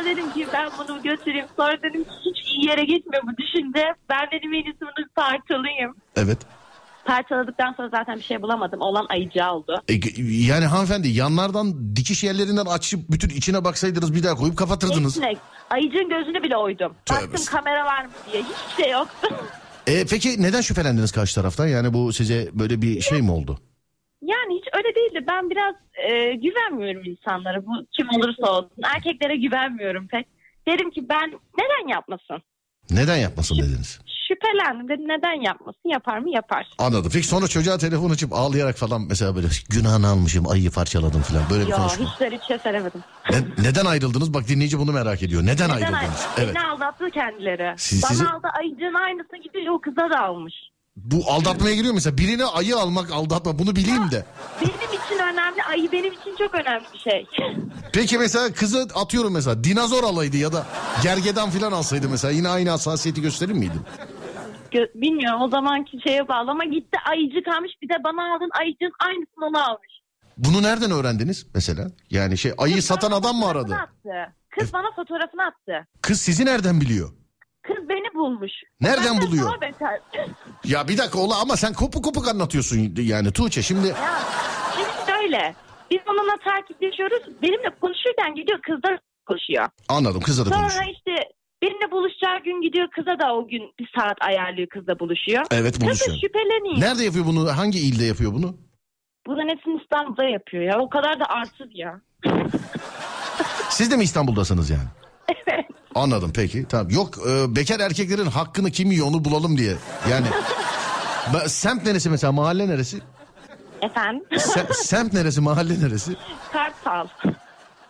Sonrasında 0.00 0.16
dedim 0.16 0.32
ki 0.32 0.46
ben 0.52 0.70
bunu 0.78 1.02
götüreyim. 1.02 1.46
Sonra 1.56 1.82
dedim 1.82 2.04
ki 2.04 2.10
hiç 2.24 2.56
iyi 2.56 2.68
yere 2.68 2.84
gitmiyor 2.84 3.22
bu 3.22 3.36
düşünce. 3.36 3.94
Ben 4.08 4.26
dedim 4.32 4.54
en 4.54 4.64
iyisi 4.64 4.80
bunu 4.80 5.06
parçalayayım. 5.14 5.94
Evet. 6.16 6.38
Parçaladıktan 7.04 7.72
sonra 7.76 7.88
zaten 7.88 8.16
bir 8.16 8.22
şey 8.22 8.42
bulamadım. 8.42 8.80
Olan 8.80 9.06
ayıcağı 9.08 9.54
oldu. 9.54 9.82
E, 9.88 9.94
yani 10.48 10.64
hanımefendi 10.64 11.08
yanlardan 11.08 11.96
dikiş 11.96 12.24
yerlerinden 12.24 12.66
açıp 12.66 13.10
bütün 13.10 13.28
içine 13.28 13.64
baksaydınız 13.64 14.14
bir 14.14 14.22
daha 14.22 14.34
koyup 14.34 14.56
kapatırdınız. 14.56 15.16
Hepsine, 15.16 15.36
ayıcığın 15.70 16.08
gözünü 16.08 16.42
bile 16.42 16.56
oydum. 16.56 16.94
Tövbe 17.06 17.32
Baktım 17.32 17.44
kamera 17.46 17.84
var 17.84 18.04
mı 18.04 18.10
diye. 18.32 18.42
Hiçbir 18.42 18.82
şey 18.82 18.92
yoktu. 18.92 19.28
E, 19.86 20.06
peki 20.06 20.42
neden 20.42 20.60
şüphelendiniz 20.60 21.12
karşı 21.12 21.34
taraftan? 21.34 21.66
Yani 21.66 21.92
bu 21.92 22.12
size 22.12 22.48
böyle 22.52 22.82
bir 22.82 23.00
şey 23.00 23.22
mi 23.22 23.30
oldu? 23.30 23.58
Yani 24.22 24.54
hiç 24.58 24.64
öyle 24.76 24.94
değildi. 24.94 25.24
Ben 25.28 25.50
biraz 25.50 25.74
e, 26.10 26.34
güvenmiyorum 26.34 27.02
insanlara. 27.04 27.66
Bu 27.66 27.72
kim 27.96 28.08
olursa 28.08 28.52
olsun. 28.52 28.70
Erkeklere 28.94 29.36
güvenmiyorum 29.36 30.08
pek. 30.08 30.26
Dedim 30.68 30.90
ki 30.90 31.08
ben 31.08 31.32
neden 31.58 31.88
yapmasın? 31.88 32.42
Neden 32.90 33.16
yapmasın 33.16 33.58
dediniz? 33.58 34.00
Şüphelendim. 34.28 34.88
Dedim 34.88 35.08
neden 35.08 35.40
yapmasın? 35.42 35.80
Yapar 35.88 36.18
mı? 36.18 36.30
Yapar. 36.30 36.66
Anladım. 36.78 37.10
Peki 37.14 37.26
sonra 37.26 37.48
çocuğa 37.48 37.78
telefon 37.78 38.10
açıp 38.10 38.32
ağlayarak 38.32 38.76
falan 38.76 39.02
mesela 39.08 39.36
böyle 39.36 39.46
günahını 39.70 40.06
almışım 40.08 40.48
ayıyı 40.48 40.70
parçaladım 40.70 41.22
falan 41.22 41.42
böyle 41.50 41.64
bir 41.66 41.70
Yo 41.70 41.76
konuşma. 41.76 42.04
hiç 42.14 42.20
böyle 42.20 42.36
bir 42.38 42.42
şey 42.44 42.58
söylemedim. 42.58 43.00
Ne- 43.30 43.64
neden 43.68 43.84
ayrıldınız? 43.84 44.34
Bak 44.34 44.48
dinleyici 44.48 44.78
bunu 44.78 44.92
merak 44.92 45.22
ediyor. 45.22 45.42
Neden, 45.42 45.52
Neden 45.70 45.70
ayrıldınız? 45.74 46.26
ayrı- 46.38 46.44
Evet. 46.44 46.54
Beni 46.56 46.64
aldattı 46.66 47.10
kendileri. 47.10 47.74
Siz- 47.78 48.02
Bana 48.02 48.10
sizi- 48.10 48.26
aldı 48.28 48.48
ayıcığın 48.58 48.94
aynısı 48.94 49.36
gibi 49.36 49.70
o 49.70 49.80
kıza 49.80 50.10
da 50.10 50.20
almış. 50.20 50.54
Bu 51.04 51.30
aldatmaya 51.30 51.74
giriyor 51.74 51.94
mesela. 51.94 52.18
Birine 52.18 52.44
ayı 52.44 52.76
almak 52.76 53.12
aldatma 53.12 53.58
bunu 53.58 53.76
bileyim 53.76 54.10
de. 54.10 54.24
Benim 54.60 55.02
için 55.04 55.18
önemli. 55.32 55.62
Ayı 55.62 55.92
benim 55.92 56.12
için 56.12 56.36
çok 56.38 56.54
önemli 56.54 56.84
bir 56.94 56.98
şey. 56.98 57.26
Peki 57.92 58.18
mesela 58.18 58.52
kızı 58.52 58.88
atıyorum 58.94 59.32
mesela 59.32 59.64
dinozor 59.64 60.04
alaydı 60.04 60.36
ya 60.36 60.52
da 60.52 60.66
gergedan 61.02 61.50
falan 61.50 61.72
alsaydı 61.72 62.08
mesela 62.08 62.30
yine 62.30 62.48
aynı 62.48 62.70
hassasiyeti 62.70 63.22
gösterir 63.22 63.52
miydin? 63.52 63.80
Gö- 64.72 64.94
Bilmiyorum 64.94 65.42
o 65.42 65.48
zamanki 65.48 65.98
şeye 66.06 66.28
bağlı 66.28 66.50
ama 66.50 66.64
gitti 66.64 66.98
ayıcık 67.10 67.48
almış 67.48 67.72
bir 67.82 67.88
de 67.88 67.94
bana 68.04 68.34
aldın 68.34 68.50
ayıcığın 68.60 68.92
aynısını 69.00 69.44
ona 69.44 69.64
almış. 69.66 69.90
Bunu 70.38 70.62
nereden 70.62 70.90
öğrendiniz 70.90 71.46
mesela? 71.54 71.90
Yani 72.10 72.38
şey 72.38 72.52
ayıyı 72.58 72.76
Kız 72.76 72.84
satan 72.84 73.12
adam 73.12 73.36
mı 73.36 73.46
aradı? 73.48 73.74
Attı. 73.74 74.32
Kız 74.50 74.72
bana 74.72 74.86
fotoğrafını 74.96 75.42
attı. 75.42 75.86
Kız 76.02 76.20
sizi 76.20 76.46
nereden 76.46 76.80
biliyor? 76.80 77.10
Kız 77.74 77.88
beni 77.88 78.14
bulmuş. 78.14 78.52
Nereden 78.80 79.04
Benden 79.04 79.26
buluyor? 79.26 79.46
daha 79.46 79.60
beter. 79.60 80.00
Ya 80.64 80.88
bir 80.88 80.98
dakika 80.98 81.18
ola 81.18 81.40
ama 81.40 81.56
sen 81.56 81.72
kopuk 81.72 82.04
kopuk 82.04 82.28
anlatıyorsun 82.28 82.94
yani 82.96 83.32
Tuğçe 83.32 83.62
şimdi. 83.62 83.86
ya 83.88 83.94
şimdi 84.76 85.10
şöyle. 85.10 85.54
Biz 85.90 85.98
onunla 86.10 86.36
takipleşiyoruz. 86.44 87.22
Benimle 87.42 87.70
konuşurken 87.80 88.34
gidiyor 88.34 88.58
kızla 88.62 88.98
konuşuyor. 89.26 89.68
Anladım 89.88 90.20
kızla 90.20 90.44
da 90.46 90.48
Sonra 90.50 90.60
konuşuyor. 90.60 90.84
işte 90.92 91.14
benimle 91.62 91.90
buluşacağı 91.90 92.42
gün 92.44 92.62
gidiyor 92.62 92.88
kıza 92.90 93.18
da 93.18 93.34
o 93.34 93.48
gün 93.48 93.62
bir 93.80 93.90
saat 93.98 94.16
ayarlıyor 94.22 94.68
kızla 94.68 94.98
buluşuyor. 94.98 95.44
Evet 95.50 95.72
Kız 95.72 95.80
da 95.80 95.86
buluşuyor. 95.86 96.16
şüpheleniyor. 96.20 96.80
Nerede 96.80 97.04
yapıyor 97.04 97.26
bunu? 97.26 97.56
Hangi 97.58 97.78
ilde 97.78 98.04
yapıyor 98.04 98.32
bunu? 98.32 98.56
Bunların 99.26 99.48
hepsini 99.48 99.82
İstanbul'da 99.82 100.24
yapıyor 100.24 100.62
ya. 100.62 100.78
O 100.80 100.88
kadar 100.88 101.20
da 101.20 101.24
arsız 101.24 101.68
ya. 101.74 102.00
Siz 103.70 103.90
de 103.90 103.96
mi 103.96 104.04
İstanbul'dasınız 104.04 104.70
yani? 104.70 104.88
Evet. 105.46 105.66
Anladım 105.94 106.30
peki. 106.34 106.66
Tamam. 106.68 106.90
Yok 106.90 107.18
e, 107.28 107.56
bekar 107.56 107.80
erkeklerin 107.80 108.26
hakkını 108.26 108.70
kim 108.70 108.90
yiyor 108.92 109.06
onu 109.06 109.24
bulalım 109.24 109.58
diye. 109.58 109.76
Yani 110.10 110.26
semt 111.48 111.84
neresi 111.86 112.10
mesela 112.10 112.32
mahalle 112.32 112.68
neresi? 112.68 112.98
Efendim? 113.82 114.24
Se- 114.32 114.74
semt 114.74 115.12
neresi 115.12 115.40
mahalle 115.40 115.80
neresi? 115.80 116.16
Kartal. 116.52 117.08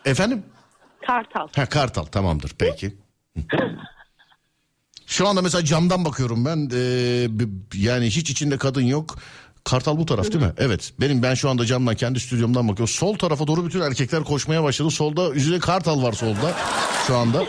Efendim? 0.05 0.42
Kartal. 1.07 1.48
Ha 1.57 1.66
Kartal 1.66 2.05
tamamdır 2.05 2.53
peki. 2.59 2.96
Şu 5.07 5.28
anda 5.28 5.42
mesela 5.42 5.64
camdan 5.64 6.05
bakıyorum 6.05 6.44
ben 6.44 6.70
b- 6.70 7.78
yani 7.78 8.07
hiç 8.07 8.30
içinde 8.30 8.59
kadın 8.59 8.82
yok. 8.82 9.18
Kartal 9.64 9.96
bu 9.98 10.07
taraf 10.07 10.32
değil 10.32 10.44
mi? 10.44 10.53
Evet. 10.59 10.92
Benim 11.01 11.22
ben 11.22 11.34
şu 11.34 11.51
anda 11.51 11.66
camdan 11.66 11.94
kendi 11.94 12.20
stüdyomdan 12.20 12.68
bakıyorum. 12.68 12.94
Sol 12.94 13.18
tarafa 13.18 13.46
doğru 13.46 13.66
bütün 13.66 13.80
erkekler 13.80 14.24
koşmaya 14.24 14.62
başladı. 14.62 14.90
Solda 14.90 15.30
üzerinde 15.30 15.61
Kartal 15.61 16.03
var 16.03 16.12
solda 16.12 16.55
şu 17.07 17.16
anda. 17.16 17.44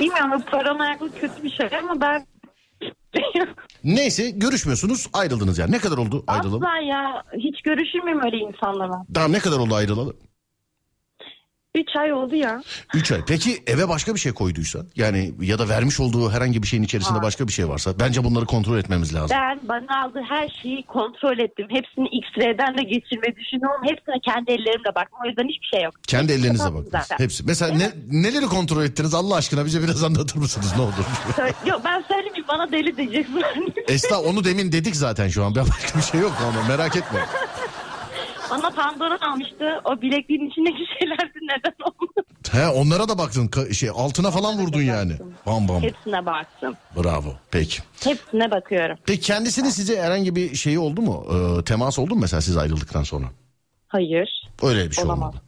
Bilmiyorum 0.00 0.42
paranoyaklık 0.50 1.20
kötü 1.20 1.42
bir 1.42 1.50
şey 1.50 1.78
ama 1.78 2.00
ben 2.00 2.26
Neyse 3.84 4.30
görüşmüyorsunuz 4.30 5.06
ayrıldınız 5.12 5.58
yani. 5.58 5.72
Ne 5.72 5.78
kadar 5.78 5.98
oldu 5.98 6.24
ayrılalı? 6.26 6.56
asla 6.66 6.78
ya 6.78 7.22
hiç 7.36 7.62
görüşür 7.62 8.02
müyüm 8.04 8.24
öyle 8.24 8.36
insanlara? 8.36 9.04
Daha 9.14 9.28
ne 9.28 9.38
kadar 9.38 9.58
oldu 9.58 9.74
ayrılalı? 9.74 10.14
3 11.80 11.96
ay 11.96 12.12
oldu 12.12 12.34
ya. 12.34 12.62
3 12.94 13.12
ay. 13.12 13.20
Peki 13.26 13.62
eve 13.66 13.88
başka 13.88 14.14
bir 14.14 14.20
şey 14.20 14.32
koyduysa 14.32 14.78
yani 14.96 15.32
ya 15.40 15.58
da 15.58 15.68
vermiş 15.68 16.00
olduğu 16.00 16.30
herhangi 16.30 16.62
bir 16.62 16.66
şeyin 16.68 16.82
içerisinde 16.82 17.22
başka 17.22 17.46
bir 17.48 17.52
şey 17.52 17.68
varsa 17.68 17.98
bence 18.00 18.24
bunları 18.24 18.44
kontrol 18.46 18.78
etmemiz 18.78 19.14
lazım. 19.14 19.36
Ben 19.40 19.60
bana 19.62 20.02
aldığı 20.04 20.22
her 20.28 20.48
şeyi 20.62 20.82
kontrol 20.86 21.38
ettim. 21.38 21.66
Hepsini 21.70 22.08
X-ray'den 22.08 22.78
de 22.78 22.82
geçirmeyi 22.82 23.36
düşünüyorum. 23.36 23.80
Hepsine 23.84 24.14
kendi 24.24 24.50
ellerimle 24.50 24.94
baktım. 24.94 25.18
O 25.24 25.28
yüzden 25.28 25.48
hiçbir 25.48 25.66
şey 25.66 25.82
yok. 25.84 25.94
Kendi 26.06 26.32
Hepsi 26.32 26.40
ellerinizle 26.44 26.64
kapattım 26.64 26.84
baktınız. 26.84 27.06
zaten. 27.08 27.24
Hepsi. 27.24 27.44
Mesela 27.46 27.74
ne, 27.74 27.90
neleri 28.10 28.46
kontrol 28.46 28.84
ettiniz 28.84 29.14
Allah 29.14 29.34
aşkına 29.36 29.64
bize 29.66 29.82
biraz 29.82 30.04
anlatır 30.04 30.36
mısınız 30.38 30.72
ne 30.76 30.82
olur? 30.82 30.92
Yok 31.66 31.80
ben 31.84 32.04
söylemeyeyim 32.08 32.44
bana 32.48 32.72
deli 32.72 32.96
diyeceksin. 32.96 33.42
Esra 33.88 34.20
onu 34.20 34.44
demin 34.44 34.72
dedik 34.72 34.96
zaten 34.96 35.28
şu 35.28 35.44
an. 35.44 35.54
Ben 35.54 35.64
başka 35.68 35.98
bir 35.98 36.04
şey 36.04 36.20
yok 36.20 36.32
ama 36.42 36.68
merak 36.68 36.96
etme. 36.96 37.20
Bana 38.50 38.70
Pandora 38.70 39.18
almıştı. 39.32 39.80
O 39.84 40.02
bilekliğin 40.02 40.50
içindeki 40.50 40.84
şeylerdi 41.00 41.38
neden 41.42 41.74
olmadı. 41.84 42.26
He 42.52 42.68
onlara 42.68 43.08
da 43.08 43.18
baktın 43.18 43.48
Ka- 43.48 43.74
şey 43.74 43.88
altına 43.88 44.30
falan 44.30 44.58
vurdun 44.58 44.82
yani. 44.82 45.12
Bam 45.46 45.68
bam. 45.68 45.82
Hepsine 45.82 46.26
baktım. 46.26 46.74
Bravo. 46.96 47.34
Peki. 47.50 47.82
Hepsine 48.04 48.50
bakıyorum. 48.50 48.96
Peki 49.06 49.20
kendisinin 49.20 49.70
size 49.70 50.00
herhangi 50.02 50.36
bir 50.36 50.54
şeyi 50.54 50.78
oldu 50.78 51.02
mu? 51.02 51.26
Ee, 51.60 51.64
temas 51.64 51.98
oldu 51.98 52.14
mu 52.14 52.20
mesela 52.20 52.40
siz 52.40 52.56
ayrıldıktan 52.56 53.02
sonra? 53.02 53.26
Hayır. 53.88 54.48
Öyle 54.62 54.90
bir 54.90 54.94
şey 54.94 55.04
Olamaz. 55.04 55.28
olmadı. 55.28 55.42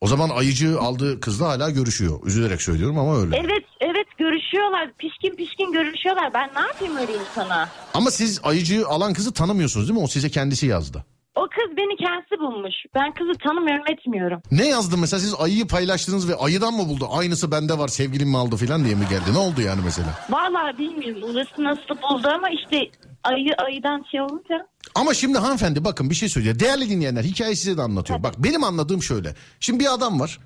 O 0.00 0.06
zaman 0.06 0.30
ayıcı 0.30 0.80
aldığı 0.80 1.20
kızla 1.20 1.48
hala 1.48 1.70
görüşüyor. 1.70 2.20
Üzülerek 2.26 2.62
söylüyorum 2.62 2.98
ama 2.98 3.16
öyle. 3.20 3.36
Evet 3.36 3.64
evet 3.80 4.06
görüşüyorlar. 4.18 4.92
Pişkin 4.98 5.36
pişkin 5.36 5.72
görüşüyorlar. 5.72 6.34
Ben 6.34 6.50
ne 6.56 6.60
yapayım 6.60 6.96
öyle 6.96 7.12
insana? 7.20 7.68
Ama 7.94 8.10
siz 8.10 8.40
ayıcıyı 8.44 8.86
alan 8.86 9.12
kızı 9.12 9.32
tanımıyorsunuz 9.32 9.88
değil 9.88 9.98
mi? 9.98 10.04
O 10.04 10.08
size 10.08 10.30
kendisi 10.30 10.66
yazdı. 10.66 11.04
O 11.34 11.42
kız 11.42 11.76
beni 11.76 11.96
kendisi 11.96 12.38
bulmuş. 12.40 12.74
Ben 12.94 13.14
kızı 13.14 13.32
tanımıyorum 13.44 13.84
etmiyorum. 13.92 14.42
Ne 14.50 14.68
yazdı 14.68 14.96
mesela 14.98 15.20
siz 15.20 15.34
ayıyı 15.38 15.66
paylaştınız 15.66 16.28
ve 16.28 16.34
ayıdan 16.34 16.74
mı 16.74 16.88
buldu? 16.88 17.08
Aynısı 17.10 17.50
bende 17.52 17.78
var 17.78 17.88
sevgilim 17.88 18.28
mi 18.28 18.36
aldı 18.38 18.56
falan 18.56 18.84
diye 18.84 18.94
mi 18.94 19.04
geldi? 19.10 19.34
Ne 19.34 19.38
oldu 19.38 19.60
yani 19.60 19.80
mesela? 19.84 20.08
Vallahi 20.30 20.78
bilmiyorum 20.78 21.22
orası 21.22 21.64
nasıl 21.64 22.02
buldu 22.02 22.28
ama 22.34 22.48
işte 22.50 22.90
ayı 23.24 23.50
ayıdan 23.66 24.04
şey 24.10 24.20
olunca. 24.20 24.66
Ama 24.94 25.14
şimdi 25.14 25.38
hanımefendi 25.38 25.84
bakın 25.84 26.10
bir 26.10 26.14
şey 26.14 26.28
söyleyeceğim. 26.28 26.60
Değerli 26.60 26.90
dinleyenler 26.90 27.24
hikaye 27.24 27.54
size 27.56 27.76
de 27.76 27.82
anlatıyor. 27.82 28.22
Bak 28.22 28.34
benim 28.38 28.64
anladığım 28.64 29.02
şöyle. 29.02 29.34
Şimdi 29.60 29.80
bir 29.80 29.94
adam 29.94 30.20
var. 30.20 30.38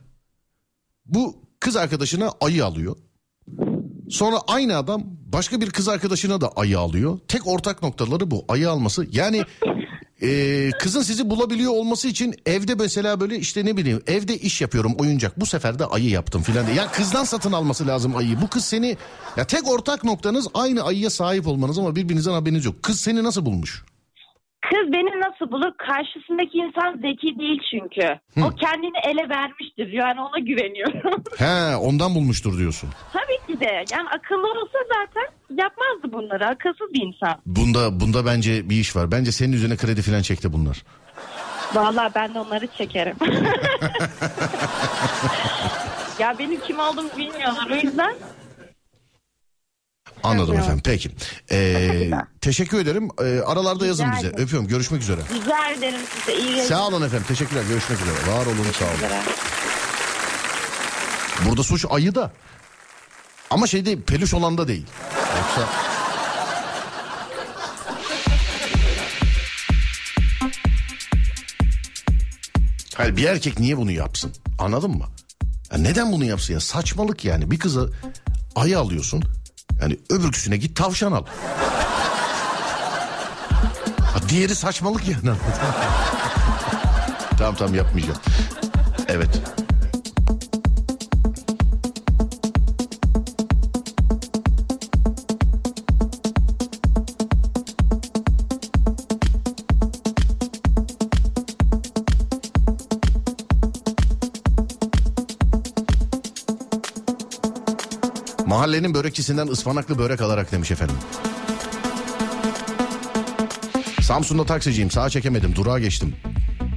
Bu 1.06 1.36
kız 1.60 1.76
arkadaşına 1.76 2.30
ayı 2.40 2.64
alıyor. 2.66 2.96
Sonra 4.10 4.36
aynı 4.48 4.76
adam 4.76 5.02
başka 5.32 5.60
bir 5.60 5.70
kız 5.70 5.88
arkadaşına 5.88 6.40
da 6.40 6.48
ayı 6.56 6.78
alıyor. 6.78 7.18
Tek 7.28 7.46
ortak 7.46 7.82
noktaları 7.82 8.30
bu 8.30 8.44
ayı 8.48 8.70
alması. 8.70 9.06
Yani 9.10 9.42
e, 10.24 10.70
kızın 10.70 11.02
sizi 11.02 11.30
bulabiliyor 11.30 11.72
olması 11.72 12.08
için 12.08 12.34
evde 12.46 12.74
mesela 12.74 13.20
böyle 13.20 13.38
işte 13.38 13.64
ne 13.64 13.76
bileyim 13.76 14.02
evde 14.06 14.38
iş 14.38 14.60
yapıyorum 14.60 14.94
oyuncak. 14.98 15.40
Bu 15.40 15.46
sefer 15.46 15.78
de 15.78 15.86
ayı 15.86 16.08
yaptım 16.08 16.42
filan 16.42 16.66
diye. 16.66 16.76
Yani 16.76 16.90
kızdan 16.90 17.24
satın 17.24 17.52
alması 17.52 17.86
lazım 17.86 18.16
ayıyı. 18.16 18.40
Bu 18.40 18.48
kız 18.48 18.64
seni 18.64 18.96
ya 19.36 19.46
tek 19.46 19.68
ortak 19.68 20.04
noktanız 20.04 20.48
aynı 20.54 20.82
ayıya 20.82 21.10
sahip 21.10 21.46
olmanız 21.46 21.78
ama 21.78 21.96
birbirinizden 21.96 22.32
haberiniz 22.32 22.64
yok. 22.64 22.82
Kız 22.82 23.00
seni 23.00 23.24
nasıl 23.24 23.46
bulmuş? 23.46 23.84
Kız 24.70 24.92
beni 24.92 25.20
nasıl 25.20 25.52
bulur? 25.52 25.72
Karşısındaki 25.78 26.58
insan 26.58 26.96
zeki 26.96 27.38
değil 27.38 27.60
çünkü. 27.70 28.18
O 28.46 28.50
kendini 28.50 28.98
ele 29.08 29.28
vermiştir. 29.28 29.92
Yani 29.92 30.20
ona 30.20 30.38
güveniyorum. 30.38 31.22
He 31.38 31.76
ondan 31.76 32.14
bulmuştur 32.14 32.58
diyorsun. 32.58 32.90
Tabii 33.12 33.46
ki 33.52 33.60
de. 33.60 33.84
Yani 33.92 34.08
akıllı 34.08 34.50
olsa 34.50 34.78
zaten 34.94 35.28
yapmazdı 35.50 36.12
bunları. 36.12 36.46
Akılsız 36.46 36.92
bir 36.94 37.02
insan. 37.02 37.34
Bunda 37.46 38.00
bunda 38.00 38.26
bence 38.26 38.70
bir 38.70 38.76
iş 38.76 38.96
var. 38.96 39.10
Bence 39.10 39.32
senin 39.32 39.52
üzerine 39.52 39.76
kredi 39.76 40.02
falan 40.02 40.22
çekti 40.22 40.52
bunlar. 40.52 40.82
Vallahi 41.74 42.12
ben 42.14 42.34
de 42.34 42.40
onları 42.40 42.66
çekerim. 42.66 43.16
ya 46.18 46.34
benim 46.38 46.60
kim 46.60 46.78
olduğumu 46.78 47.08
bilmiyorlar. 47.16 47.70
O 47.70 47.74
yüzden 47.74 48.14
Anladım 50.24 50.54
Evet. 50.54 50.64
efendim. 50.64 50.82
Peki. 50.84 51.10
Ee, 51.50 52.10
teşekkür 52.40 52.78
ederim. 52.78 53.08
Ee, 53.22 53.40
aralarda 53.40 53.86
yazın 53.86 54.04
Rica 54.04 54.16
bize. 54.16 54.26
ederim. 54.26 54.44
Öpüyorum. 54.44 54.68
Görüşmek 54.68 55.02
üzere. 55.02 55.20
rica 55.34 55.70
ederim 55.70 56.00
size. 56.20 56.38
iyi 56.38 56.46
yayınlar. 56.46 56.64
Sağ 56.64 56.86
olun 56.86 57.02
efendim. 57.02 57.24
Teşekkürler. 57.28 57.62
Görüşmek 57.68 57.98
üzere. 58.00 58.36
Var 58.36 58.46
olun 58.46 58.66
sağ 58.78 58.84
olun. 58.84 59.14
Burada 61.48 61.62
suç 61.62 61.84
ayıda. 61.90 62.32
Ama 63.50 63.66
şey 63.66 63.84
değil, 63.86 64.02
peluş 64.02 64.34
olan 64.34 64.58
da 64.58 64.68
değil. 64.68 64.86
Yoksa... 65.38 65.68
Hayır 72.94 73.16
bir 73.16 73.24
erkek 73.24 73.60
niye 73.60 73.76
bunu 73.76 73.90
yapsın? 73.90 74.32
Anladın 74.58 74.90
mı? 74.90 75.04
Ya 75.72 75.78
neden 75.78 76.12
bunu 76.12 76.24
yapsın 76.24 76.54
ya? 76.54 76.60
Saçmalık 76.60 77.24
yani. 77.24 77.50
Bir 77.50 77.58
kızı 77.58 77.92
ayı 78.56 78.78
alıyorsun. 78.78 79.24
Yani 79.84 79.98
öbürküsüne 80.10 80.56
git 80.56 80.76
tavşan 80.76 81.12
al. 81.12 81.24
Ha, 84.00 84.18
diğeri 84.28 84.54
saçmalık 84.54 85.08
yani. 85.08 85.36
tamam 87.38 87.54
tamam 87.54 87.74
yapmayacağım. 87.74 88.18
Evet. 89.08 89.40
Mahallenin 108.54 108.94
börekçisinden 108.94 109.46
ıspanaklı 109.46 109.98
börek 109.98 110.20
alarak 110.20 110.52
demiş 110.52 110.70
efendim. 110.70 110.96
Samsun'da 114.02 114.46
taksiciyim 114.46 114.90
sağa 114.90 115.10
çekemedim 115.10 115.56
durağa 115.56 115.78
geçtim. 115.78 116.14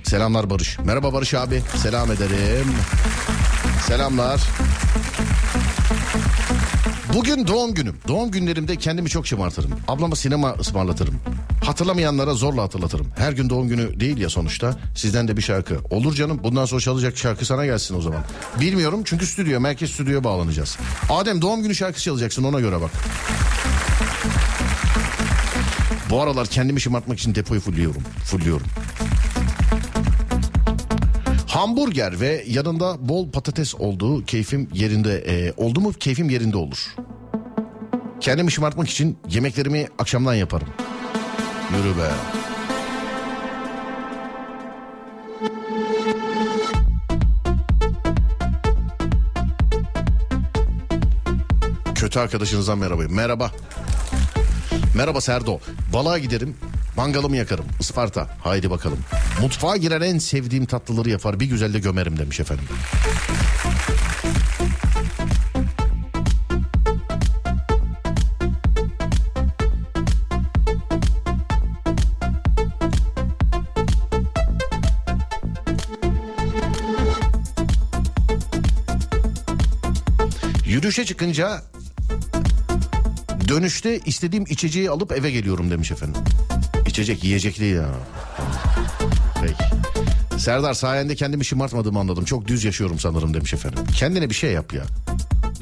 Selamlar 0.03 0.49
Barış. 0.49 0.79
Merhaba 0.79 1.13
Barış 1.13 1.33
abi. 1.33 1.61
Selam 1.75 2.11
ederim. 2.11 2.67
Selamlar. 3.87 4.41
Bugün 7.13 7.47
doğum 7.47 7.73
günüm. 7.73 7.97
Doğum 8.07 8.31
günlerimde 8.31 8.75
kendimi 8.75 9.09
çok 9.09 9.27
şımartırım. 9.27 9.71
Ablama 9.87 10.15
sinema 10.15 10.53
ısmarlatırım. 10.53 11.15
Hatırlamayanlara 11.67 12.33
zorla 12.33 12.63
hatırlatırım. 12.63 13.07
Her 13.17 13.31
gün 13.31 13.49
doğum 13.49 13.67
günü 13.67 13.99
değil 13.99 14.17
ya 14.17 14.29
sonuçta. 14.29 14.75
Sizden 14.95 15.27
de 15.27 15.37
bir 15.37 15.41
şarkı. 15.41 15.77
Olur 15.89 16.15
canım 16.15 16.39
bundan 16.43 16.65
sonra 16.65 16.81
çalacak 16.81 17.17
şarkı 17.17 17.45
sana 17.45 17.65
gelsin 17.65 17.95
o 17.95 18.01
zaman. 18.01 18.23
Bilmiyorum 18.61 19.01
çünkü 19.05 19.25
stüdyo, 19.25 19.59
merkez 19.59 19.91
stüdyoya 19.91 20.23
bağlanacağız. 20.23 20.77
Adem 21.09 21.41
doğum 21.41 21.63
günü 21.63 21.75
şarkısı 21.75 22.05
çalacaksın 22.05 22.43
ona 22.43 22.59
göre 22.59 22.81
bak. 22.81 22.91
Bu 26.09 26.21
aralar 26.21 26.47
kendimi 26.47 26.81
şımartmak 26.81 27.19
için 27.19 27.35
depoyu 27.35 27.61
fulluyorum. 27.61 28.01
Fulluyorum. 28.25 28.67
Hamburger 31.47 32.19
ve 32.19 32.43
yanında 32.47 33.09
bol 33.09 33.31
patates 33.31 33.75
olduğu 33.75 34.25
keyfim 34.25 34.69
yerinde 34.73 35.17
e, 35.17 35.53
oldu 35.57 35.81
mu 35.81 35.93
keyfim 35.93 36.29
yerinde 36.29 36.57
olur. 36.57 36.95
Kendimi 38.19 38.51
şımartmak 38.51 38.89
için 38.89 39.17
yemeklerimi 39.29 39.87
akşamdan 39.99 40.33
yaparım. 40.33 40.67
Yürü 41.75 41.97
be. 41.97 42.09
Kötü 51.95 52.19
arkadaşınızdan 52.19 52.77
merhaba. 52.77 53.01
Merhaba. 53.09 53.51
Merhaba 54.95 55.21
Serdo. 55.21 55.59
Balığa 55.93 56.17
giderim. 56.17 56.55
Mangalımı 56.97 57.37
yakarım. 57.37 57.65
Isparta. 57.79 58.29
Haydi 58.43 58.69
bakalım. 58.69 58.99
Mutfağa 59.41 59.77
giren 59.77 60.01
en 60.01 60.17
sevdiğim 60.17 60.65
tatlıları 60.65 61.09
yapar. 61.09 61.39
Bir 61.39 61.45
güzel 61.45 61.73
de 61.73 61.79
gömerim 61.79 62.19
demiş 62.19 62.39
efendim. 62.39 62.65
Yürüyüşe 80.97 81.13
çıkınca 81.13 81.61
dönüşte 83.47 83.99
istediğim 83.99 84.45
içeceği 84.49 84.89
alıp 84.89 85.11
eve 85.11 85.31
geliyorum 85.31 85.71
demiş 85.71 85.91
efendim. 85.91 86.21
İçecek 86.87 87.23
yiyecek 87.23 87.59
değil 87.59 87.75
ya. 87.75 87.89
Peki. 89.41 89.63
Serdar 90.43 90.73
sayende 90.73 91.15
kendimi 91.15 91.45
şımartmadığımı 91.45 91.99
anladım. 91.99 92.25
Çok 92.25 92.47
düz 92.47 92.63
yaşıyorum 92.63 92.99
sanırım 92.99 93.33
demiş 93.33 93.53
efendim. 93.53 93.79
Kendine 93.95 94.29
bir 94.29 94.35
şey 94.35 94.51
yap 94.51 94.73
ya. 94.73 94.83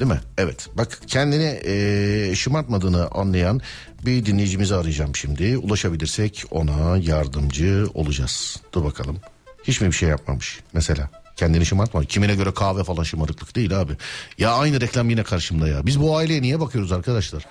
Değil 0.00 0.10
mi? 0.10 0.20
Evet. 0.38 0.68
Bak 0.74 1.00
kendini 1.06 1.60
eee, 1.64 2.34
şımartmadığını 2.34 3.08
anlayan 3.08 3.60
bir 4.06 4.26
dinleyicimizi 4.26 4.74
arayacağım 4.74 5.16
şimdi. 5.16 5.58
Ulaşabilirsek 5.58 6.44
ona 6.50 6.96
yardımcı 6.98 7.86
olacağız. 7.94 8.56
Dur 8.72 8.84
bakalım. 8.84 9.16
Hiç 9.64 9.80
mi 9.80 9.86
bir 9.86 9.92
şey 9.92 10.08
yapmamış 10.08 10.60
mesela? 10.72 11.25
Kendini 11.36 11.66
şımartma. 11.66 12.04
Kimine 12.04 12.34
göre 12.34 12.54
kahve 12.54 12.84
falan 12.84 13.02
şımarıklık 13.02 13.56
değil 13.56 13.80
abi. 13.80 13.92
Ya 14.38 14.52
aynı 14.54 14.80
reklam 14.80 15.10
yine 15.10 15.22
karşımda 15.22 15.68
ya. 15.68 15.86
Biz 15.86 16.00
bu 16.00 16.16
aileye 16.16 16.42
niye 16.42 16.60
bakıyoruz 16.60 16.92
arkadaşlar? 16.92 17.46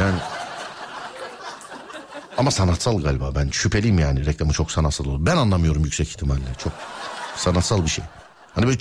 Yani 0.00 0.18
ama 2.38 2.50
sanatsal 2.50 3.02
galiba 3.02 3.34
ben 3.34 3.48
şüpheliyim 3.50 3.98
yani 3.98 4.26
reklamı 4.26 4.52
çok 4.52 4.72
sanatsal 4.72 5.04
olur. 5.06 5.26
Ben 5.26 5.36
anlamıyorum 5.36 5.84
yüksek 5.84 6.08
ihtimalle 6.08 6.40
çok 6.58 6.72
sanatsal 7.36 7.84
bir 7.84 7.90
şey. 7.90 8.04
Hani 8.54 8.66
böyle 8.66 8.78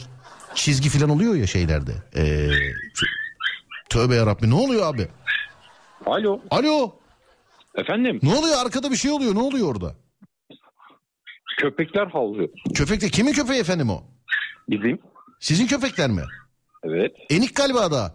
çizgi 0.56 0.89
falan 0.89 1.10
oluyor 1.10 1.36
ya 1.36 1.47
şeylerde. 1.47 1.91
Ee, 2.16 2.50
tövbe 3.89 4.16
yarabbi 4.16 4.50
ne 4.50 4.56
oluyor 4.56 4.93
abi? 4.93 5.08
Alo. 6.06 6.39
Alo 6.52 6.95
Efendim 7.76 8.20
ne 8.24 8.36
oluyor 8.36 8.66
arkada 8.66 8.91
bir 8.91 8.95
şey 8.95 9.12
oluyor 9.12 9.36
ne 9.36 9.39
oluyor 9.39 9.68
orada? 9.68 9.95
Köpekler 11.64 12.07
havlıyor. 12.07 12.49
Köpek 12.76 13.01
de 13.01 13.10
kimin 13.10 13.34
köpeği 13.34 13.60
efendim 13.60 13.89
o? 13.89 14.03
Bizim. 14.70 14.99
Sizin 15.39 15.68
köpekler 15.68 16.10
mi? 16.10 16.22
Evet. 16.84 17.12
Enik 17.30 17.55
galiba 17.55 17.91
da. 17.91 18.14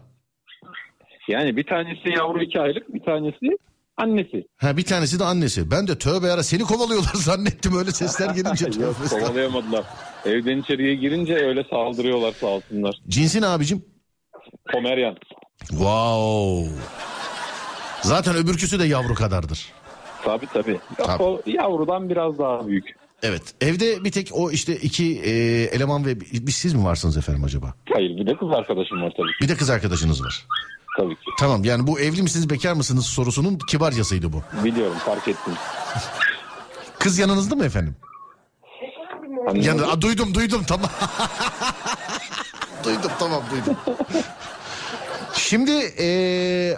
Yani 1.28 1.56
bir 1.56 1.66
tanesi 1.66 2.08
yavru 2.08 2.42
iki 2.42 2.60
aylık 2.60 2.94
bir 2.94 3.00
tanesi 3.04 3.58
annesi. 3.96 4.44
Ha 4.56 4.76
bir 4.76 4.84
tanesi 4.84 5.18
de 5.18 5.24
annesi. 5.24 5.70
Ben 5.70 5.88
de 5.88 5.98
tövbe 5.98 6.26
yara 6.26 6.42
seni 6.42 6.62
kovalıyorlar 6.62 7.10
zannettim 7.14 7.78
öyle 7.78 7.90
sesler 7.90 8.30
gelince. 8.34 8.64
Yok 8.82 8.96
kovalayamadılar. 9.10 9.84
Evden 10.24 10.58
içeriye 10.58 10.94
girince 10.94 11.34
öyle 11.34 11.64
saldırıyorlar 11.70 12.32
sağ 12.32 12.46
olsunlar. 12.46 12.94
Cinsi 13.08 13.40
ne 13.40 13.46
abicim? 13.46 13.84
Pomeryan. 14.72 15.16
Wow. 15.68 16.70
Zaten 18.02 18.36
öbürküsü 18.36 18.78
de 18.78 18.84
yavru 18.84 19.14
kadardır. 19.14 19.72
Tabii 20.24 20.46
tabii. 20.46 20.70
Yok, 20.70 20.82
Tabii. 21.06 21.22
O 21.22 21.42
yavrudan 21.46 22.08
biraz 22.10 22.38
daha 22.38 22.66
büyük. 22.66 23.03
Evet. 23.24 23.42
Evde 23.60 24.04
bir 24.04 24.12
tek 24.12 24.30
o 24.32 24.50
işte 24.50 24.76
iki 24.76 25.20
e, 25.20 25.30
eleman 25.64 26.06
ve 26.06 26.20
bir, 26.20 26.46
bir 26.46 26.52
siz 26.52 26.74
mi 26.74 26.84
varsınız 26.84 27.16
efendim 27.16 27.44
acaba? 27.44 27.74
Hayır 27.92 28.16
bir 28.16 28.26
de 28.26 28.36
kız 28.36 28.48
arkadaşım 28.50 29.02
var 29.02 29.12
tabii. 29.16 29.28
Bir 29.42 29.48
de 29.48 29.56
kız 29.56 29.70
arkadaşınız 29.70 30.24
var. 30.24 30.46
Tabii 30.98 31.14
ki. 31.14 31.30
Tamam 31.38 31.64
yani 31.64 31.86
bu 31.86 32.00
evli 32.00 32.22
misiniz 32.22 32.50
bekar 32.50 32.72
mısınız 32.72 33.06
sorusunun 33.06 33.58
kibarcasıydı 33.70 34.32
bu. 34.32 34.42
Biliyorum 34.64 34.96
fark 34.98 35.28
ettim. 35.28 35.52
Kız 36.98 37.18
yanınızda 37.18 37.54
mı 37.54 37.64
efendim? 37.64 37.96
Anladım. 39.48 39.60
Yanı, 39.62 39.86
Aa, 39.86 40.00
duydum 40.00 40.34
duydum 40.34 40.64
tamam. 40.66 40.90
duydum 42.84 43.10
tamam 43.18 43.42
duydum. 43.50 43.76
Şimdi 45.48 45.70
e, 46.00 46.06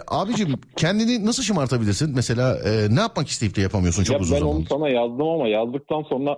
abicim 0.07 0.55
kendini 0.75 1.25
nasıl 1.25 1.43
şımartabilirsin? 1.43 2.15
Mesela 2.15 2.57
e, 2.65 2.95
ne 2.95 2.99
yapmak 2.99 3.27
isteyip 3.27 3.55
de 3.55 3.61
yapamıyorsun 3.61 4.03
çok 4.03 4.13
Ya 4.15 4.19
uzun 4.21 4.37
ben 4.37 4.41
onu 4.41 4.49
zamandır. 4.49 4.69
sana 4.69 4.89
yazdım 4.89 5.27
ama 5.27 5.47
yazdıktan 5.47 6.03
sonra 6.03 6.37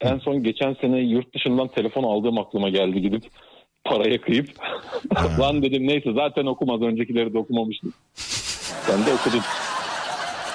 en 0.00 0.18
son 0.18 0.42
geçen 0.42 0.76
sene 0.80 0.98
yurt 1.00 1.34
dışından 1.34 1.68
telefon 1.68 2.02
aldığım 2.04 2.38
aklıma 2.38 2.68
geldi 2.68 3.00
gidip 3.02 3.24
paraya 3.84 4.20
kıyıp 4.20 4.48
Lan 5.40 5.62
dedim 5.62 5.86
neyse 5.88 6.12
zaten 6.14 6.46
okumaz 6.46 6.82
öncekileri 6.82 7.32
de 7.34 7.38
okumamıştım. 7.38 7.92
Ben 8.90 9.06
de 9.06 9.12
okudum. 9.14 9.40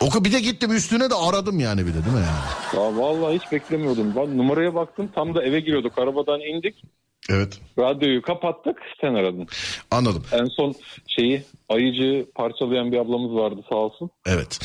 Oku 0.01 0.25
bir 0.25 0.31
de 0.31 0.39
gittim 0.39 0.71
üstüne 0.75 1.09
de 1.09 1.15
aradım 1.15 1.59
yani 1.59 1.81
bir 1.81 1.93
de 1.93 2.05
değil 2.05 2.15
mi 2.15 2.23
yani? 2.25 2.83
Ya 2.83 2.97
vallahi 3.01 3.35
hiç 3.39 3.51
beklemiyordum. 3.51 4.13
Ben 4.15 4.37
numaraya 4.37 4.75
baktım 4.75 5.09
tam 5.15 5.35
da 5.35 5.43
eve 5.43 5.59
giriyorduk. 5.59 5.97
Arabadan 5.99 6.41
indik. 6.41 6.83
Evet. 7.29 7.59
Radyoyu 7.79 8.21
kapattık. 8.21 8.77
Sen 9.01 9.13
aradın. 9.13 9.47
Anladım. 9.91 10.23
En 10.31 10.45
son 10.45 10.75
şeyi 11.07 11.43
ayıcı 11.69 12.25
parçalayan 12.35 12.91
bir 12.91 12.97
ablamız 12.97 13.31
vardı 13.35 13.61
sağ 13.69 13.75
olsun. 13.75 14.09
Evet. 14.25 14.59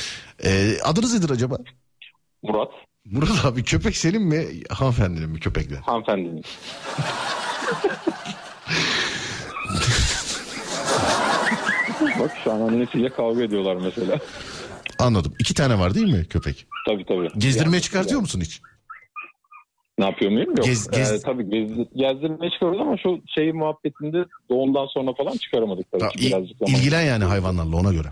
Ee, 0.45 0.73
adınız 0.85 1.15
nedir 1.15 1.31
acaba? 1.31 1.57
Murat. 2.43 2.71
Murat 3.05 3.45
abi 3.45 3.65
köpek 3.65 3.97
senin 3.97 4.23
mi 4.23 4.47
hanımefendinin 4.71 5.31
mi 5.31 5.41
köpekler? 5.41 5.79
Hanımefendinin. 5.79 6.45
Bak 12.21 12.31
şu 12.45 12.53
an 12.53 12.61
annesiyle 12.61 13.09
kavga 13.09 13.43
ediyorlar 13.43 13.77
mesela. 13.77 14.19
Anladım. 14.99 15.35
İki 15.39 15.55
tane 15.55 15.79
var 15.79 15.95
değil 15.95 16.13
mi 16.15 16.25
köpek? 16.29 16.67
Tabii 16.89 17.05
tabii. 17.07 17.29
Gezdirmeye 17.39 17.73
Yani- 17.77 17.83
çıkartıyor 17.83 18.21
musun 18.21 18.41
hiç? 18.41 18.61
Ne 19.99 20.05
yapıyor 20.05 20.31
muyum? 20.31 20.49
Yok. 20.57 20.67
Gez- 20.67 20.91
gez- 20.93 21.13
Ee, 21.15 21.23
tabii 21.23 21.51
gez, 21.51 21.71
gezdirmeye 21.97 22.51
çıkıyoruz 22.51 22.81
ama 22.81 22.97
şu 22.97 23.21
şey 23.35 23.53
muhabbetinde 23.53 24.25
doğumdan 24.51 24.87
sonra 24.87 25.13
falan 25.15 25.37
çıkaramadık 25.37 25.93
tabii 25.93 26.03
Ya, 26.03 26.09
ki 26.09 26.27
birazcık 26.27 26.59
zaman. 26.59 26.75
ilgilen 26.75 27.03
yani 27.03 27.25
hayvanlarla 27.25 27.77
ona 27.77 27.93
göre. 27.93 28.09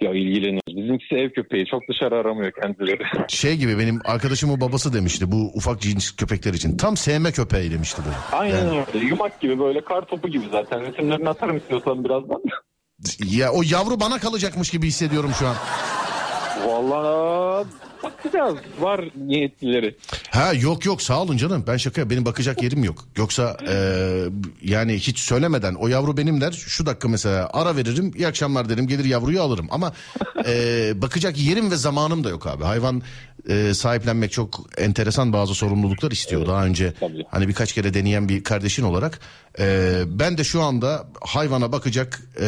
Ya 0.00 0.10
ilgileniyoruz. 0.10 0.76
Bizimkisi 0.76 1.14
ev 1.14 1.30
köpeği. 1.30 1.66
Çok 1.66 1.82
dışarı 1.88 2.14
aramıyor 2.16 2.52
kendileri. 2.62 3.02
Şey 3.28 3.56
gibi 3.56 3.78
benim 3.78 4.00
arkadaşımın 4.04 4.60
babası 4.60 4.92
demişti 4.92 5.32
bu 5.32 5.50
ufak 5.54 5.80
cins 5.80 6.16
köpekler 6.16 6.54
için. 6.54 6.76
Tam 6.76 6.96
sevme 6.96 7.32
köpeği 7.32 7.70
demişti 7.70 8.02
böyle. 8.06 8.16
Aynen 8.42 8.68
öyle. 8.68 9.06
Yumak 9.06 9.40
gibi 9.40 9.58
böyle 9.58 9.80
kar 9.80 10.02
topu 10.06 10.28
gibi 10.28 10.44
zaten. 10.52 10.80
Resimlerini 10.80 11.28
atarım 11.28 11.56
istiyorsan 11.56 12.04
birazdan. 12.04 12.42
Ya 13.24 13.52
o 13.52 13.62
yavru 13.70 14.00
bana 14.00 14.18
kalacakmış 14.18 14.70
gibi 14.70 14.86
hissediyorum 14.86 15.30
şu 15.38 15.46
an. 15.48 15.56
Vallahi 16.66 17.66
bakacağız. 18.12 18.56
Var 18.80 19.04
niyetlileri. 19.16 19.96
Ha 20.30 20.52
yok 20.52 20.84
yok 20.84 21.02
sağ 21.02 21.22
olun 21.22 21.36
canım 21.36 21.64
ben 21.66 21.76
şaka 21.76 22.10
benim 22.10 22.24
bakacak 22.24 22.62
yerim 22.62 22.84
yok. 22.84 23.04
Yoksa 23.16 23.56
e, 23.68 23.74
yani 24.62 24.94
hiç 24.94 25.18
söylemeden 25.18 25.74
o 25.74 25.88
yavru 25.88 26.16
benim 26.16 26.40
der 26.40 26.52
şu 26.52 26.86
dakika 26.86 27.08
mesela 27.08 27.50
ara 27.52 27.76
veririm 27.76 28.12
iyi 28.16 28.26
akşamlar 28.26 28.68
derim 28.68 28.86
gelir 28.86 29.04
yavruyu 29.04 29.42
alırım. 29.42 29.66
Ama 29.70 29.92
e, 30.46 30.92
bakacak 31.02 31.38
yerim 31.38 31.70
ve 31.70 31.76
zamanım 31.76 32.24
da 32.24 32.28
yok 32.28 32.46
abi. 32.46 32.64
Hayvan 32.64 33.02
e, 33.48 33.74
sahiplenmek 33.74 34.32
çok 34.32 34.60
enteresan 34.78 35.32
bazı 35.32 35.54
sorumluluklar 35.54 36.10
istiyor. 36.10 36.46
Daha 36.46 36.64
önce 36.64 36.92
tabii. 37.00 37.24
hani 37.30 37.48
birkaç 37.48 37.72
kere 37.72 37.94
deneyen 37.94 38.28
bir 38.28 38.44
kardeşin 38.44 38.82
olarak 38.82 39.20
e, 39.58 40.02
ben 40.06 40.38
de 40.38 40.44
şu 40.44 40.62
anda 40.62 41.06
hayvana 41.20 41.72
bakacak 41.72 42.22
e, 42.40 42.46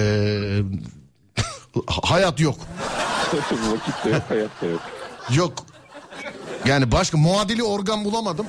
hayat 1.87 2.41
yok. 2.41 2.57
Vakit 3.51 4.05
de 4.05 4.11
yok, 4.11 4.23
hayat 4.29 4.63
da 4.63 4.67
yok. 4.67 5.00
Yok. 5.37 5.53
Yani 6.67 6.93
başka 6.93 7.19
muadili 7.19 7.63
organ 7.63 8.05
bulamadım. 8.05 8.47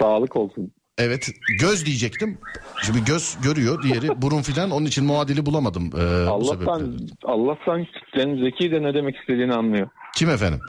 Sağlık 0.00 0.36
olsun. 0.36 0.72
Evet 0.98 1.28
göz 1.60 1.86
diyecektim. 1.86 2.38
Şimdi 2.82 3.04
göz 3.04 3.36
görüyor 3.42 3.82
diğeri 3.82 4.22
burun 4.22 4.42
filan 4.42 4.70
onun 4.70 4.86
için 4.86 5.04
muadili 5.04 5.46
bulamadım. 5.46 5.86
ee, 5.86 5.90
bu 6.40 6.44
sebeple. 6.44 6.70
Allah'tan, 6.70 6.98
Allah'tan 7.24 7.84
kitlen 7.84 8.44
zeki 8.44 8.70
de 8.72 8.82
ne 8.82 8.94
demek 8.94 9.16
istediğini 9.16 9.54
anlıyor. 9.54 9.88
Kim 10.16 10.30
efendim? 10.30 10.60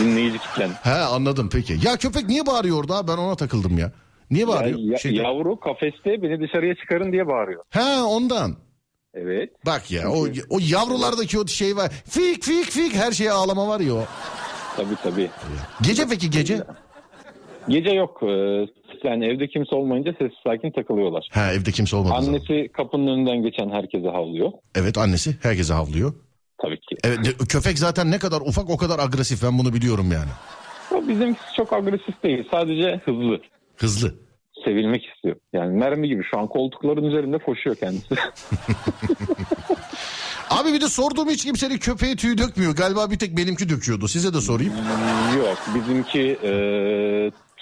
Dinleyici 0.00 0.38
kitlen. 0.38 0.70
He 0.82 0.90
anladım 0.94 1.48
peki. 1.52 1.76
Ya 1.82 1.96
köpek 1.96 2.28
niye 2.28 2.46
bağırıyor 2.46 2.78
orada 2.80 3.08
ben 3.08 3.16
ona 3.16 3.34
takıldım 3.36 3.78
ya. 3.78 3.92
Niye 4.30 4.48
bağırıyor? 4.48 4.78
Ya- 4.78 4.92
ya- 4.92 4.98
Şeyde- 4.98 5.22
yavru 5.22 5.60
kafeste 5.60 6.22
beni 6.22 6.40
dışarıya 6.40 6.74
çıkarın 6.74 7.12
diye 7.12 7.26
bağırıyor. 7.26 7.62
He 7.70 8.00
ondan. 8.02 8.56
Evet. 9.16 9.50
Bak 9.66 9.90
ya 9.90 10.10
o, 10.10 10.26
o 10.50 10.58
yavrulardaki 10.70 11.38
o 11.38 11.46
şey 11.46 11.76
var. 11.76 11.90
Fik 12.08 12.44
fik 12.44 12.64
fik 12.64 12.94
her 12.94 13.12
şeye 13.12 13.32
ağlama 13.32 13.68
var 13.68 13.80
ya 13.80 13.94
o. 13.94 14.04
Tabii 14.76 14.96
tabii. 15.02 15.30
Gece 15.82 16.06
peki 16.10 16.30
gece? 16.30 16.60
Gece 17.68 17.90
yok. 17.90 18.22
Ee, 18.22 18.26
Yani 19.04 19.26
evde 19.26 19.48
kimse 19.48 19.74
olmayınca 19.76 20.12
sessiz 20.12 20.36
sakin 20.44 20.70
takılıyorlar. 20.70 21.28
Ha 21.32 21.52
evde 21.52 21.72
kimse 21.72 21.96
olmadı. 21.96 22.22
zaman. 22.22 22.28
Annesi 22.38 22.68
kapının 22.72 23.06
önünden 23.06 23.42
geçen 23.42 23.70
herkese 23.70 24.08
havlıyor. 24.08 24.52
Evet 24.74 24.98
annesi 24.98 25.36
herkese 25.42 25.74
havlıyor. 25.74 26.14
Tabii 26.62 26.76
ki. 26.80 26.96
Evet 27.04 27.38
köpek 27.48 27.78
zaten 27.78 28.10
ne 28.10 28.18
kadar 28.18 28.40
ufak 28.40 28.70
o 28.70 28.76
kadar 28.76 28.98
agresif 28.98 29.42
ben 29.42 29.58
bunu 29.58 29.72
biliyorum 29.74 30.12
yani. 30.12 30.30
Bizimkisi 31.08 31.46
çok 31.56 31.72
agresif 31.72 32.22
değil. 32.22 32.48
Sadece 32.50 33.00
hızlı. 33.04 33.40
Hızlı. 33.76 34.14
Sevilmek 34.66 35.06
istiyor. 35.06 35.36
Yani 35.52 35.78
mermi 35.78 36.08
gibi 36.08 36.22
şu 36.30 36.38
an 36.38 36.46
koltukların 36.46 37.04
üzerinde 37.04 37.38
koşuyor 37.38 37.76
kendisi. 37.76 38.14
Abi 40.50 40.72
bir 40.72 40.80
de 40.80 40.88
sorduğum 40.88 41.28
hiç 41.28 41.44
kimsenin 41.44 41.78
köpeği 41.78 42.16
tüy 42.16 42.38
dökmüyor. 42.38 42.76
Galiba 42.76 43.10
bir 43.10 43.18
tek 43.18 43.36
benimki 43.36 43.68
döküyordu. 43.68 44.08
Size 44.08 44.34
de 44.34 44.40
sorayım. 44.40 44.72
Yok 45.38 45.58
bizimki 45.74 46.38
e, 46.44 46.50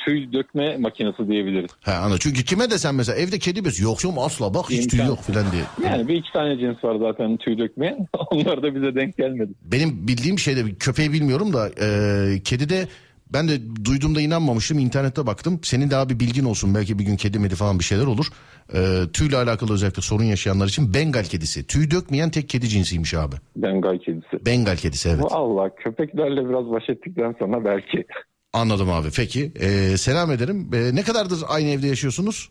tüy 0.04 0.32
dökme 0.32 0.76
makinesi 0.76 1.28
diyebiliriz. 1.28 1.70
Ha 1.82 1.92
ana 1.92 2.18
çünkü 2.18 2.44
kime 2.44 2.70
desem 2.70 2.96
mesela 2.96 3.18
evde 3.18 3.38
kedi 3.38 3.64
bes 3.64 3.80
yok 3.80 4.04
yok 4.04 4.14
asla 4.18 4.54
bak 4.54 4.70
hiç 4.70 4.90
tüy 4.90 5.00
yok 5.00 5.22
filan 5.22 5.44
diye. 5.52 5.90
Yani 5.90 6.08
bir 6.08 6.14
iki 6.14 6.32
tane 6.32 6.58
cins 6.58 6.84
var 6.84 6.96
zaten 6.96 7.36
tüy 7.36 7.58
dökmeyen. 7.58 8.06
Onlar 8.30 8.62
da 8.62 8.74
bize 8.74 8.94
denk 8.94 9.16
gelmedi. 9.16 9.52
Benim 9.62 10.08
bildiğim 10.08 10.38
şeyde 10.38 10.74
köpeği 10.74 11.12
bilmiyorum 11.12 11.52
da 11.52 11.68
e, 11.68 12.40
kedi 12.44 12.68
de 12.68 12.88
ben 13.34 13.48
de 13.48 13.84
duyduğumda 13.84 14.20
inanmamıştım 14.20 14.78
internette 14.78 15.26
baktım. 15.26 15.60
Senin 15.62 15.90
daha 15.90 16.08
bir 16.08 16.20
bilgin 16.20 16.44
olsun 16.44 16.74
belki 16.74 16.98
bir 16.98 17.04
gün 17.04 17.16
kedi 17.16 17.38
medi 17.38 17.54
falan 17.54 17.78
bir 17.78 17.84
şeyler 17.84 18.06
olur. 18.06 18.26
E, 18.74 18.78
tüyle 19.12 19.36
alakalı 19.36 19.72
özellikle 19.72 20.02
sorun 20.02 20.24
yaşayanlar 20.24 20.66
için 20.66 20.94
Bengal 20.94 21.24
kedisi. 21.24 21.66
Tüy 21.66 21.90
dökmeyen 21.90 22.30
tek 22.30 22.48
kedi 22.48 22.68
cinsiymiş 22.68 23.14
abi. 23.14 23.36
Bengal 23.56 23.98
kedisi. 23.98 24.46
Bengal 24.46 24.76
kedisi 24.76 25.08
evet. 25.08 25.24
Allah 25.30 25.74
köpeklerle 25.74 26.48
biraz 26.48 26.70
baş 26.70 26.88
ettikten 26.88 27.34
sonra 27.38 27.64
belki. 27.64 28.04
Anladım 28.52 28.90
abi 28.90 29.08
peki. 29.16 29.52
E, 29.60 29.96
selam 29.96 30.30
ederim. 30.30 30.70
E, 30.74 30.94
ne 30.94 31.02
kadardır 31.02 31.38
aynı 31.48 31.68
evde 31.68 31.86
yaşıyorsunuz? 31.86 32.50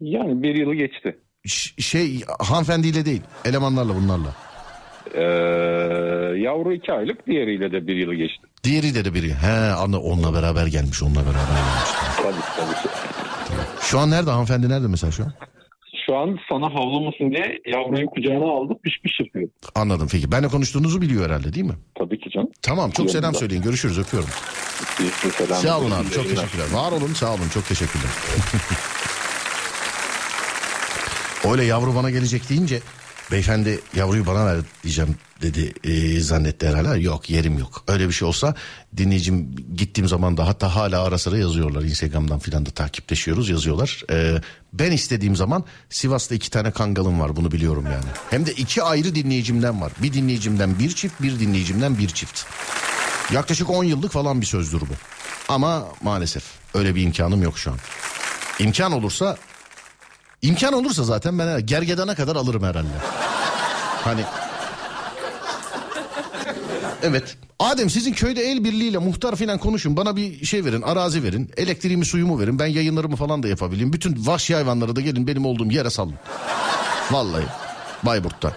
Yani 0.00 0.42
bir 0.42 0.54
yılı 0.56 0.74
geçti. 0.74 1.18
Ş- 1.46 1.82
şey 1.82 2.20
hanımefendiyle 2.38 3.04
değil 3.04 3.22
elemanlarla 3.44 3.94
bunlarla. 3.96 4.34
Ee, 5.14 5.22
yavru 6.38 6.72
iki 6.72 6.92
aylık 6.92 7.26
diğeriyle 7.26 7.72
de 7.72 7.86
bir 7.86 7.96
yılı 7.96 8.14
geçti. 8.14 8.46
Diğeri 8.64 8.94
de 8.94 9.04
de 9.04 9.14
biri. 9.14 9.34
He 9.34 9.50
anla 9.72 9.98
onunla 9.98 10.34
beraber 10.34 10.66
gelmiş 10.66 11.02
onunla 11.02 11.20
beraber 11.20 11.32
gelmiş. 11.32 11.90
Tabii 12.16 12.34
tabii. 12.56 12.92
Şu 13.82 13.98
an 13.98 14.10
nerede 14.10 14.30
hanımefendi 14.30 14.68
nerede 14.68 14.86
mesela 14.88 15.10
şu 15.12 15.24
an? 15.24 15.32
Şu 16.06 16.16
an 16.16 16.38
sana 16.48 16.66
havlamasın 16.66 17.30
diye 17.30 17.58
yavruyu 17.66 18.06
kucağına 18.06 18.44
aldı 18.44 18.72
piş 18.82 19.00
piş 19.02 19.20
yapıyor. 19.20 19.48
Anladım 19.74 20.08
peki. 20.12 20.32
Benle 20.32 20.48
konuştuğunuzu 20.48 21.00
biliyor 21.00 21.24
herhalde 21.26 21.52
değil 21.52 21.66
mi? 21.66 21.74
Tabii 21.98 22.20
ki 22.20 22.30
canım. 22.30 22.48
Tamam 22.62 22.90
çok 22.90 22.98
Yanında. 22.98 23.12
selam 23.12 23.34
söyleyin. 23.34 23.62
Görüşürüz 23.62 23.98
öpüyorum. 23.98 24.30
Selam. 25.38 25.60
Sağ 25.62 25.78
olun 25.78 25.90
abi 25.90 26.10
çok 26.10 26.24
teşekkürler. 26.28 26.66
Var 26.72 26.92
olun 26.92 27.12
sağ 27.14 27.34
olun 27.34 27.48
çok 27.54 27.66
teşekkürler. 27.68 28.10
Öyle 31.50 31.64
yavru 31.64 31.94
bana 31.94 32.10
gelecek 32.10 32.48
deyince 32.50 32.80
beyefendi 33.30 33.80
yavruyu 33.96 34.26
bana 34.26 34.46
ver 34.46 34.56
diyeceğim 34.82 35.16
dedi 35.42 35.72
e, 35.84 36.20
zannetti 36.20 36.68
herhalde. 36.68 37.00
Yok 37.00 37.30
yerim 37.30 37.58
yok. 37.58 37.84
Öyle 37.88 38.08
bir 38.08 38.12
şey 38.12 38.28
olsa 38.28 38.54
dinleyicim 38.96 39.56
gittiğim 39.76 40.08
zaman 40.08 40.36
da 40.36 40.46
hatta 40.46 40.74
hala 40.74 41.02
ara 41.02 41.18
sıra 41.18 41.38
yazıyorlar. 41.38 41.82
Instagram'dan 41.82 42.38
filan 42.38 42.66
da 42.66 42.70
takipleşiyoruz 42.70 43.48
yazıyorlar. 43.48 44.02
E, 44.10 44.40
ben 44.72 44.92
istediğim 44.92 45.36
zaman 45.36 45.64
Sivas'ta 45.90 46.34
iki 46.34 46.50
tane 46.50 46.70
kangalım 46.70 47.20
var 47.20 47.36
bunu 47.36 47.50
biliyorum 47.50 47.84
yani. 47.84 48.04
Hem 48.30 48.46
de 48.46 48.52
iki 48.52 48.82
ayrı 48.82 49.14
dinleyicimden 49.14 49.80
var. 49.80 49.92
Bir 50.02 50.12
dinleyicimden 50.12 50.78
bir 50.78 50.90
çift 50.90 51.22
bir 51.22 51.40
dinleyicimden 51.40 51.98
bir 51.98 52.08
çift. 52.08 52.44
Yaklaşık 53.32 53.70
10 53.70 53.84
yıllık 53.84 54.12
falan 54.12 54.40
bir 54.40 54.46
sözdür 54.46 54.80
bu. 54.80 54.94
Ama 55.48 55.86
maalesef 56.02 56.44
öyle 56.74 56.94
bir 56.94 57.02
imkanım 57.02 57.42
yok 57.42 57.58
şu 57.58 57.70
an. 57.70 57.78
İmkan 58.58 58.92
olursa 58.92 59.36
imkan 60.44 60.72
olursa 60.72 61.04
zaten 61.04 61.38
ben 61.38 61.66
gergedana 61.66 62.14
kadar 62.14 62.36
alırım 62.36 62.62
herhalde. 62.62 62.88
Hani 64.04 64.20
Evet. 67.02 67.36
Adem 67.58 67.90
sizin 67.90 68.12
köyde 68.12 68.42
el 68.42 68.64
birliğiyle 68.64 68.98
muhtar 68.98 69.36
falan 69.36 69.58
konuşun. 69.58 69.96
Bana 69.96 70.16
bir 70.16 70.46
şey 70.46 70.64
verin, 70.64 70.82
arazi 70.82 71.22
verin. 71.22 71.50
Elektriğimi, 71.56 72.04
suyumu 72.04 72.40
verin. 72.40 72.58
Ben 72.58 72.66
yayınlarımı 72.66 73.16
falan 73.16 73.42
da 73.42 73.48
yapabileyim. 73.48 73.92
Bütün 73.92 74.26
vahşi 74.26 74.54
hayvanları 74.54 74.96
da 74.96 75.00
gelin 75.00 75.26
benim 75.26 75.46
olduğum 75.46 75.70
yere 75.70 75.90
salın. 75.90 76.14
Vallahi. 77.10 77.44
Bayburt'ta. 78.02 78.52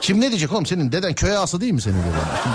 Kim 0.00 0.20
ne 0.20 0.28
diyecek 0.30 0.52
oğlum? 0.52 0.66
Senin 0.66 0.92
deden 0.92 1.14
köy 1.14 1.36
ağası 1.36 1.60
değil 1.60 1.72
mi 1.72 1.80
senin 1.80 1.98
deden? 1.98 2.12
Kim, 2.44 2.52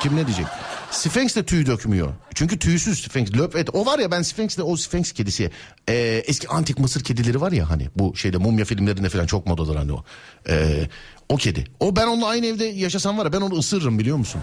kim 0.00 0.16
ne 0.16 0.26
diyecek? 0.26 0.46
Sphinx 0.90 1.36
de 1.36 1.44
tüy 1.46 1.66
dökmüyor. 1.66 2.08
Çünkü 2.34 2.58
tüysüz 2.58 3.02
Sphinx. 3.02 3.32
Löp 3.32 3.56
et. 3.56 3.68
O 3.72 3.86
var 3.86 3.98
ya 3.98 4.10
ben 4.10 4.22
Sphinx'le 4.22 4.58
o 4.58 4.76
Sphinx 4.76 5.12
kedisi. 5.12 5.50
Ee, 5.88 6.22
eski 6.26 6.48
antik 6.48 6.78
Mısır 6.78 7.04
kedileri 7.04 7.40
var 7.40 7.52
ya 7.52 7.70
hani 7.70 7.88
bu 7.96 8.16
şeyde 8.16 8.36
mumya 8.36 8.64
filmlerinde 8.64 9.08
falan 9.08 9.26
çok 9.26 9.46
modadır 9.46 9.76
hani 9.76 9.92
o. 9.92 10.04
Ee, 10.48 10.88
o 11.28 11.36
kedi. 11.36 11.64
O 11.80 11.96
ben 11.96 12.06
onunla 12.06 12.26
aynı 12.26 12.46
evde 12.46 12.64
yaşasam 12.64 13.18
var 13.18 13.24
ya 13.24 13.32
ben 13.32 13.40
onu 13.40 13.54
ısırırım 13.58 13.98
biliyor 13.98 14.16
musun? 14.16 14.40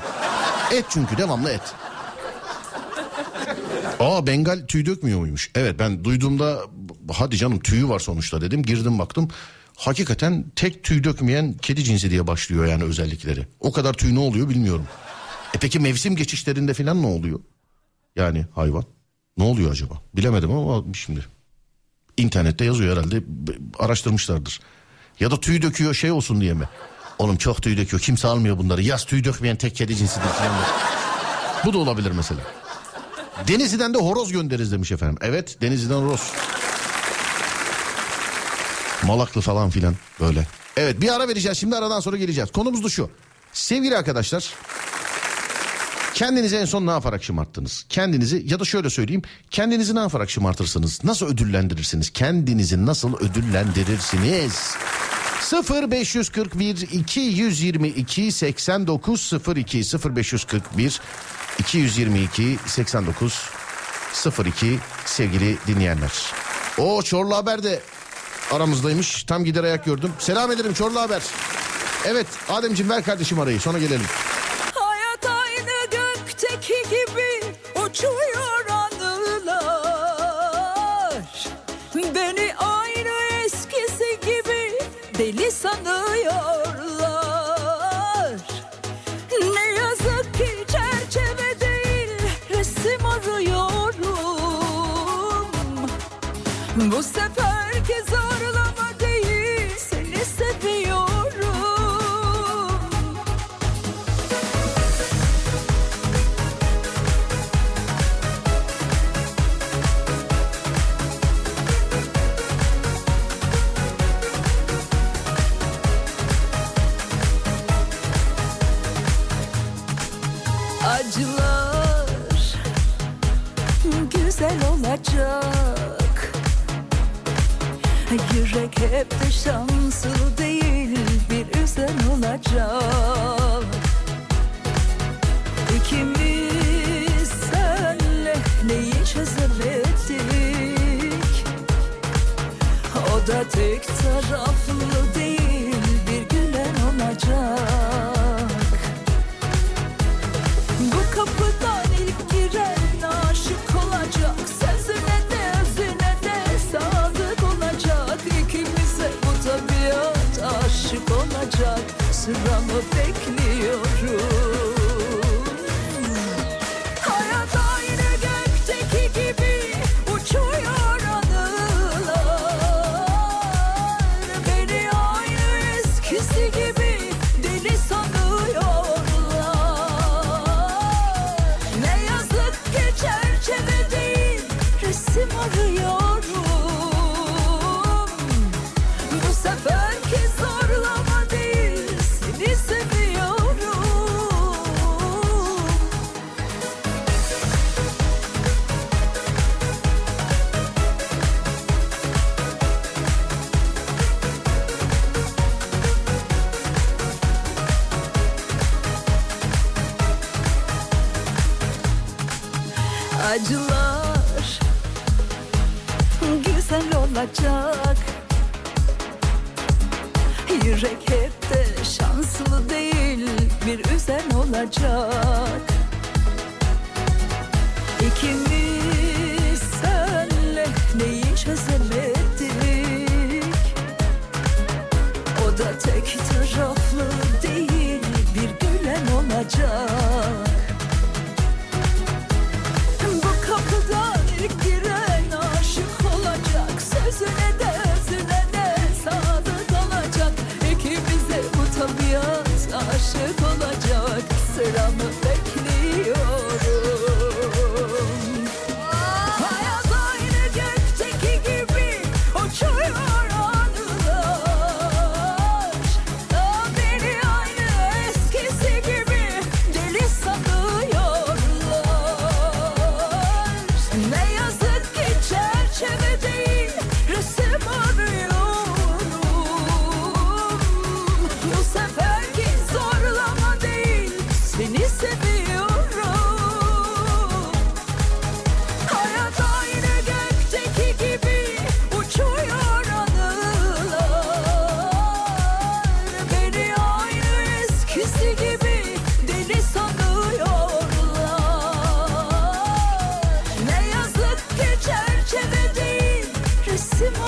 Et 0.73 0.85
çünkü 0.89 1.17
devamlı 1.17 1.49
et. 1.49 1.61
Aa 3.99 4.27
Bengal 4.27 4.59
tüy 4.67 4.85
dökmüyor 4.85 5.19
muymuş? 5.19 5.51
Evet 5.55 5.79
ben 5.79 6.03
duyduğumda 6.03 6.61
hadi 7.13 7.37
canım 7.37 7.59
tüyü 7.59 7.89
var 7.89 7.99
sonuçta 7.99 8.41
dedim. 8.41 8.63
Girdim 8.63 8.99
baktım. 8.99 9.29
hakikaten 9.77 10.45
tek 10.55 10.83
tüy 10.83 11.03
dökmeyen 11.03 11.53
kedi 11.53 11.83
cinsi 11.83 12.09
diye 12.11 12.27
başlıyor 12.27 12.65
yani 12.65 12.83
özellikleri. 12.83 13.47
O 13.59 13.71
kadar 13.71 13.93
tüy 13.93 14.15
ne 14.15 14.19
oluyor 14.19 14.49
bilmiyorum. 14.49 14.87
E 15.55 15.57
peki 15.57 15.79
mevsim 15.79 16.15
geçişlerinde 16.15 16.73
falan 16.73 17.01
ne 17.01 17.07
oluyor? 17.07 17.39
Yani 18.15 18.45
hayvan. 18.55 18.83
Ne 19.37 19.43
oluyor 19.43 19.71
acaba? 19.71 20.01
Bilemedim 20.15 20.51
ama 20.51 20.93
şimdi. 20.93 21.25
İnternette 22.17 22.65
yazıyor 22.65 22.97
herhalde. 22.97 23.23
Araştırmışlardır. 23.79 24.59
Ya 25.19 25.31
da 25.31 25.39
tüy 25.39 25.61
döküyor 25.61 25.93
şey 25.93 26.11
olsun 26.11 26.41
diye 26.41 26.53
mi? 26.53 26.69
Oğlum 27.19 27.37
çok 27.37 27.61
tüy 27.61 27.77
döküyor. 27.77 28.01
Kimse 28.01 28.27
almıyor 28.27 28.57
bunları. 28.57 28.81
Yaz 28.81 29.05
tüy 29.05 29.23
dökmeyen 29.23 29.55
tek 29.55 29.75
kedi 29.75 29.95
cinsidir. 29.95 30.27
Bu 31.65 31.73
da 31.73 31.77
olabilir 31.77 32.11
mesela. 32.11 32.41
Denizli'den 33.47 33.93
de 33.93 33.97
horoz 33.97 34.31
göndeririz 34.31 34.71
demiş 34.71 34.91
efendim. 34.91 35.17
Evet 35.21 35.61
Denizli'den 35.61 35.95
horoz. 35.95 36.31
Malaklı 39.03 39.41
falan 39.41 39.69
filan 39.69 39.95
böyle. 40.19 40.47
Evet 40.77 41.01
bir 41.01 41.15
ara 41.15 41.27
vereceğiz 41.27 41.57
şimdi 41.57 41.75
aradan 41.75 41.99
sonra 41.99 42.17
geleceğiz. 42.17 42.51
Konumuz 42.51 42.83
da 42.83 42.89
şu. 42.89 43.09
Sevgili 43.53 43.97
arkadaşlar 43.97 44.53
kendinizi 46.15 46.55
en 46.55 46.65
son 46.65 46.87
ne 46.87 46.91
yaparak 46.91 47.23
şımarttınız? 47.23 47.85
Kendinizi 47.89 48.43
ya 48.47 48.59
da 48.59 48.65
şöyle 48.65 48.89
söyleyeyim 48.89 49.21
kendinizi 49.51 49.95
ne 49.95 49.99
yaparak 49.99 50.29
şımartırsınız? 50.29 51.03
Nasıl 51.03 51.25
ödüllendirirsiniz? 51.25 52.09
Kendinizi 52.09 52.85
nasıl 52.85 53.17
ödüllendirirsiniz? 53.17 54.75
0 55.41 55.91
541 55.91 56.81
222 56.91 58.31
89 58.31 59.31
02 59.55 59.83
0 59.83 60.15
541 60.15 61.01
222 61.59 62.57
89 62.65 63.49
02 64.45 64.79
sevgili 65.05 65.57
dinleyenler. 65.67 66.11
O 66.77 67.01
Çorlu 67.01 67.35
Haber 67.35 67.63
de 67.63 67.79
aramızdaymış. 68.51 69.23
Tam 69.23 69.45
gider 69.45 69.63
ayak 69.63 69.85
gördüm. 69.85 70.11
Selam 70.19 70.51
ederim 70.51 70.73
Çorlu 70.73 70.99
Haber. 70.99 71.21
Evet 72.05 72.27
Ademciğim 72.49 72.89
ver 72.89 73.03
kardeşim 73.03 73.39
arayı 73.39 73.59
sonra 73.59 73.79
gelelim. 73.79 74.05
Uçuyor 77.95 78.65
anılar. 78.69 79.55
Beni 81.95 82.55
aynı 82.55 83.43
eskisi 83.45 84.19
gibi 84.21 84.79
deli 85.17 85.51
sanıyorlar. 85.51 86.35
Ne 89.53 89.65
yazık 89.79 90.33
ki 90.33 90.65
çerçeve 90.67 91.59
değil 91.59 92.09
resim 92.49 93.05
arıyorum. 93.05 94.55
Bu 96.75 97.03
seferki 97.03 98.03
zorlama 98.09 98.34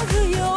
ki 0.06 0.28
çerçeve 0.28 0.57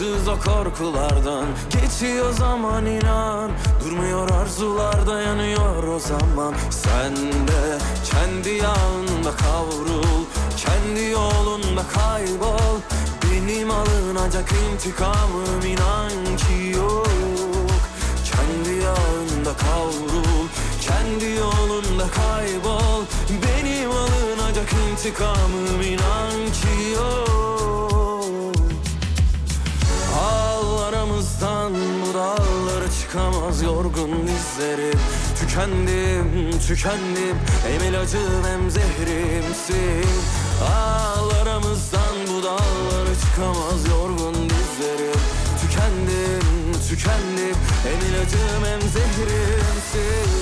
anlamsız 0.00 0.28
o 0.28 0.38
korkulardan 0.38 1.46
Geçiyor 1.70 2.32
zaman 2.32 2.86
inan. 2.86 3.50
Durmuyor 3.84 4.30
arzular 4.30 5.06
dayanıyor 5.06 5.84
o 5.84 5.98
zaman. 5.98 6.54
Sen 6.70 7.16
de 7.16 7.78
kendi 8.10 8.48
yağında 8.48 9.30
kavrul 9.30 10.24
Kendi 10.56 11.10
yolunda 11.10 11.82
kaybol. 11.94 12.80
Benim 13.22 13.70
alınacak 13.70 14.52
intikamım 14.72 15.66
inan 15.66 16.36
ki 16.36 16.78
yok. 16.78 17.06
Kendi 18.24 18.76
yağında 18.76 19.56
kavrul 19.56 20.48
Kendi 20.80 21.24
yolunda 21.24 22.06
kaybol. 22.10 23.04
Benim 23.30 23.90
alınacak 23.90 24.72
intikamım 24.90 25.82
inan 25.82 26.52
ki 26.52 26.90
yok 26.94 27.89
Ağlarımızdan 31.60 32.02
bu 32.02 32.14
dağlara 32.14 32.90
çıkamaz 33.00 33.62
yorgun 33.62 34.26
dizlerim. 34.26 34.98
Tükendim, 35.40 36.58
tükendim. 36.66 37.36
Hem 37.66 37.88
ilacım 37.88 38.44
hem 38.44 38.70
zehrimsin. 38.70 40.10
Ağlarımızdan 40.64 42.16
bu 42.28 42.42
dağlara 42.42 43.14
çıkamaz 43.20 43.88
yorgun 43.90 44.34
dizlerim. 44.34 45.20
Tükendim, 45.60 46.72
tükendim. 46.88 47.56
Hem 47.84 48.10
ilacım 48.10 48.64
hem 48.64 48.80
zehrimsin 48.80 50.39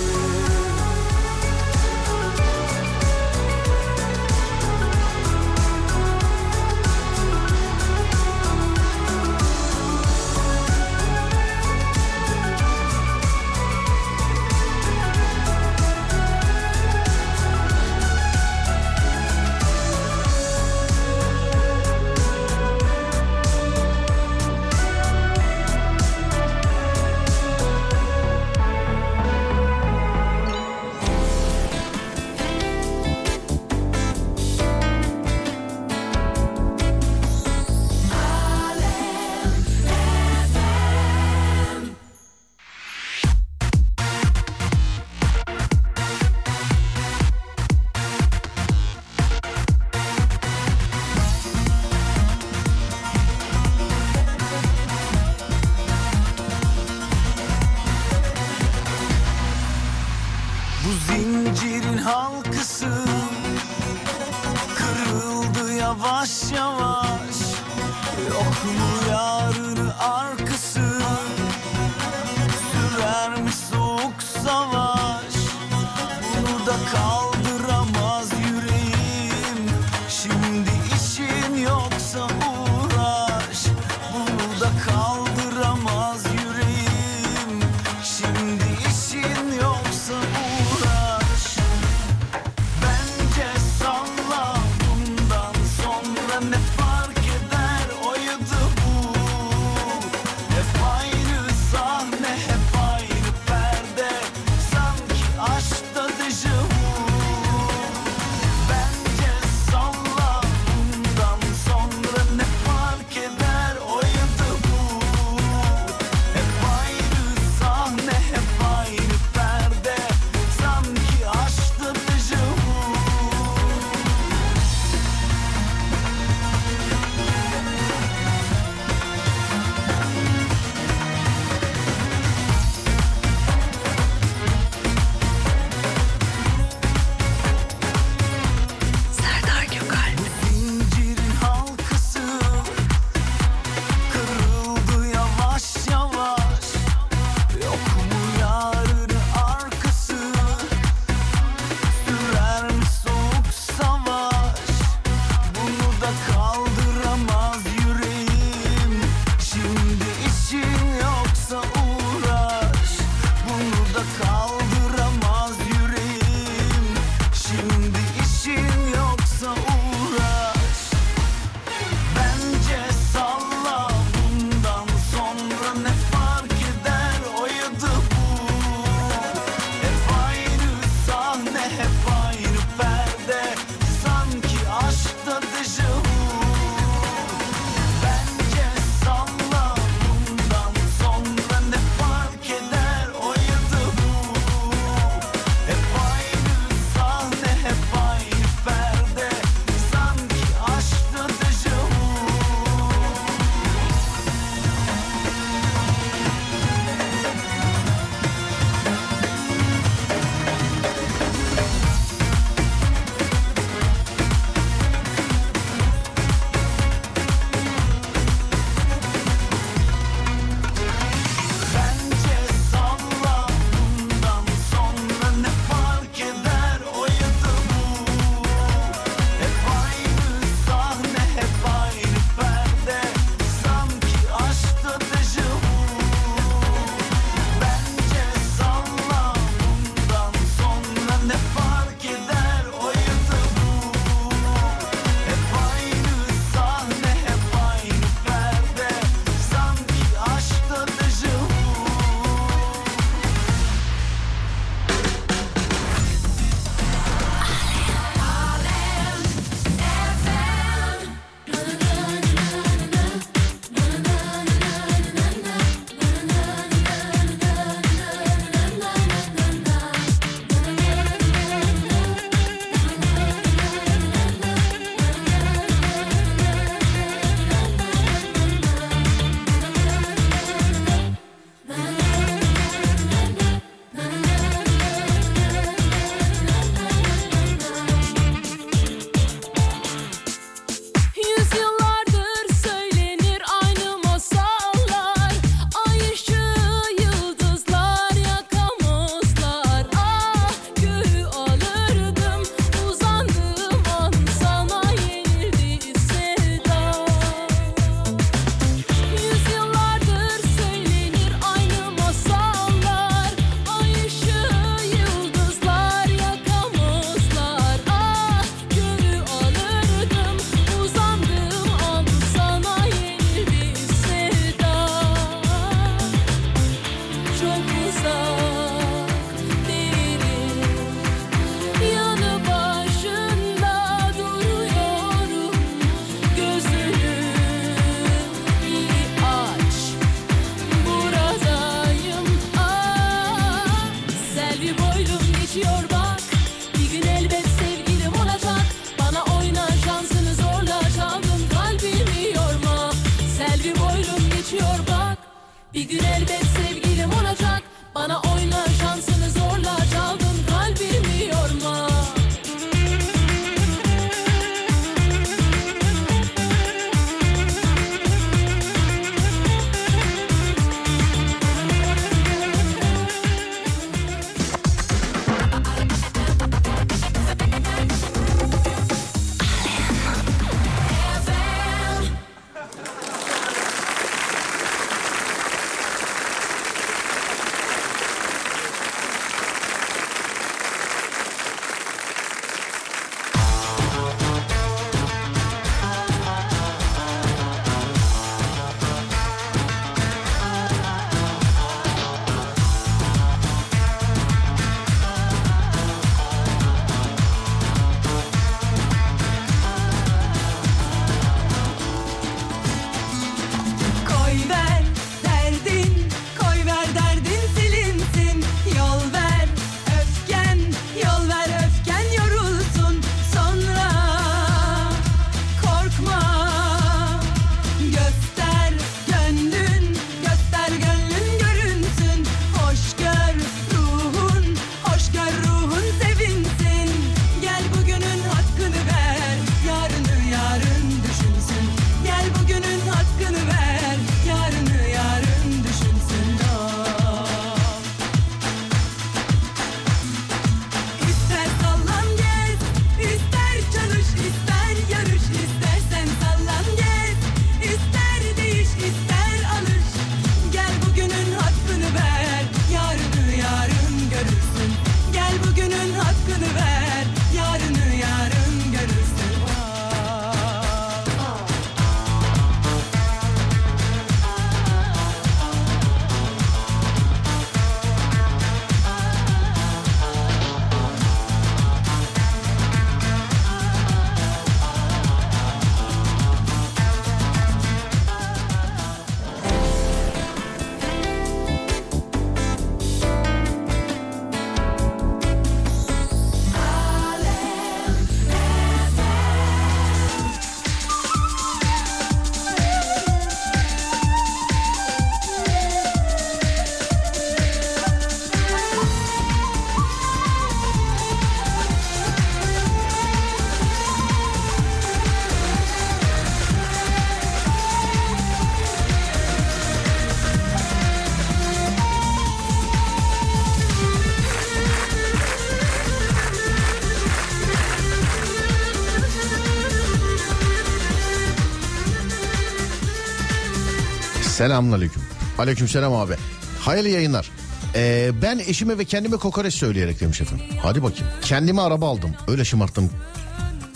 Selamünaleyküm. 534.38 535.02
Aleykümselam 535.38 535.94
abi. 535.94 536.14
Hayırlı 536.60 536.88
yayınlar. 536.88 537.30
Ee, 537.74 538.10
ben 538.22 538.38
eşime 538.38 538.78
ve 538.78 538.84
kendime 538.84 539.16
kokoreç 539.16 539.54
söyleyerek 539.54 540.00
demiş 540.00 540.20
efendim. 540.20 540.46
Hadi 540.62 540.82
bakayım. 540.82 541.06
Kendime 541.22 541.60
araba 541.60 541.88
aldım. 541.88 542.10
Öyle 542.28 542.44
şımarttım. 542.44 542.90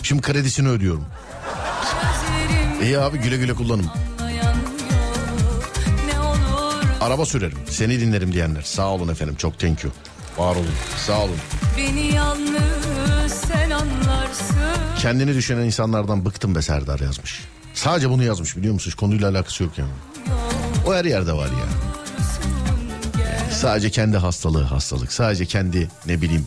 Şimdi 0.03 0.23
kredisini 0.23 0.69
ödüyorum. 0.69 1.05
İyi 2.83 2.99
abi 2.99 3.19
güle 3.19 3.37
güle 3.37 3.53
olur 3.53 3.85
Araba 7.01 7.27
sürerim. 7.27 7.59
Seni 7.71 8.01
dinlerim 8.01 8.33
diyenler. 8.33 8.63
Sağ 8.63 8.89
olun 8.89 9.09
efendim. 9.09 9.35
Çok 9.37 9.59
thank 9.59 9.85
you. 9.85 9.93
Var 10.39 10.57
olun. 10.57 10.75
Sağ 11.07 11.21
olun. 11.21 11.37
beni 11.79 12.15
yalnız 12.15 13.33
sen 13.49 13.71
anlarsın 13.71 14.57
Kendini 14.99 15.35
düşünen 15.35 15.63
insanlardan 15.63 16.25
bıktım 16.25 16.55
be 16.55 16.63
Serdar 16.63 17.01
yazmış. 17.01 17.41
Sadece 17.75 18.11
bunu 18.11 18.25
yazmış 18.25 18.57
biliyor 18.57 18.75
musun? 18.75 18.91
Hiç 18.91 18.97
konuyla 18.97 19.31
alakası 19.31 19.63
yok 19.63 19.79
yani. 19.79 19.91
O 20.87 20.95
her 20.95 21.05
yerde 21.05 21.33
var 21.33 21.47
ya. 21.47 21.69
Sadece 23.51 23.91
kendi 23.91 24.17
hastalığı 24.17 24.63
hastalık. 24.63 25.13
Sadece 25.13 25.47
kendi 25.47 25.89
ne 26.07 26.23
bileyim 26.23 26.47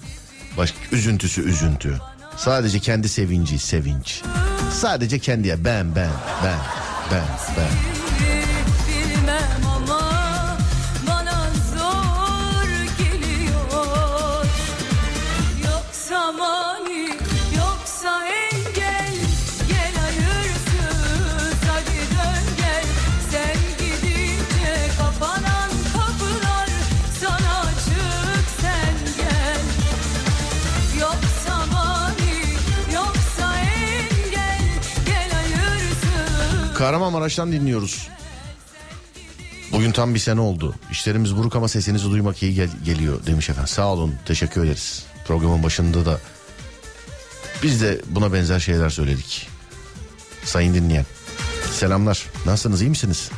başka 0.58 0.78
üzüntüsü 0.92 1.42
üzüntü. 1.50 2.00
Sadece 2.38 2.80
kendi 2.80 3.10
sevinci 3.10 3.60
sevinç. 3.60 4.22
Sadece 4.72 5.20
kendiye 5.20 5.66
ben 5.66 5.96
ben 5.96 6.10
ben 6.44 6.60
ben 7.12 7.24
ben. 7.58 8.05
Kahramanmaraş'tan 36.76 37.52
dinliyoruz. 37.52 38.08
Bugün 39.72 39.92
tam 39.92 40.14
bir 40.14 40.20
sene 40.20 40.40
oldu. 40.42 40.76
İşlerimiz 40.92 41.38
buruk 41.38 41.56
ama 41.56 41.68
sesinizi 41.68 42.12
duymak 42.12 42.44
iyi 42.44 42.54
gel- 42.56 42.70
geliyor 42.86 43.26
demiş 43.26 43.50
efendim. 43.50 43.68
Sağ 43.68 43.88
olun 43.88 44.16
teşekkür 44.26 44.64
ederiz. 44.66 45.06
Programın 45.28 45.64
başında 45.64 46.06
da 46.06 46.20
biz 47.64 47.82
de 47.82 48.02
buna 48.10 48.34
benzer 48.34 48.60
şeyler 48.60 48.90
söyledik. 48.90 49.48
Sayın 50.44 50.74
dinleyen. 50.74 51.06
Selamlar. 51.72 52.26
Nasılsınız 52.46 52.82
iyi 52.82 52.90
misiniz? 52.90 53.30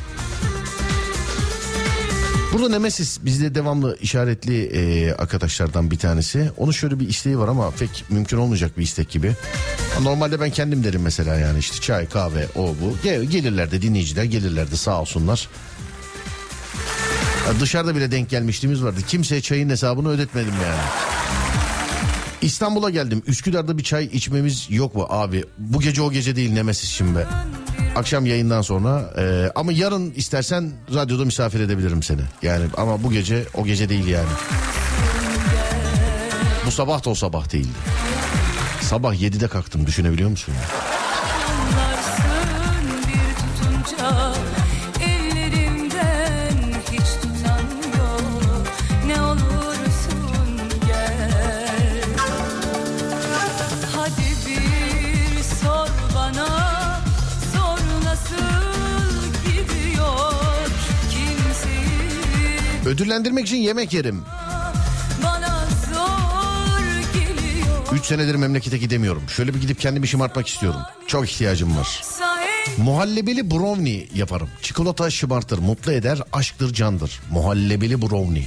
Burada 2.52 2.68
Nemesis 2.68 3.18
bizde 3.24 3.54
devamlı 3.54 3.98
işaretli 4.00 4.64
e, 4.64 5.12
arkadaşlardan 5.12 5.90
bir 5.90 5.98
tanesi. 5.98 6.50
Onun 6.56 6.72
şöyle 6.72 7.00
bir 7.00 7.08
isteği 7.08 7.38
var 7.38 7.48
ama 7.48 7.70
pek 7.70 8.04
mümkün 8.10 8.36
olmayacak 8.36 8.78
bir 8.78 8.82
istek 8.82 9.10
gibi. 9.10 9.32
Normalde 10.02 10.40
ben 10.40 10.50
kendim 10.50 10.84
derim 10.84 11.02
mesela 11.02 11.34
yani 11.34 11.58
işte 11.58 11.80
çay 11.80 12.08
kahve 12.08 12.46
o 12.56 12.66
bu. 12.66 12.96
Gel, 13.02 13.22
gelirler 13.22 13.70
de 13.70 13.82
dinleyiciler 13.82 14.24
gelirler 14.24 14.70
de 14.70 14.76
sağ 14.76 15.00
olsunlar. 15.00 15.48
Ya 17.46 17.60
dışarıda 17.60 17.96
bile 17.96 18.10
denk 18.10 18.30
gelmişliğimiz 18.30 18.84
vardı. 18.84 19.00
Kimseye 19.08 19.40
çayın 19.40 19.70
hesabını 19.70 20.08
ödetmedim 20.08 20.54
yani. 20.64 20.80
İstanbul'a 22.42 22.90
geldim. 22.90 23.22
Üsküdar'da 23.26 23.78
bir 23.78 23.82
çay 23.82 24.04
içmemiz 24.04 24.66
yok 24.70 24.94
mu 24.94 25.06
abi? 25.10 25.44
Bu 25.58 25.80
gece 25.80 26.02
o 26.02 26.12
gece 26.12 26.36
değil 26.36 26.52
Nemesis 26.52 26.90
şimdi. 26.90 27.26
Akşam 27.96 28.26
yayından 28.26 28.62
sonra 28.62 29.14
e, 29.18 29.52
ama 29.54 29.72
yarın 29.72 30.10
istersen 30.10 30.72
radyoda 30.94 31.24
misafir 31.24 31.60
edebilirim 31.60 32.02
seni. 32.02 32.20
Yani 32.42 32.64
ama 32.76 33.02
bu 33.02 33.12
gece 33.12 33.44
o 33.54 33.64
gece 33.64 33.88
değil 33.88 34.06
yani. 34.06 34.28
Bu 36.66 36.70
sabah 36.70 37.04
da 37.04 37.10
o 37.10 37.14
sabah 37.14 37.52
değildi. 37.52 37.68
Sabah 38.80 39.14
7'de 39.14 39.48
kalktım 39.48 39.86
düşünebiliyor 39.86 40.30
musun? 40.30 40.54
tutunca 43.38 44.34
sor 55.62 55.88
bana 56.14 56.46
sor 57.54 57.78
Ödüllendirmek 62.86 63.46
için 63.46 63.56
yemek 63.56 63.92
yerim. 63.92 64.24
3 67.92 68.06
senedir 68.06 68.34
memlekete 68.34 68.78
gidemiyorum. 68.78 69.22
Şöyle 69.28 69.54
bir 69.54 69.60
gidip 69.60 69.80
kendimi 69.80 70.08
şımartmak 70.08 70.48
istiyorum. 70.48 70.80
Çok 71.06 71.30
ihtiyacım 71.30 71.76
var. 71.76 72.02
Muhallebeli 72.78 73.50
brownie 73.50 74.08
yaparım. 74.14 74.48
Çikolata 74.62 75.10
şımartır, 75.10 75.58
mutlu 75.58 75.92
eder, 75.92 76.22
aşktır, 76.32 76.74
candır. 76.74 77.20
Muhallebeli 77.30 78.02
brownie. 78.02 78.44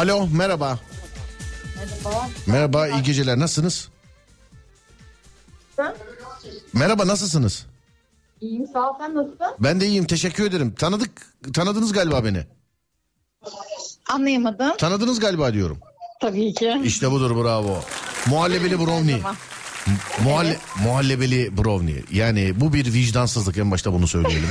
Alo, 0.00 0.28
merhaba. 0.32 0.78
Merhaba. 1.76 2.28
Merhaba, 2.46 2.88
iyi 2.88 3.02
geceler. 3.02 3.38
Nasılsınız? 3.38 3.88
Merhaba, 6.72 7.06
nasılsınız? 7.06 7.66
İyiyim 8.40 8.66
sağ 8.72 8.90
ol 8.90 8.94
sen 8.98 9.14
nasılsın? 9.14 9.46
Ben 9.58 9.80
de 9.80 9.86
iyiyim, 9.86 10.06
teşekkür 10.06 10.44
ederim. 10.44 10.74
Tanıdık, 10.74 11.10
tanıdınız 11.54 11.92
galiba 11.92 12.24
beni. 12.24 12.46
Anlayamadım. 14.10 14.76
Tanıdınız 14.76 15.20
galiba 15.20 15.52
diyorum. 15.52 15.78
Tabii 16.20 16.54
ki. 16.54 16.80
İşte 16.84 17.10
budur, 17.10 17.44
bravo. 17.44 17.80
Muhallebeli 18.26 18.78
brownie. 18.78 19.20
Muhalle, 20.24 20.56
Muhallebeli 20.84 21.56
brownie. 21.56 22.02
Yani 22.12 22.60
bu 22.60 22.72
bir 22.72 22.92
vicdansızlık 22.92 23.58
en 23.58 23.70
başta 23.70 23.92
bunu 23.92 24.06
söyleyelim. 24.06 24.48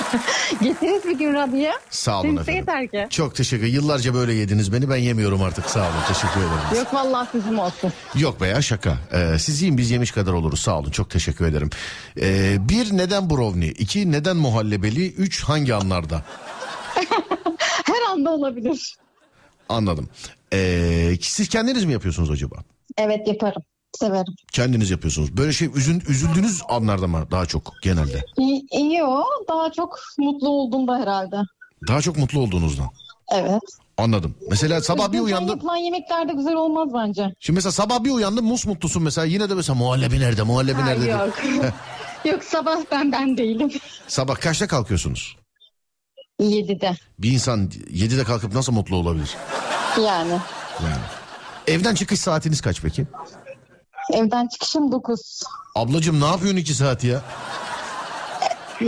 Getiririz 0.62 1.04
bir 1.04 1.18
gün 1.18 1.34
radyoya. 1.34 1.72
Sağ 1.90 2.20
olun 2.20 2.28
Siz 2.30 2.38
efendim. 2.38 2.54
yeter 2.60 2.88
ki. 2.90 3.06
Çok 3.10 3.34
teşekkür 3.34 3.66
Yıllarca 3.66 4.14
böyle 4.14 4.34
yediniz 4.34 4.72
beni 4.72 4.90
ben 4.90 4.96
yemiyorum 4.96 5.42
artık 5.42 5.70
sağ 5.70 5.80
olun 5.80 6.00
teşekkür 6.08 6.40
ederim. 6.40 6.76
Yok 6.76 6.94
vallahi 6.94 7.28
sizin 7.32 7.54
olsun. 7.54 7.92
Yok 8.14 8.40
be 8.40 8.46
ya 8.46 8.62
şaka. 8.62 8.98
Ee, 9.12 9.38
siz 9.38 9.62
yiyin 9.62 9.78
biz 9.78 9.90
yemiş 9.90 10.10
kadar 10.10 10.32
oluruz 10.32 10.60
sağ 10.60 10.78
olun 10.78 10.90
çok 10.90 11.10
teşekkür 11.10 11.46
ederim. 11.46 11.70
Ee, 12.20 12.56
bir 12.68 12.96
neden 12.96 13.30
brownie? 13.30 13.68
iki 13.70 14.12
neden 14.12 14.36
muhallebeli? 14.36 15.12
Üç 15.12 15.42
hangi 15.44 15.74
anlarda? 15.74 16.22
Her 17.86 18.12
anda 18.12 18.30
olabilir. 18.30 18.96
Anladım. 19.68 20.08
Ee, 20.52 21.12
siz 21.20 21.48
kendiniz 21.48 21.84
mi 21.84 21.92
yapıyorsunuz 21.92 22.30
acaba? 22.30 22.56
Evet 22.98 23.28
yaparım. 23.28 23.62
Severim. 23.98 24.34
Kendiniz 24.52 24.90
yapıyorsunuz. 24.90 25.36
Böyle 25.36 25.52
şey 25.52 25.68
üzün, 25.74 26.02
üzüldüğünüz 26.08 26.62
anlarda 26.68 27.06
mı 27.06 27.26
daha 27.30 27.46
çok 27.46 27.72
genelde? 27.82 28.24
İyi, 28.72 29.04
o. 29.04 29.24
Daha 29.48 29.72
çok 29.72 29.98
mutlu 30.18 30.48
olduğumda 30.48 30.98
herhalde. 30.98 31.36
Daha 31.88 32.00
çok 32.02 32.16
mutlu 32.18 32.40
olduğunuzdan. 32.40 32.86
Evet. 33.32 33.62
Anladım. 33.98 34.34
Mesela 34.50 34.80
sabah 34.80 35.12
bir 35.12 35.20
uyandım. 35.20 35.48
yapılan 35.48 35.76
yemeklerde 35.76 36.32
güzel 36.32 36.54
olmaz 36.54 36.88
bence. 36.94 37.34
Şimdi 37.40 37.56
mesela 37.56 37.72
sabah 37.72 38.04
bir 38.04 38.10
uyandım 38.10 38.44
mus 38.46 38.66
mutlusun 38.66 39.02
mesela 39.02 39.24
yine 39.24 39.50
de 39.50 39.54
mesela 39.54 39.74
muhallebi 39.76 40.20
nerede 40.20 40.42
muhallebi 40.42 40.80
Ha, 40.80 40.86
nerede? 40.86 41.06
yok. 41.10 41.34
yok 42.24 42.44
sabah 42.44 42.76
ben 42.92 43.12
ben 43.12 43.36
değilim. 43.36 43.72
Sabah 44.08 44.36
kaçta 44.40 44.66
kalkıyorsunuz? 44.66 45.36
7'de 46.40 46.96
Bir 47.18 47.32
insan 47.32 47.66
7'de 47.68 48.24
kalkıp 48.24 48.54
nasıl 48.54 48.72
mutlu 48.72 48.96
olabilir? 48.96 49.30
yani. 49.96 50.38
Yani. 50.82 51.02
Evden 51.66 51.94
çıkış 51.94 52.20
saatiniz 52.20 52.60
kaç 52.60 52.82
peki? 52.82 53.06
Evden 54.12 54.46
çıkışım 54.48 54.92
9. 54.92 55.42
Ablacığım 55.74 56.20
ne 56.20 56.26
yapıyorsun 56.26 56.58
2 56.58 56.74
saat 56.74 57.04
ya? 57.04 57.22
Ee, 58.80 58.86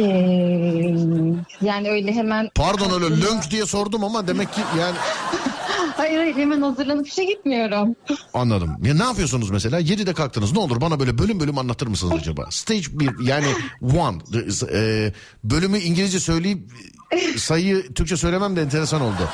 yani 1.62 1.90
öyle 1.90 2.12
hemen... 2.12 2.50
Pardon 2.54 3.02
öyle 3.02 3.20
lönk 3.20 3.50
diye 3.50 3.66
sordum 3.66 4.04
ama 4.04 4.26
demek 4.28 4.52
ki 4.54 4.60
yani 4.78 4.96
Hayır 5.96 6.18
hayır 6.18 6.36
hemen 6.36 6.62
hazırlanıp 6.62 7.08
işe 7.08 7.24
gitmiyorum. 7.24 7.96
anladım. 8.34 8.76
Ya 8.82 8.94
ne 8.94 9.02
yapıyorsunuz 9.02 9.50
mesela? 9.50 9.80
7'de 9.80 10.14
kalktınız. 10.14 10.52
Ne 10.52 10.58
olur 10.58 10.80
bana 10.80 11.00
böyle 11.00 11.18
bölüm 11.18 11.40
bölüm 11.40 11.58
anlatır 11.58 11.86
mısınız 11.86 12.12
acaba? 12.20 12.46
Stage 12.50 12.82
1 12.90 13.10
yani 13.20 13.46
one 13.82 14.18
e, 14.72 15.12
bölümü 15.44 15.78
İngilizce 15.78 16.20
söyleyip 16.20 16.70
sayıyı 17.36 17.94
Türkçe 17.94 18.16
söylemem 18.16 18.56
de 18.56 18.62
enteresan 18.62 19.00
oldu. 19.00 19.28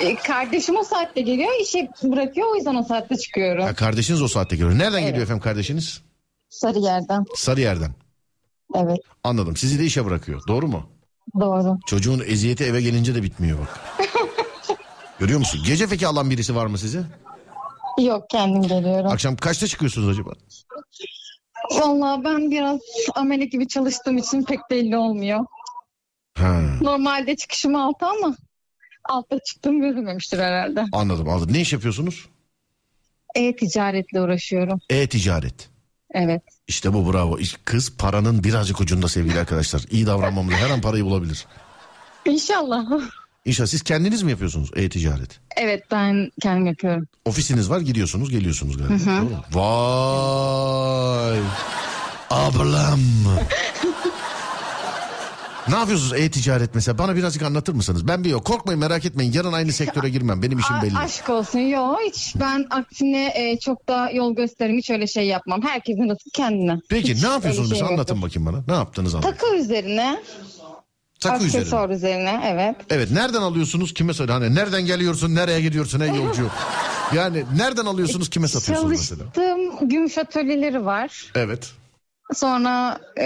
Ee, 0.00 0.16
kardeşim 0.16 0.76
o 0.76 0.82
saatte 0.84 1.20
geliyor 1.20 1.50
işe 1.62 1.88
bırakıyor 2.02 2.48
o 2.52 2.56
yüzden 2.56 2.74
o 2.74 2.82
saatte 2.82 3.16
çıkıyorum. 3.16 3.64
Ha, 3.64 3.74
kardeşiniz 3.74 4.22
o 4.22 4.28
saatte 4.28 4.56
geliyor. 4.56 4.78
Nereden 4.78 4.98
Evet. 4.98 5.06
geliyor 5.08 5.22
efendim 5.22 5.42
kardeşiniz? 5.42 6.02
Sarıyer'den. 6.48 7.24
Sarıyer'den. 7.34 7.94
Evet 8.74 8.98
Anladım. 9.24 9.56
Sizi 9.56 9.78
de 9.78 9.84
işe 9.84 10.04
bırakıyor. 10.04 10.42
Doğru 10.48 10.68
mu? 10.68 10.90
doğru. 11.40 11.78
Çocuğun 11.86 12.22
eziyeti 12.26 12.64
eve 12.64 12.80
gelince 12.82 13.14
de 13.14 13.22
bitmiyor 13.22 13.58
bak. 13.58 13.80
Görüyor 15.18 15.38
musun? 15.38 15.60
Gece 15.66 15.86
peki 15.86 16.06
alan 16.06 16.30
birisi 16.30 16.54
var 16.56 16.66
mı 16.66 16.78
size? 16.78 17.02
Yok 18.00 18.30
kendim 18.30 18.62
geliyorum. 18.62 19.06
Akşam 19.10 19.36
kaçta 19.36 19.66
çıkıyorsunuz 19.66 20.08
acaba? 20.08 20.30
Vallahi 21.80 22.24
ben 22.24 22.50
biraz 22.50 22.80
amele 23.14 23.44
gibi 23.44 23.68
çalıştığım 23.68 24.18
için 24.18 24.42
pek 24.42 24.58
belli 24.70 24.96
olmuyor. 24.96 25.40
Ha, 26.38 26.60
Normalde 26.80 27.36
çıkışım 27.36 27.74
altı 27.74 28.06
ama 28.06 28.36
altta 29.08 29.38
çıktığım 29.38 29.80
görülmemiştir 29.80 30.38
herhalde. 30.38 30.84
anladım 30.92 31.28
anladım. 31.28 31.54
Ne 31.54 31.60
iş 31.60 31.72
yapıyorsunuz? 31.72 32.26
E-ticaretle 33.34 34.20
uğraşıyorum. 34.20 34.80
E-ticaret. 34.90 35.68
Evet. 36.14 36.42
İşte 36.68 36.92
bu 36.92 37.12
bravo. 37.12 37.38
Kız 37.64 37.96
paranın 37.96 38.44
birazcık 38.44 38.80
ucunda 38.80 39.08
sevgili 39.08 39.40
arkadaşlar. 39.40 39.84
İyi 39.90 40.06
davranmamız 40.06 40.54
her 40.54 40.70
an 40.70 40.80
parayı 40.80 41.04
bulabilir. 41.04 41.46
İnşallah. 42.26 42.86
İnşallah 43.44 43.68
siz 43.68 43.82
kendiniz 43.82 44.22
mi 44.22 44.30
yapıyorsunuz 44.30 44.70
e-ticaret? 44.76 45.40
Evet 45.56 45.84
ben 45.90 46.30
kendim 46.42 46.66
yapıyorum. 46.66 47.06
Ofisiniz 47.24 47.70
var 47.70 47.80
gidiyorsunuz 47.80 48.30
geliyorsunuz 48.30 48.76
galiba. 48.76 48.94
Hı 48.94 49.10
hı. 49.10 49.26
Doğru? 49.52 49.60
Vay. 49.60 51.38
Ablam. 52.30 53.00
Ne 55.68 55.74
yapıyorsunuz 55.76 56.12
e-ticaret 56.12 56.74
mesela? 56.74 56.98
Bana 56.98 57.16
birazcık 57.16 57.42
anlatır 57.42 57.72
mısınız? 57.74 58.08
Ben 58.08 58.24
bir 58.24 58.30
yok. 58.30 58.44
Korkmayın 58.44 58.80
merak 58.80 59.04
etmeyin. 59.04 59.32
Yarın 59.32 59.52
aynı 59.52 59.72
sektöre 59.72 60.08
girmem. 60.08 60.42
Benim 60.42 60.58
işim 60.58 60.76
A- 60.76 60.82
belli. 60.82 60.98
aşk 60.98 61.30
olsun. 61.30 61.58
Yok 61.58 61.98
hiç 62.06 62.34
ben 62.40 62.66
aksine 62.70 63.32
e, 63.34 63.58
çok 63.58 63.88
da 63.88 64.10
yol 64.10 64.34
gösterim 64.36 64.78
hiç 64.78 64.90
öyle 64.90 65.06
şey 65.06 65.26
yapmam. 65.26 65.62
Herkesin 65.62 66.08
rızkı 66.08 66.30
kendine. 66.32 66.80
Peki 66.88 67.14
Hiç 67.14 67.22
ne 67.22 67.28
yapıyorsunuz 67.28 67.68
öyle 67.68 67.74
şey 67.78 67.82
mesela? 67.82 67.94
Anlatın 67.94 68.14
yoktur. 68.14 68.28
bakayım 68.40 68.52
bana. 68.52 68.64
Ne 68.68 68.74
yaptınız 68.80 69.14
anlatın. 69.14 69.32
Takı 69.32 69.56
üzerine. 69.56 70.22
Takı 71.20 71.44
üzerine. 71.44 71.58
aksesuar 71.60 71.90
üzerine. 71.90 72.40
evet. 72.46 72.76
Evet 72.90 73.10
nereden 73.10 73.42
alıyorsunuz 73.42 73.94
kime 73.94 74.14
söyle 74.14 74.32
hani 74.32 74.54
nereden 74.54 74.86
geliyorsun 74.86 75.34
nereye 75.34 75.60
gidiyorsun 75.60 76.00
ey 76.00 76.08
yolcu. 76.08 76.50
Yani 77.14 77.44
nereden 77.56 77.86
alıyorsunuz 77.86 78.30
kime 78.30 78.48
satıyorsunuz 78.48 78.90
mesela. 78.90 79.22
Çalıştığım 79.34 79.88
gümüş 79.88 80.18
atölyeleri 80.18 80.84
var. 80.84 81.32
Evet. 81.34 81.70
Sonra 82.34 82.98
e, 83.20 83.24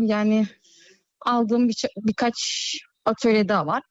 yani 0.00 0.46
aldığım 1.26 1.68
bir, 1.68 1.84
birkaç 1.96 2.34
atölye 3.04 3.48
daha 3.48 3.66
var. 3.66 3.82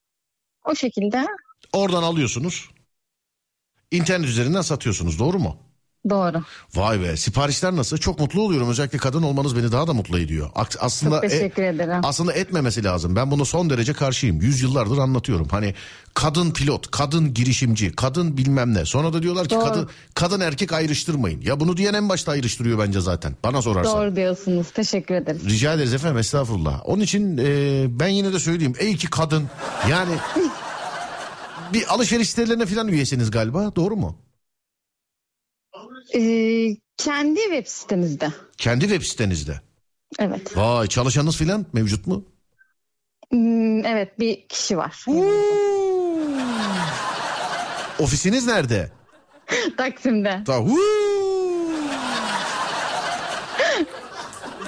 O 0.65 0.75
şekilde 0.75 1.25
Oradan 1.73 2.03
alıyorsunuz. 2.03 2.69
İnternet 3.91 4.29
üzerinden 4.29 4.61
satıyorsunuz 4.61 5.19
doğru 5.19 5.39
mu? 5.39 5.57
Doğru. 6.09 6.43
Vay 6.75 7.01
be 7.01 7.17
siparişler 7.17 7.75
nasıl? 7.75 7.97
Çok 7.97 8.19
mutlu 8.19 8.41
oluyorum. 8.41 8.69
Özellikle 8.69 8.97
kadın 8.97 9.23
olmanız 9.23 9.57
beni 9.57 9.71
daha 9.71 9.87
da 9.87 9.93
mutlu 9.93 10.19
ediyor. 10.19 10.49
Aslında 10.79 11.21
Çok 11.21 11.29
teşekkür 11.29 11.63
ederim. 11.63 12.01
Aslında 12.03 12.33
etmemesi 12.33 12.83
lazım. 12.83 13.15
Ben 13.15 13.31
bunu 13.31 13.45
son 13.45 13.69
derece 13.69 13.93
karşıyım. 13.93 14.41
Yüzyıllardır 14.41 14.97
anlatıyorum. 14.97 15.47
Hani 15.51 15.73
kadın 16.13 16.51
pilot, 16.51 16.91
kadın 16.91 17.33
girişimci, 17.33 17.91
kadın 17.95 18.37
bilmem 18.37 18.73
ne. 18.73 18.85
Sonra 18.85 19.13
da 19.13 19.23
diyorlar 19.23 19.47
ki 19.47 19.55
Doğru. 19.55 19.65
kadın 19.65 19.89
kadın 20.13 20.39
erkek 20.39 20.73
ayrıştırmayın. 20.73 21.41
Ya 21.41 21.59
bunu 21.59 21.77
diyen 21.77 21.93
en 21.93 22.09
başta 22.09 22.31
ayrıştırıyor 22.31 22.79
bence 22.79 23.01
zaten. 23.01 23.35
Bana 23.43 23.61
sorarsan. 23.61 23.97
Doğru 23.97 24.15
diyorsunuz. 24.15 24.71
Teşekkür 24.71 25.15
ederim. 25.15 25.41
Rica 25.49 25.73
ederiz 25.73 25.93
efendim 25.93 26.17
estağfurullah. 26.17 26.81
Onun 26.85 27.01
için 27.01 27.37
e, 27.37 27.85
ben 27.99 28.07
yine 28.07 28.33
de 28.33 28.39
söyleyeyim. 28.39 28.73
Ey 28.79 28.95
ki 28.97 29.09
kadın 29.09 29.43
yani 29.89 30.13
bir 31.73 31.93
alışveriş 31.93 32.29
sitelerine 32.29 32.65
falan 32.65 32.87
üyesiniz 32.87 33.31
galiba 33.31 33.75
doğru 33.75 33.95
mu? 33.95 34.17
Ee, 36.15 36.77
kendi 36.97 37.39
web 37.39 37.65
sitemizde. 37.67 38.31
Kendi 38.57 38.81
web 38.87 39.01
sitenizde. 39.01 39.61
Evet. 40.19 40.57
Vay 40.57 40.87
çalışanınız 40.87 41.37
falan 41.37 41.65
mevcut 41.73 42.07
mu? 42.07 42.25
Hmm, 43.31 43.85
evet 43.85 44.19
bir 44.19 44.47
kişi 44.47 44.77
var. 44.77 45.05
Ofisiniz 47.99 48.47
nerede? 48.47 48.91
Taksim'de. 49.77 50.43
Ta-! 50.45 50.65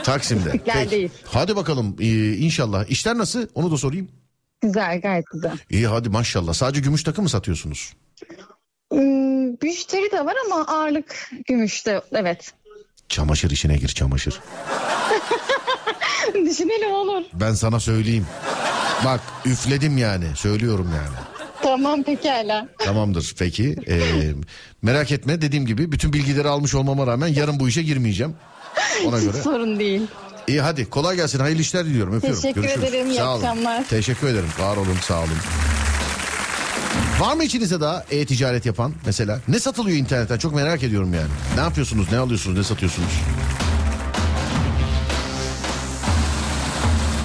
Taksim'de. 0.03 0.51
Peki. 0.65 1.09
Hadi 1.25 1.55
bakalım 1.55 1.95
ee, 1.99 2.33
inşallah. 2.33 2.85
İşler 2.89 3.17
nasıl? 3.17 3.47
Onu 3.53 3.71
da 3.71 3.77
sorayım. 3.77 4.09
Güzel 4.61 5.01
gayet 5.01 5.25
güzel. 5.33 5.57
İyi 5.69 5.87
hadi 5.87 6.09
maşallah. 6.09 6.53
Sadece 6.53 6.81
gümüş 6.81 7.03
takı 7.03 7.21
mı 7.21 7.29
satıyorsunuz? 7.29 7.93
Hmm, 8.93 9.49
müşteri 9.63 10.11
de 10.11 10.25
var 10.25 10.35
ama 10.45 10.65
ağırlık 10.67 11.29
gümüşte. 11.47 12.01
Evet. 12.11 12.53
Çamaşır 13.09 13.51
işine 13.51 13.77
gir 13.77 13.87
çamaşır. 13.87 14.39
Düşünelim 16.33 16.91
olur. 16.93 17.23
Ben 17.33 17.53
sana 17.53 17.79
söyleyeyim. 17.79 18.27
Bak 19.05 19.19
üfledim 19.45 19.97
yani. 19.97 20.25
Söylüyorum 20.35 20.89
yani. 20.95 21.15
Tamam 21.61 22.03
pekala. 22.03 22.67
Tamamdır 22.79 23.33
peki. 23.39 23.75
Ee, 23.87 23.99
merak 24.81 25.11
etme 25.11 25.41
dediğim 25.41 25.65
gibi 25.65 25.91
bütün 25.91 26.13
bilgileri 26.13 26.47
almış 26.47 26.75
olmama 26.75 27.07
rağmen 27.07 27.27
yarın 27.27 27.59
bu 27.59 27.69
işe 27.69 27.83
girmeyeceğim. 27.83 28.35
Ona 29.05 29.17
Hiç 29.17 29.23
göre. 29.23 29.41
sorun 29.43 29.79
değil. 29.79 30.01
İyi 30.47 30.61
hadi 30.61 30.89
kolay 30.89 31.15
gelsin 31.15 31.39
hayırlı 31.39 31.61
işler 31.61 31.85
diliyorum 31.85 32.13
öpüyorum. 32.15 32.41
Teşekkür 32.41 32.61
Görüşürüz. 32.61 32.83
ederim, 32.83 33.07
iyi 33.07 33.15
Sağ 33.17 33.29
olun. 33.35 33.43
akşamlar. 33.43 33.83
Teşekkür 33.89 34.27
ederim 34.27 34.49
var 34.59 34.77
olun 34.77 34.97
sağ 35.01 35.19
olun. 35.19 35.29
Var 37.23 37.35
mı 37.35 37.43
içinizde 37.43 37.81
daha 37.81 38.05
e-ticaret 38.11 38.65
yapan 38.65 38.93
mesela? 39.05 39.39
Ne 39.47 39.59
satılıyor 39.59 39.97
internetten 39.97 40.37
çok 40.37 40.55
merak 40.55 40.83
ediyorum 40.83 41.13
yani. 41.13 41.29
Ne 41.55 41.61
yapıyorsunuz 41.61 42.11
ne 42.11 42.17
alıyorsunuz 42.17 42.57
ne 42.57 42.63
satıyorsunuz? 42.63 43.11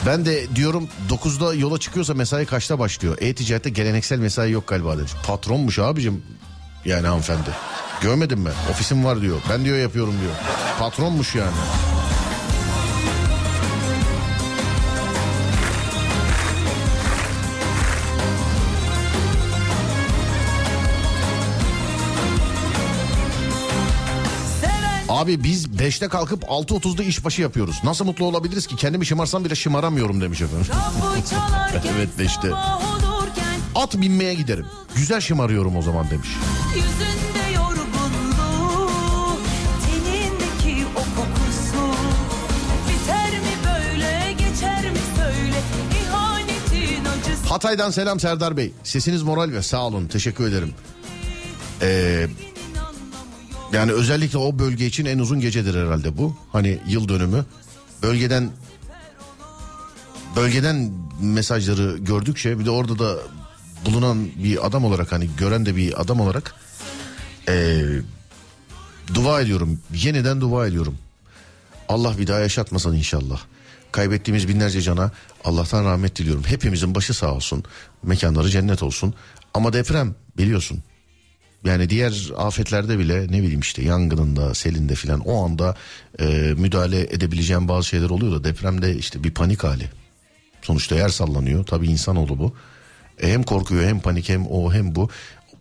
Ben 0.07 0.27
de 0.27 0.57
diyorum 0.57 0.89
9'da 1.09 1.55
yola 1.55 1.79
çıkıyorsa 1.79 2.15
mesai 2.15 2.47
kaçta 2.47 2.79
başlıyor? 2.79 3.17
E-ticarette 3.21 3.71
geleneksel 3.71 4.19
mesai 4.19 4.51
yok 4.51 4.67
galiba 4.67 4.99
demiş. 4.99 5.13
Patronmuş 5.27 5.79
abicim 5.79 6.23
yani 6.85 7.07
hanımefendi. 7.07 7.51
Görmedin 8.01 8.39
mi? 8.39 8.51
Ofisim 8.71 9.05
var 9.05 9.21
diyor. 9.21 9.39
Ben 9.51 9.65
diyor 9.65 9.79
yapıyorum 9.79 10.15
diyor. 10.21 10.33
Patronmuş 10.79 11.35
yani. 11.35 11.57
Abi 25.19 25.45
biz 25.45 25.67
5'te 25.67 26.09
kalkıp 26.09 26.43
6.30'da 26.43 27.03
işbaşı 27.03 27.43
yapıyoruz. 27.43 27.77
Nasıl 27.85 28.05
mutlu 28.05 28.25
olabiliriz 28.25 28.67
ki? 28.67 28.77
Kendimi 28.77 29.07
şımarsam 29.07 29.45
bile 29.45 29.55
şımaramıyorum 29.55 30.21
demiş 30.21 30.41
efendim. 30.41 30.67
evet 31.97 32.09
5'te. 32.19 32.55
At 33.75 34.01
binmeye 34.01 34.35
giderim. 34.35 34.67
Güzel 34.97 35.21
şımarıyorum 35.21 35.77
o 35.77 35.83
zaman 35.83 36.11
demiş. 36.11 36.29
Hatay'dan 47.49 47.91
selam 47.91 48.21
Serdar 48.21 48.57
Bey. 48.57 48.73
Sesiniz 48.85 49.23
moral 49.23 49.53
ve 49.53 49.63
sağ 49.63 49.87
olun. 49.87 50.07
Teşekkür 50.07 50.49
ederim. 50.49 50.75
Ee, 51.83 52.27
yani 53.73 53.93
özellikle 53.93 54.39
o 54.39 54.59
bölge 54.59 54.87
için 54.87 55.05
en 55.05 55.19
uzun 55.19 55.41
gecedir 55.41 55.75
herhalde 55.75 56.19
bu. 56.19 56.37
Hani 56.53 56.79
yıl 56.89 57.09
dönümü. 57.09 57.45
Bölgeden 58.03 58.51
bölgeden 60.37 60.93
mesajları 61.21 61.99
gördükçe 61.99 62.59
bir 62.59 62.65
de 62.65 62.71
orada 62.71 62.99
da 62.99 63.19
bulunan 63.87 64.29
bir 64.37 64.67
adam 64.67 64.85
olarak 64.85 65.13
hani 65.13 65.31
gören 65.39 65.67
de 65.67 65.77
bir 65.77 66.01
adam 66.01 66.21
olarak 66.21 66.55
ee, 67.49 67.85
dua 69.15 69.41
ediyorum. 69.41 69.81
Yeniden 69.95 70.41
dua 70.41 70.67
ediyorum. 70.67 70.99
Allah 71.89 72.19
bir 72.19 72.27
daha 72.27 72.41
yaşatmasın 72.41 72.95
inşallah. 72.95 73.41
Kaybettiğimiz 73.93 74.49
binlerce 74.49 74.83
cana 74.83 75.11
Allah'tan 75.45 75.85
rahmet 75.85 76.17
diliyorum. 76.17 76.45
Hepimizin 76.47 76.95
başı 76.95 77.15
sağ 77.15 77.35
olsun. 77.35 77.65
Mekanları 78.03 78.49
cennet 78.49 78.83
olsun. 78.83 79.15
Ama 79.55 79.73
deprem 79.73 80.15
biliyorsun. 80.39 80.83
Yani 81.65 81.91
diğer 81.91 82.31
afetlerde 82.37 82.99
bile 82.99 83.23
ne 83.23 83.43
bileyim 83.43 83.61
işte 83.61 83.83
yangınında, 83.83 84.55
selinde 84.55 84.95
filan 84.95 85.21
o 85.21 85.45
anda 85.45 85.77
e, 86.21 86.25
müdahale 86.57 87.01
edebileceğim 87.01 87.69
bazı 87.69 87.89
şeyler 87.89 88.11
oluyor 88.11 88.33
da 88.33 88.45
depremde 88.45 88.97
işte 88.97 89.25
bir 89.25 89.31
panik 89.31 89.65
hali. 89.65 89.91
Sonuçta 90.63 90.95
yer 90.95 91.09
sallanıyor. 91.09 91.67
Tabii 91.67 91.87
insanoğlu 91.87 92.39
bu. 92.39 92.55
E, 93.21 93.33
hem 93.33 93.43
korkuyor 93.43 93.85
hem 93.85 94.01
panik 94.01 94.29
hem 94.29 94.47
o 94.47 94.73
hem 94.73 94.95
bu. 94.95 95.11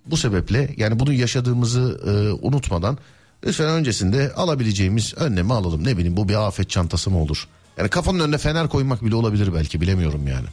Bu 0.06 0.18
sebeple 0.18 0.70
yani 0.78 1.00
bunu 1.00 1.14
yaşadığımızı 1.14 2.02
e, 2.06 2.46
unutmadan 2.48 2.98
lütfen 3.46 3.70
öncesinde 3.70 4.34
alabileceğimiz 4.34 5.14
önlemi 5.18 5.54
alalım. 5.54 5.84
Ne 5.84 5.98
bileyim 5.98 6.18
bu 6.18 6.30
bir 6.30 6.48
afet 6.48 6.70
çantası 6.70 7.10
mı 7.10 7.22
olur? 7.22 7.48
Yani 7.78 7.90
kafanın 7.90 8.20
önüne 8.20 8.38
fener 8.38 8.70
koymak 8.70 9.06
bile 9.06 9.16
olabilir 9.16 9.54
belki 9.54 9.82
bilemiyorum 9.82 10.28
yani. 10.28 10.48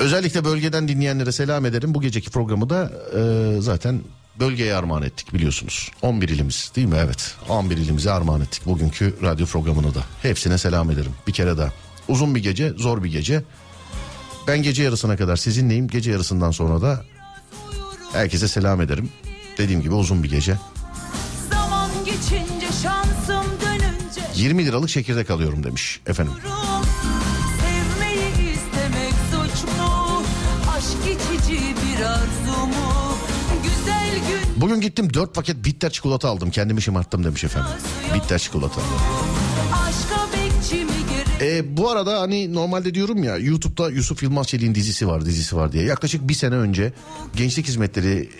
Özellikle 0.00 0.44
bölgeden 0.44 0.88
dinleyenlere 0.88 1.32
selam 1.32 1.66
ederim. 1.66 1.94
Bu 1.94 2.00
geceki 2.00 2.30
programı 2.30 2.70
da 2.70 2.92
e, 3.18 3.60
zaten 3.60 4.00
bölgeye 4.40 4.74
armağan 4.74 5.02
ettik 5.02 5.34
biliyorsunuz. 5.34 5.90
11 6.02 6.28
ilimiz 6.28 6.72
değil 6.76 6.86
mi? 6.86 6.96
Evet 6.98 7.34
11 7.48 7.76
ilimize 7.76 8.10
armağan 8.10 8.40
ettik 8.40 8.66
bugünkü 8.66 9.14
radyo 9.22 9.46
programını 9.46 9.94
da. 9.94 10.00
Hepsine 10.22 10.58
selam 10.58 10.90
ederim 10.90 11.12
bir 11.26 11.32
kere 11.32 11.58
daha. 11.58 11.72
Uzun 12.08 12.34
bir 12.34 12.42
gece 12.42 12.70
zor 12.70 13.04
bir 13.04 13.10
gece. 13.12 13.42
Ben 14.48 14.62
gece 14.62 14.82
yarısına 14.82 15.16
kadar 15.16 15.36
sizinleyim. 15.36 15.88
Gece 15.88 16.10
yarısından 16.10 16.50
sonra 16.50 16.82
da 16.82 17.04
herkese 18.12 18.48
selam 18.48 18.80
ederim. 18.80 19.08
Dediğim 19.58 19.82
gibi 19.82 19.94
uzun 19.94 20.22
bir 20.22 20.30
gece. 20.30 20.56
Zaman 21.50 21.90
geçince 22.04 22.66
şansım 22.82 23.44
dönünce 23.62 24.20
20 24.34 24.66
liralık 24.66 24.88
çekirdek 24.88 25.30
alıyorum 25.30 25.64
demiş 25.64 26.00
efendim. 26.06 26.32
Bugün 34.56 34.80
gittim 34.80 35.14
4 35.14 35.34
paket 35.34 35.64
bitter 35.64 35.90
çikolata 35.90 36.28
aldım. 36.28 36.50
Kendimi 36.50 36.82
şımarttım 36.82 37.24
demiş 37.24 37.44
efendim. 37.44 37.70
Bitter 38.14 38.38
çikolata. 38.38 38.80
E, 41.40 41.76
bu 41.76 41.90
arada 41.90 42.20
hani 42.20 42.54
normalde 42.54 42.94
diyorum 42.94 43.24
ya 43.24 43.36
YouTube'da 43.36 43.90
Yusuf 43.90 44.22
Yılmaz 44.22 44.46
Çelik'in 44.46 44.74
dizisi 44.74 45.08
var 45.08 45.24
dizisi 45.24 45.56
var 45.56 45.72
diye. 45.72 45.84
Yaklaşık 45.84 46.28
bir 46.28 46.34
sene 46.34 46.54
önce 46.54 46.92
Gençlik 47.36 47.68
Hizmetleri 47.68 48.30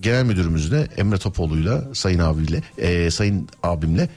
Genel 0.00 0.24
Müdürümüzle 0.24 0.88
Emre 0.96 1.18
Topoğlu'yla 1.18 1.94
Sayın 1.94 2.18
abiyle 2.18 2.62
e, 2.78 3.10
Sayın 3.10 3.48
abimle 3.62 4.08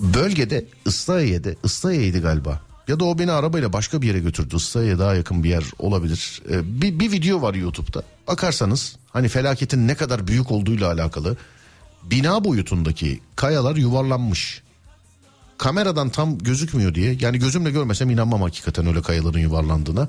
bölgede 0.00 0.64
Islahiye'de 0.86 1.56
Islahiye'ydi 1.64 2.20
galiba. 2.20 2.60
Ya 2.92 3.00
da 3.00 3.04
o 3.04 3.18
beni 3.18 3.32
arabayla 3.32 3.72
başka 3.72 4.02
bir 4.02 4.06
yere 4.06 4.18
götürdü. 4.18 4.56
Islahiye'ye 4.56 4.98
daha 4.98 5.14
yakın 5.14 5.44
bir 5.44 5.48
yer 5.48 5.64
olabilir. 5.78 6.42
E, 6.50 6.80
bir, 6.82 6.98
bir 6.98 7.12
video 7.12 7.42
var 7.42 7.54
YouTube'da. 7.54 8.02
Bakarsanız 8.28 8.96
hani 9.10 9.28
felaketin 9.28 9.88
ne 9.88 9.94
kadar 9.94 10.26
büyük 10.26 10.50
olduğuyla 10.50 10.92
alakalı 10.92 11.36
bina 12.02 12.44
boyutundaki 12.44 13.20
kayalar 13.36 13.76
yuvarlanmış 13.76 14.62
kameradan 15.58 16.08
tam 16.08 16.38
gözükmüyor 16.38 16.94
diye 16.94 17.16
yani 17.20 17.38
gözümle 17.38 17.70
görmesem 17.70 18.10
inanmam 18.10 18.42
hakikaten 18.42 18.86
öyle 18.86 19.02
kayaların 19.02 19.38
yuvarlandığına. 19.38 20.08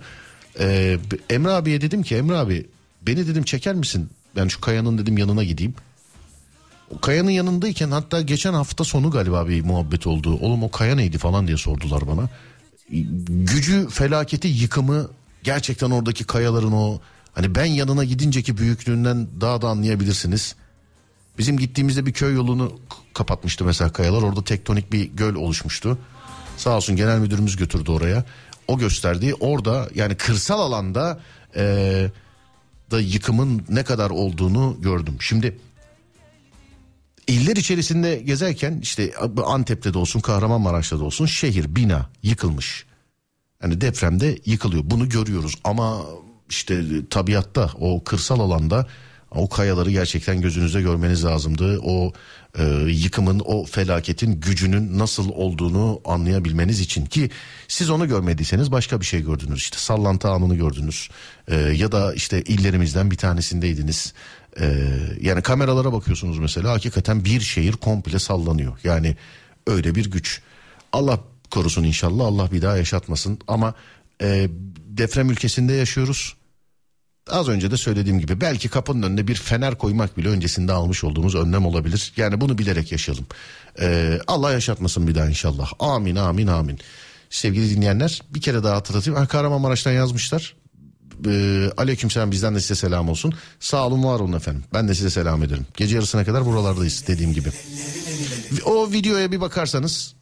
Ee, 0.60 0.98
Emre 1.30 1.52
abiye 1.52 1.82
dedim 1.82 2.04
ki 2.04 2.16
Emre 2.16 2.36
abi 2.36 2.68
beni 3.02 3.28
dedim 3.28 3.44
çeker 3.44 3.76
misin? 3.76 4.10
Ben 4.36 4.48
şu 4.48 4.62
kayanın 4.62 4.98
dedim 4.98 5.18
yanına 5.18 5.44
gideyim. 5.44 5.74
Kayanın 7.02 7.32
yanındayken 7.32 7.92
hatta 7.92 8.22
geçen 8.22 8.54
hafta 8.54 8.84
sonu 8.84 9.12
galiba 9.12 9.48
bir 9.48 9.64
muhabbet 9.64 10.08
oldu. 10.08 10.38
Oğlum 10.42 10.64
o 10.64 10.72
kaya 10.72 10.96
neydi 10.96 11.18
falan 11.18 11.48
diye 11.48 11.58
sordular 11.58 12.08
bana. 12.08 12.30
Gücü, 13.30 13.90
felaketi, 13.90 14.48
yıkımı 14.48 15.10
gerçekten 15.44 15.92
oradaki 15.92 16.24
kayaların 16.24 16.72
o 16.72 17.00
hani 17.34 17.56
ben 17.56 17.66
yanına 17.66 18.04
gidinceki 18.04 18.58
büyüklüğünden 18.58 19.28
daha 19.42 19.62
da 19.62 19.68
anlayabilirsiniz. 19.68 20.56
Bizim 21.38 21.58
gittiğimizde 21.58 22.06
bir 22.06 22.14
köy 22.14 22.34
yolunu 22.36 22.80
kapatmıştı 23.14 23.66
mesela 23.66 23.94
kayalar. 23.94 24.22
Orada 24.22 24.44
tektonik 24.44 24.92
bir 24.92 25.04
göl 25.04 25.36
oluşmuştu. 25.36 25.98
Sağ 26.58 26.76
olsun 26.78 26.96
genel 26.96 27.20
müdürümüz 27.20 27.56
götürdü 27.56 27.92
oraya. 27.92 28.26
O 28.68 28.78
gösterdi. 28.78 29.34
Orada 29.40 29.90
yani 29.96 30.16
kırsal 30.16 30.60
alanda 30.60 31.20
eee, 31.56 32.12
da 32.92 33.00
yıkımın 33.00 33.62
ne 33.70 33.84
kadar 33.84 34.10
olduğunu 34.10 34.78
gördüm. 34.82 35.16
Şimdi 35.20 35.58
iller 37.28 37.56
içerisinde 37.56 38.16
gezerken 38.16 38.80
işte 38.82 39.14
Antep'te 39.46 39.94
de 39.94 39.98
olsun 39.98 40.20
Kahramanmaraş'ta 40.20 41.00
da 41.00 41.04
olsun 41.04 41.26
şehir 41.26 41.76
bina 41.76 42.10
yıkılmış. 42.24 42.86
Yani 43.64 43.82
depremde 43.82 44.38
yıkılıyor 44.46 44.84
bunu 44.86 45.10
görüyoruz 45.10 45.56
ama 45.64 46.02
işte 46.50 46.84
tabiatta 47.10 47.72
o 47.80 48.04
kırsal 48.04 48.40
alanda 48.40 48.88
o 49.36 49.50
kayaları 49.50 49.92
gerçekten 49.92 50.42
gözünüzde 50.42 50.82
görmeniz 50.82 51.26
lazımdı. 51.26 51.80
O 51.84 52.14
e, 52.60 52.64
yıkımın 52.88 53.42
o 53.46 53.66
felaketin 53.66 54.42
gücünün 54.42 55.00
nasıl 55.00 55.30
olduğunu 55.30 56.02
anlayabilmeniz 56.06 56.80
için 56.80 57.06
ki 57.06 57.30
siz 57.68 57.90
onu 57.90 58.08
görmediyseniz 58.08 58.72
başka 58.72 59.02
bir 59.02 59.06
şey 59.06 59.22
gördünüz 59.22 59.60
işte 59.60 59.78
sallantı 59.78 60.30
anını 60.30 60.56
gördünüz 60.56 61.10
E, 61.48 61.56
ya 61.56 61.92
da 61.92 62.14
işte 62.14 62.42
illerimizden 62.42 63.12
bir 63.12 63.16
tanesindeydiniz. 63.16 64.14
E, 64.60 64.90
yani 65.22 65.42
kameralara 65.42 65.94
bakıyorsunuz 65.94 66.40
mesela 66.40 66.72
hakikaten 66.72 67.26
bir 67.26 67.42
şehir 67.42 67.72
komple 67.72 68.20
sallanıyor 68.20 68.80
yani 68.84 69.16
öyle 69.68 69.96
bir 69.96 70.12
güç. 70.12 70.42
Allah 70.92 71.20
korusun 71.52 71.84
inşallah 71.84 72.26
Allah 72.26 72.52
bir 72.52 72.62
daha 72.62 72.78
yaşatmasın 72.78 73.40
ama 73.48 73.74
e, 74.22 74.50
deprem 74.88 75.30
ülkesinde 75.30 75.74
yaşıyoruz. 75.74 76.36
Az 77.30 77.48
önce 77.48 77.72
de 77.72 77.78
söylediğim 77.78 78.20
gibi 78.20 78.42
belki 78.42 78.70
kapının 78.70 79.04
önüne 79.04 79.28
bir 79.28 79.36
fener 79.36 79.78
koymak 79.78 80.18
bile 80.18 80.30
öncesinde 80.30 80.72
almış 80.72 81.04
olduğumuz 81.04 81.36
önlem 81.36 81.66
olabilir. 81.66 82.14
Yani 82.18 82.42
bunu 82.42 82.58
bilerek 82.58 82.92
yaşayalım. 82.92 83.26
E, 83.80 84.20
Allah 84.28 84.52
yaşatmasın 84.52 85.08
bir 85.08 85.16
daha 85.16 85.30
inşallah. 85.30 85.72
Amin 85.80 86.16
amin 86.16 86.48
amin. 86.48 86.80
Sevgili 87.30 87.76
dinleyenler 87.76 88.22
bir 88.30 88.42
kere 88.42 88.64
daha 88.64 88.76
hatırlatayım. 88.76 89.20
Ha, 89.20 89.28
Kahramanmaraş'tan 89.28 89.92
yazmışlar. 89.92 90.56
E, 91.28 91.70
aleykümselam 91.78 92.32
bizden 92.32 92.56
de 92.56 92.60
size 92.62 92.76
selam 92.76 93.10
olsun. 93.10 93.34
Sağ 93.60 93.88
olun 93.88 94.04
var 94.04 94.20
olun 94.20 94.34
efendim. 94.34 94.64
Ben 94.74 94.88
de 94.88 94.96
size 94.96 95.10
selam 95.10 95.44
ederim. 95.44 95.66
Gece 95.78 95.96
yarısına 95.96 96.26
kadar 96.26 96.46
buralardayız 96.46 97.04
dediğim 97.08 97.34
gibi. 97.34 97.50
O 98.66 98.92
videoya 98.92 99.32
bir 99.32 99.42
bakarsanız 99.42 100.16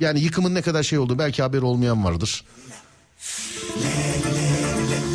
yani 0.00 0.20
yıkımın 0.20 0.54
ne 0.54 0.62
kadar 0.62 0.82
şey 0.82 0.98
oldu 0.98 1.18
belki 1.18 1.42
haberi 1.42 1.64
olmayan 1.64 2.04
vardır. 2.04 2.44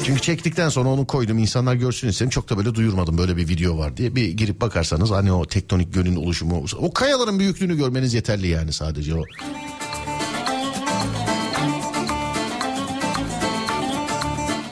Çünkü 0.06 0.22
çektikten 0.22 0.70
sonra 0.70 0.90
onu 0.90 1.08
koydum 1.08 1.38
insanlar 1.38 1.76
görsün 1.76 2.08
istedim. 2.08 2.30
Çok 2.30 2.50
da 2.50 2.58
böyle 2.58 2.76
duyurmadım 2.76 3.18
böyle 3.18 3.38
bir 3.38 3.48
video 3.48 3.78
var 3.78 3.98
diye. 3.98 4.16
Bir 4.16 4.30
girip 4.30 4.62
bakarsanız 4.62 5.12
hani 5.12 5.32
o 5.32 5.46
tektonik 5.46 5.94
gölün 5.94 6.16
oluşumu. 6.16 6.66
O 6.78 6.94
kayaların 6.94 7.40
büyüklüğünü 7.40 7.78
görmeniz 7.78 8.14
yeterli 8.14 8.48
yani 8.48 8.74
sadece 8.74 9.16
o. 9.16 9.24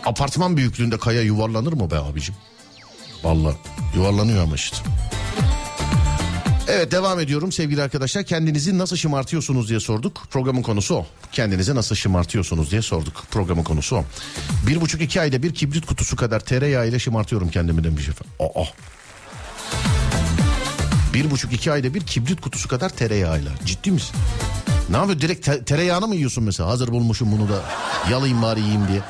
Apartman 0.06 0.58
büyüklüğünde 0.58 0.98
kaya 0.98 1.22
yuvarlanır 1.22 1.74
mı 1.74 1.92
be 1.92 1.98
abicim? 1.98 2.36
Vallahi 3.24 3.56
yuvarlanıyor 3.96 4.44
ama 4.44 4.56
işte. 4.56 4.78
Evet 6.68 6.92
devam 6.92 7.20
ediyorum 7.20 7.52
sevgili 7.52 7.82
arkadaşlar. 7.82 8.24
Kendinizi 8.24 8.78
nasıl 8.78 8.96
şımartıyorsunuz 8.96 9.70
diye 9.70 9.80
sorduk. 9.80 10.24
Programın 10.32 10.62
konusu 10.62 10.96
o. 10.96 11.06
Kendinizi 11.32 11.76
nasıl 11.76 11.96
şımartıyorsunuz 11.96 12.72
diye 12.72 12.82
sorduk. 12.82 13.24
Programın 13.32 13.64
konusu 13.64 13.96
o. 13.96 14.06
Bir 14.68 14.82
buçuk 14.82 15.02
iki 15.02 15.22
ayda 15.22 15.44
bir 15.44 15.54
kibrit 15.54 15.86
kutusu 15.86 16.16
kadar 16.16 16.40
tereyağı 16.40 16.88
ile 16.88 17.00
şımartıyorum 17.00 17.50
kendimi 17.50 17.84
demiş 17.84 18.10
efendim. 18.10 18.32
Aa. 18.40 18.64
Bir 21.14 21.32
buçuk 21.32 21.54
iki 21.54 21.72
ayda 21.72 21.94
bir 21.94 22.02
kibrit 22.02 22.42
kutusu 22.42 22.68
kadar 22.70 22.90
tereyağıyla. 22.90 23.52
Ciddi 23.66 23.92
misin? 23.92 24.16
Ne 24.90 24.98
yapıyor 24.98 25.22
direkt 25.22 25.46
te- 25.46 25.64
tereyağını 25.64 26.08
mı 26.08 26.16
yiyorsun 26.16 26.44
mesela? 26.44 26.70
Hazır 26.70 26.88
bulmuşum 26.88 27.32
bunu 27.32 27.50
da 27.50 27.62
yalayayım 28.12 28.42
bari 28.42 28.60
yiyeyim 28.60 28.88
diye. 28.88 29.02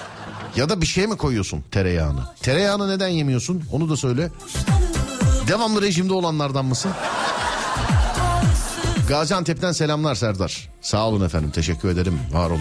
Ya 0.56 0.70
da 0.70 0.82
bir 0.82 0.86
şey 0.86 1.08
mi 1.08 1.18
koyuyorsun 1.18 1.64
tereyağını? 1.72 2.20
Tereyağını 2.42 2.90
neden 2.90 3.08
yemiyorsun? 3.08 3.64
Onu 3.72 3.90
da 3.90 3.98
söyle. 3.98 4.32
Devamlı 5.48 5.82
rejimde 5.82 6.14
olanlardan 6.14 6.66
mısın? 6.66 6.92
Gaziantep'ten 9.08 9.72
selamlar 9.72 10.16
Serdar. 10.16 10.70
Sağ 10.82 11.08
olun 11.08 11.26
efendim 11.26 11.52
teşekkür 11.52 11.90
ederim. 11.90 12.20
Var 12.34 12.50
olun. 12.50 12.60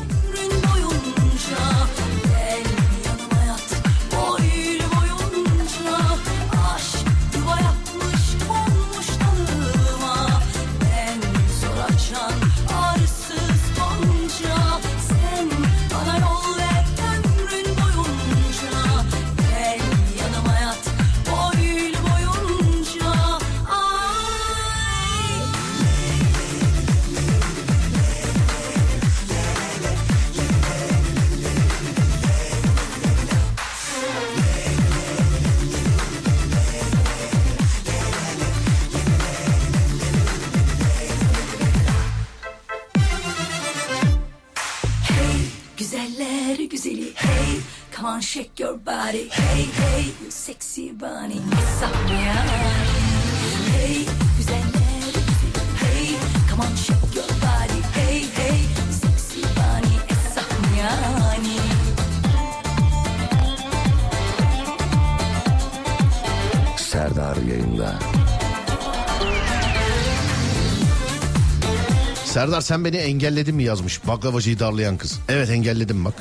Serdar 72.44 72.60
sen 72.60 72.84
beni 72.84 72.96
engelledin 72.96 73.54
mi 73.54 73.62
yazmış 73.62 74.06
baklavacıyı 74.06 74.58
darlayan 74.58 74.96
kız. 74.96 75.18
Evet 75.28 75.50
engelledim 75.50 76.04
bak. 76.04 76.14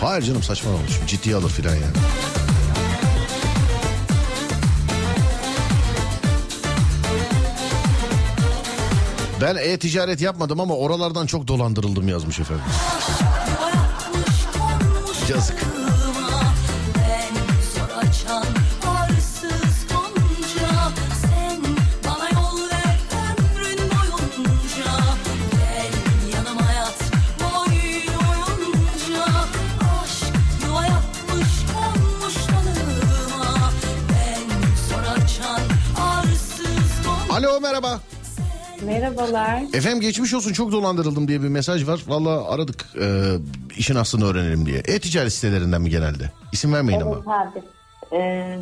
Hayır 0.00 0.22
canım 0.22 0.42
saçmalamış 0.42 0.92
ciddiye 1.06 1.36
alır 1.36 1.50
filan 1.50 1.74
yani. 1.74 1.84
Ben 9.40 9.56
e-ticaret 9.56 10.20
yapmadım 10.20 10.60
ama 10.60 10.76
oralardan 10.76 11.26
çok 11.26 11.48
dolandırıldım 11.48 12.08
yazmış 12.08 12.40
efendim. 12.40 12.64
Yazık. 15.30 15.79
Merhabalar. 39.32 39.62
Efendim 39.74 40.00
geçmiş 40.00 40.34
olsun 40.34 40.52
çok 40.52 40.72
dolandırıldım 40.72 41.28
diye 41.28 41.42
bir 41.42 41.48
mesaj 41.48 41.88
var. 41.88 42.00
Valla 42.06 42.50
aradık 42.50 42.86
e, 43.00 43.34
işin 43.76 43.94
aslını 43.94 44.24
öğrenelim 44.26 44.66
diye. 44.66 44.78
E-ticaret 44.78 45.32
sitelerinden 45.32 45.82
mi 45.82 45.90
genelde? 45.90 46.30
İsim 46.52 46.72
vermeyin 46.72 47.00
ama. 47.00 47.14
Evet 47.16 47.26
abi. 47.28 47.62
Ee, 48.12 48.60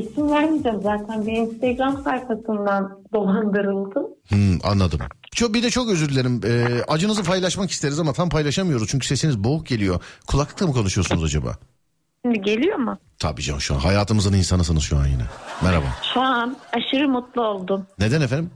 isim 0.00 0.30
vermeyeceğim 0.30 0.80
zaten. 0.82 1.26
Bir 1.26 1.32
Instagram 1.32 2.02
sayfasından 2.04 2.98
dolandırıldım. 3.14 4.06
Hmm, 4.28 4.58
anladım. 4.64 5.00
Çok, 5.32 5.54
bir 5.54 5.62
de 5.62 5.70
çok 5.70 5.88
özür 5.88 6.08
dilerim. 6.08 6.40
E, 6.44 6.82
acınızı 6.88 7.22
paylaşmak 7.24 7.70
isteriz 7.70 7.98
ama 8.00 8.12
tam 8.12 8.28
paylaşamıyoruz. 8.28 8.88
Çünkü 8.88 9.06
sesiniz 9.06 9.44
boğuk 9.44 9.66
geliyor. 9.66 10.00
Kulaklıkla 10.26 10.66
mı 10.66 10.72
konuşuyorsunuz 10.72 11.24
acaba? 11.24 11.56
Şimdi 12.22 12.40
geliyor 12.40 12.76
mu? 12.76 12.98
Tabii 13.18 13.42
canım 13.42 13.60
şu 13.60 13.74
an 13.74 13.78
hayatımızın 13.78 14.32
insanısınız 14.32 14.82
şu 14.82 14.96
an 14.98 15.06
yine. 15.06 15.22
Merhaba. 15.62 15.86
Şu 16.14 16.20
an 16.20 16.56
aşırı 16.72 17.08
mutlu 17.08 17.42
oldum. 17.42 17.86
Neden 17.98 18.20
efendim? 18.20 18.50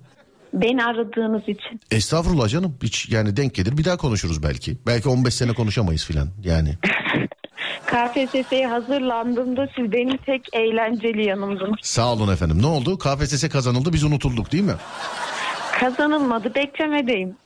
Beni 0.52 0.85
aradığınız 0.85 1.43
için. 1.43 1.81
Estağfurullah 1.90 2.48
canım. 2.48 2.77
Hiç 2.82 3.09
yani 3.09 3.36
denk 3.36 3.55
gelir 3.55 3.78
bir 3.78 3.85
daha 3.85 3.97
konuşuruz 3.97 4.43
belki. 4.43 4.78
Belki 4.86 5.09
15 5.09 5.35
sene 5.35 5.52
konuşamayız 5.52 6.05
filan 6.05 6.28
yani. 6.44 6.74
KPSS'ye 7.86 8.66
hazırlandığımda 8.66 9.68
siz 9.77 9.93
benim 9.93 10.16
tek 10.16 10.47
eğlenceli 10.52 11.28
yanımdınız. 11.28 11.77
Sağ 11.82 12.12
olun 12.12 12.32
efendim. 12.32 12.62
Ne 12.62 12.66
oldu? 12.66 12.98
KPSS 12.98 13.48
kazanıldı 13.48 13.93
biz 13.93 14.05
unutulduk 14.05 14.52
değil 14.52 14.64
mi? 14.64 14.74
Kazanılmadı 15.81 16.55
beklemedeyim. 16.55 17.36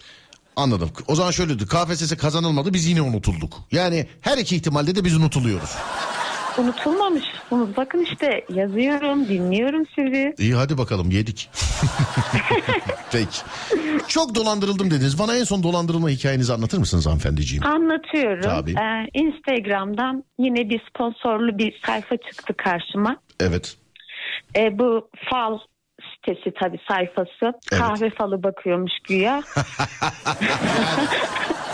Anladım. 0.57 0.91
O 1.09 1.15
zaman 1.15 1.31
şöyle 1.31 1.59
diyor. 1.59 1.69
KPSS 1.71 2.17
kazanılmadı 2.17 2.75
biz 2.75 2.87
yine 2.87 3.03
unutulduk. 3.03 3.53
Yani 3.73 4.07
her 4.21 4.39
iki 4.39 4.57
ihtimalde 4.57 4.95
de 4.95 5.05
biz 5.05 5.17
unutuluyoruz. 5.17 5.71
Unutulmamışsınız. 6.59 7.77
Bakın 7.77 8.07
işte 8.13 8.45
yazıyorum, 8.55 9.29
dinliyorum 9.29 9.87
sizi. 9.95 10.35
İyi 10.39 10.55
hadi 10.55 10.79
bakalım 10.79 11.11
yedik. 11.11 11.51
Peki. 13.13 13.39
Çok 14.09 14.35
dolandırıldım 14.35 14.91
dediniz. 14.91 15.19
Bana 15.19 15.37
en 15.37 15.45
son 15.45 15.63
dolandırılma 15.63 16.09
hikayenizi 16.09 16.53
anlatır 16.53 16.79
mısınız 16.79 17.07
hanımefendiciğim? 17.07 17.67
Anlatıyorum. 17.67 18.43
Tabii. 18.43 18.71
Ee, 18.73 19.09
Instagram'dan 19.15 20.25
yine 20.39 20.69
bir 20.69 20.81
sponsorlu 20.89 21.59
bir 21.59 21.81
sayfa 21.87 22.17
çıktı 22.17 22.55
karşıma. 22.57 23.17
Evet. 23.41 23.77
Ee, 24.57 24.79
bu 24.79 25.09
fal 25.31 25.59
sitesi 26.27 26.53
tabii 26.63 26.79
sayfası. 26.89 27.59
Kahve 27.71 28.11
falı 28.11 28.43
bakıyormuş 28.43 28.93
güya. 29.09 29.43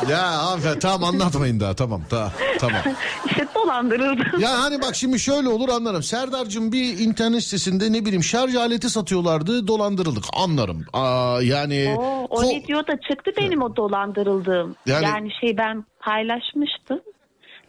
Ya 0.08 0.18
hanımefendi 0.18 0.78
tamam 0.78 1.04
anlatmayın 1.04 1.60
daha 1.60 1.74
tamam 1.74 2.02
ta, 2.10 2.32
tamam. 2.58 2.80
işte 3.26 3.46
dolandırıldım. 3.54 4.40
Ya 4.40 4.62
hani 4.62 4.82
bak 4.82 4.94
şimdi 4.94 5.20
şöyle 5.20 5.48
olur 5.48 5.68
anlarım. 5.68 6.02
Serdar'cığım 6.02 6.72
bir 6.72 6.98
internet 6.98 7.42
sitesinde 7.42 7.92
ne 7.92 8.04
bileyim 8.04 8.22
şarj 8.24 8.54
aleti 8.56 8.90
satıyorlardı 8.90 9.66
dolandırıldık 9.66 10.24
anlarım. 10.32 10.84
Aa, 10.92 11.38
yani 11.42 11.94
O, 11.98 12.26
o 12.30 12.42
ko- 12.42 12.56
videoda 12.56 12.92
çıktı 13.10 13.30
benim 13.38 13.62
o 13.62 13.76
dolandırıldığım. 13.76 14.76
Yani- 14.86 15.04
Yani, 15.04 15.30
şey 15.40 15.58
ben 15.58 15.84
paylaşmıştım. 16.00 17.00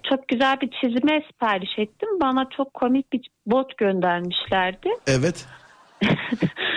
Çok 0.09 0.27
güzel 0.27 0.61
bir 0.61 0.69
çizime 0.81 1.23
sipariş 1.31 1.71
ettim. 1.77 2.09
Bana 2.21 2.45
çok 2.57 2.73
komik 2.73 3.13
bir 3.13 3.21
bot 3.45 3.77
göndermişlerdi. 3.77 4.89
Evet. 5.07 5.45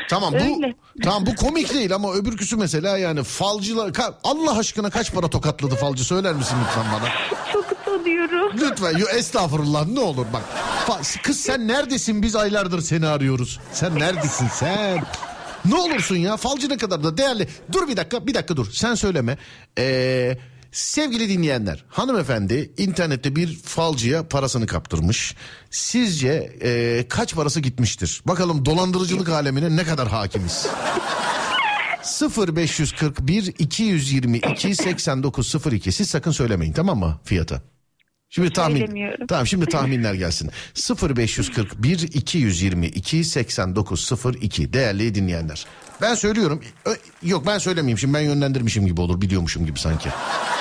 Tamam 0.09 0.33
bu 0.33 0.37
Öyle. 0.37 0.75
tamam 1.03 1.27
bu 1.27 1.35
komik 1.37 1.75
değil 1.75 1.95
ama 1.95 2.13
öbürküsü 2.13 2.57
mesela 2.57 2.99
yani 2.99 3.23
falcılar 3.23 3.89
Ka- 3.89 4.15
Allah 4.25 4.59
aşkına 4.59 4.91
kaç 4.91 5.13
para 5.13 5.29
tokatladı 5.31 5.75
falcı 5.75 6.05
söyler 6.05 6.35
misin 6.35 6.57
lütfen 6.67 6.85
bana? 6.93 7.09
Çok 7.53 7.73
utanıyorum. 7.73 8.53
Lütfen 8.61 8.99
yo, 8.99 9.07
estağfurullah 9.09 9.87
ne 9.87 10.01
olur 10.01 10.27
bak. 10.33 10.43
Fa- 10.87 11.23
Kız 11.23 11.41
sen 11.41 11.69
neredesin 11.69 12.23
biz 12.23 12.37
aylardır 12.37 12.81
seni 12.81 13.07
arıyoruz. 13.07 13.61
Sen 13.73 13.99
neredesin 13.99 14.49
sen? 14.49 15.03
Ne 15.65 15.75
olursun 15.75 16.17
ya 16.17 16.37
falcı 16.37 16.69
ne 16.69 16.77
kadar 16.77 17.05
da 17.05 17.17
değerli. 17.17 17.49
Dur 17.73 17.89
bir 17.89 17.97
dakika 17.97 18.27
bir 18.27 18.35
dakika 18.35 18.57
dur 18.57 18.67
sen 18.73 18.95
söyleme. 18.95 19.39
Ee, 19.79 20.39
sevgili 20.75 21.29
dinleyenler 21.29 21.85
hanımefendi 21.89 22.73
internette 22.77 23.37
bir 23.37 23.57
falcıya 23.57 24.29
parasını 24.29 24.67
kaptırmış. 24.67 25.35
Sizce 25.71 26.53
ee, 26.63 27.05
kaç 27.09 27.35
parası 27.35 27.61
gitmiştir? 27.61 28.23
Bakalım 28.27 28.65
dolandırıcılık 28.65 29.29
alemine 29.29 29.77
ne 29.77 29.85
kadar 29.85 30.09
hakimiz? 30.09 30.67
0541 32.37 33.55
222 33.59 34.75
8902 34.75 35.93
siz 35.93 36.11
sakın 36.11 36.31
söylemeyin 36.31 36.73
tamam 36.73 36.99
mı 36.99 37.21
fiyata? 37.25 37.63
Şimdi 38.31 38.53
tahmin. 38.53 39.11
Tamam 39.29 39.47
şimdi 39.47 39.67
tahminler 39.67 40.15
gelsin. 40.15 40.51
0541 41.03 41.99
222 41.99 43.25
8902 43.25 44.73
değerli 44.73 45.15
dinleyenler. 45.15 45.67
Ben 46.03 46.15
söylüyorum. 46.15 46.63
Ö- 46.85 46.97
Yok 47.23 47.47
ben 47.47 47.59
söylemeyeyim 47.59 47.99
şimdi 47.99 48.15
ben 48.15 48.21
yönlendirmişim 48.21 48.87
gibi 48.87 49.01
olur 49.01 49.21
biliyormuşum 49.21 49.67
gibi 49.67 49.79
sanki. 49.79 50.09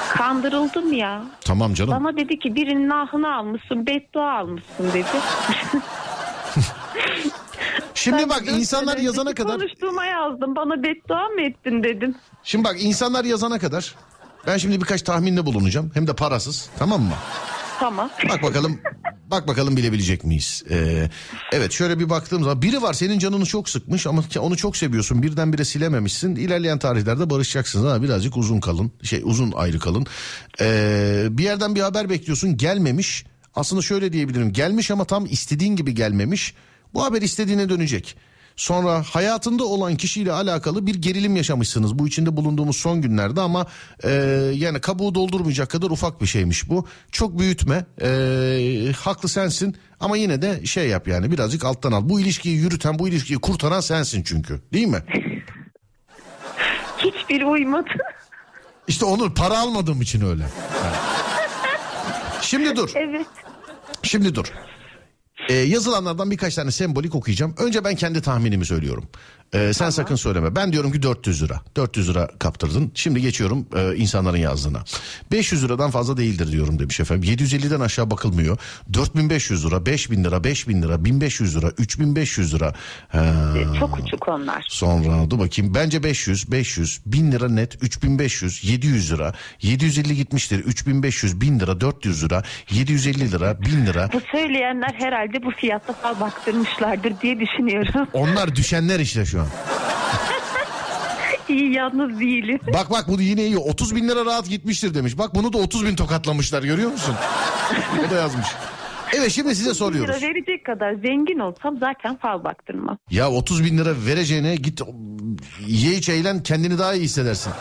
Kandırıldım 0.09 0.93
ya. 0.93 1.23
Tamam 1.41 1.73
canım. 1.73 1.91
Bana 2.03 2.17
dedi 2.17 2.39
ki 2.39 2.55
birinin 2.55 2.89
ahını 2.89 3.35
almışsın, 3.35 3.85
beddua 3.87 4.37
almışsın 4.37 4.91
dedi. 4.93 5.05
Şimdi 7.93 8.29
bak 8.29 8.43
insanlar 8.47 8.97
yazana 8.97 9.33
kadar 9.33 9.59
Konuştuğuma 9.59 10.05
yazdım. 10.05 10.55
Bana 10.55 10.83
beddua 10.83 11.27
mı 11.27 11.41
ettin 11.41 11.83
dedim. 11.83 12.15
Şimdi 12.43 12.63
bak 12.63 12.75
insanlar 12.79 13.25
yazana 13.25 13.59
kadar 13.59 13.95
ben 14.47 14.57
şimdi 14.57 14.81
birkaç 14.81 15.01
tahminde 15.01 15.45
bulunacağım. 15.45 15.91
Hem 15.93 16.07
de 16.07 16.13
parasız 16.13 16.69
tamam 16.79 17.01
mı? 17.01 17.13
Tamam. 17.79 18.09
Bak 18.29 18.43
bakalım 18.43 18.79
bak 19.31 19.47
bakalım 19.47 19.77
bilebilecek 19.77 20.23
miyiz? 20.23 20.63
Ee, 20.69 21.09
evet 21.51 21.71
şöyle 21.71 21.99
bir 21.99 22.09
baktığım 22.09 22.43
zaman 22.43 22.61
biri 22.61 22.81
var 22.81 22.93
senin 22.93 23.19
canını 23.19 23.45
çok 23.45 23.69
sıkmış 23.69 24.07
ama 24.07 24.23
onu 24.39 24.57
çok 24.57 24.77
seviyorsun 24.77 25.23
birdenbire 25.23 25.65
silememişsin. 25.65 26.35
İlerleyen 26.35 26.79
tarihlerde 26.79 27.29
barışacaksınız 27.29 27.85
ama 27.85 28.03
birazcık 28.03 28.37
uzun 28.37 28.59
kalın 28.59 28.91
şey 29.03 29.21
uzun 29.23 29.51
ayrı 29.51 29.79
kalın. 29.79 30.05
Ee, 30.61 31.27
bir 31.29 31.43
yerden 31.43 31.75
bir 31.75 31.81
haber 31.81 32.09
bekliyorsun 32.09 32.57
gelmemiş. 32.57 33.25
Aslında 33.55 33.81
şöyle 33.81 34.13
diyebilirim 34.13 34.53
gelmiş 34.53 34.91
ama 34.91 35.05
tam 35.05 35.25
istediğin 35.25 35.75
gibi 35.75 35.95
gelmemiş. 35.95 36.53
Bu 36.93 37.03
haber 37.03 37.21
istediğine 37.21 37.69
dönecek. 37.69 38.17
Sonra 38.55 39.03
hayatında 39.03 39.63
olan 39.63 39.95
kişiyle 39.95 40.31
alakalı 40.31 40.87
bir 40.87 40.95
gerilim 40.95 41.35
yaşamışsınız. 41.35 41.99
Bu 41.99 42.07
içinde 42.07 42.37
bulunduğumuz 42.37 42.77
son 42.77 43.01
günlerde 43.01 43.41
ama 43.41 43.65
e, 44.03 44.09
yani 44.53 44.81
kabuğu 44.81 45.15
doldurmayacak 45.15 45.69
kadar 45.69 45.89
ufak 45.89 46.21
bir 46.21 46.27
şeymiş 46.27 46.69
bu. 46.69 46.87
Çok 47.11 47.39
büyütme. 47.39 47.85
E, 48.01 48.91
haklı 48.99 49.29
sensin 49.29 49.75
ama 49.99 50.17
yine 50.17 50.41
de 50.41 50.65
şey 50.65 50.87
yap 50.89 51.07
yani 51.07 51.31
birazcık 51.31 51.65
alttan 51.65 51.91
al. 51.91 52.09
Bu 52.09 52.19
ilişkiyi 52.19 52.55
yürüten, 52.55 52.99
bu 52.99 53.07
ilişkiyi 53.07 53.39
kurtaran 53.39 53.81
sensin 53.81 54.23
çünkü. 54.23 54.61
Değil 54.73 54.87
mi? 54.87 55.03
Hiçbir 56.97 57.41
uymadı. 57.41 57.89
İşte 58.87 59.05
onu 59.05 59.33
para 59.33 59.59
almadığım 59.59 60.01
için 60.01 60.25
öyle. 60.25 60.43
Yani. 60.43 60.95
Şimdi 62.41 62.75
dur. 62.75 62.91
Evet. 62.95 63.27
Şimdi 64.03 64.35
dur. 64.35 64.45
Ee, 65.49 65.53
yazılanlardan 65.53 66.31
birkaç 66.31 66.55
tane 66.55 66.71
sembolik 66.71 67.15
okuyacağım. 67.15 67.55
Önce 67.57 67.83
ben 67.83 67.95
kendi 67.95 68.21
tahminimi 68.21 68.65
söylüyorum. 68.65 69.03
Ee, 69.53 69.73
sen 69.73 69.89
sakın 69.89 70.15
söyleme. 70.15 70.55
Ben 70.55 70.73
diyorum 70.73 70.91
ki 70.91 71.03
400 71.03 71.43
lira. 71.43 71.61
400 71.75 72.09
lira 72.09 72.27
kaptırdın. 72.39 72.91
Şimdi 72.95 73.21
geçiyorum 73.21 73.65
e, 73.75 73.95
insanların 73.95 74.37
yazdığına. 74.37 74.83
500 75.31 75.63
liradan 75.63 75.91
fazla 75.91 76.17
değildir 76.17 76.51
diyorum 76.51 76.79
demiş 76.79 76.99
efendim. 76.99 77.29
750'den 77.29 77.79
aşağı 77.79 78.11
bakılmıyor. 78.11 78.57
4500 78.93 79.65
lira, 79.65 79.85
5000 79.85 80.23
lira, 80.23 80.43
5000 80.43 80.81
lira, 80.81 81.05
1500 81.05 81.57
lira, 81.57 81.67
3500 81.77 82.55
lira. 82.55 82.73
Ha. 83.07 83.53
Çok 83.79 83.99
uçuk 83.99 84.27
onlar. 84.27 84.65
Sonra 84.69 85.29
dur 85.29 85.39
bakayım. 85.39 85.73
Bence 85.75 86.03
500, 86.03 86.51
500, 86.51 87.01
1000 87.05 87.31
lira 87.31 87.49
net, 87.49 87.83
3500, 87.83 88.63
700 88.63 89.11
lira, 89.11 89.33
750 89.61 90.15
gitmiştir, 90.15 90.59
3500, 90.59 91.41
1000 91.41 91.59
lira, 91.59 91.81
400 91.81 92.23
lira, 92.23 92.43
750 92.71 93.31
lira, 93.31 93.61
1000 93.61 93.85
lira. 93.85 94.09
Bu 94.13 94.21
söyleyenler 94.31 94.93
herhalde 94.93 95.43
bu 95.43 95.51
fiyatta 95.51 95.93
fal 95.93 96.19
baktırmışlardır 96.19 97.13
diye 97.21 97.39
düşünüyorum. 97.39 98.07
Onlar 98.13 98.55
düşenler 98.55 98.99
işte 98.99 99.25
şu 99.25 99.41
an. 99.41 99.42
İyi 101.49 101.73
yalnız 101.73 102.19
değilim. 102.19 102.59
Bak 102.73 102.89
bak 102.91 103.07
bu 103.07 103.21
yine 103.21 103.45
iyi. 103.45 103.57
30 103.57 103.95
bin 103.95 104.07
lira 104.09 104.25
rahat 104.25 104.49
gitmiştir 104.49 104.93
demiş. 104.93 105.17
Bak 105.17 105.35
bunu 105.35 105.53
da 105.53 105.57
30 105.57 105.85
bin 105.85 105.95
tokatlamışlar 105.95 106.63
görüyor 106.63 106.91
musun? 106.91 107.15
o 108.07 108.09
da 108.11 108.15
yazmış. 108.15 108.47
Evet 109.15 109.31
şimdi 109.31 109.55
size 109.55 109.65
Lira 109.65 109.73
soruyoruz. 109.75 110.21
verecek 110.23 110.65
kadar 110.65 110.93
zengin 110.93 111.39
olsam 111.39 111.77
zaten 111.77 112.17
fal 112.17 112.43
baktırmam. 112.43 112.97
Ya 113.11 113.31
30 113.31 113.63
bin 113.63 113.77
lira 113.77 113.93
vereceğine 114.05 114.55
git 114.55 114.81
ye 115.67 115.93
iç 115.95 116.09
eğlen 116.09 116.43
kendini 116.43 116.77
daha 116.77 116.93
iyi 116.93 117.03
hissedersin. 117.03 117.53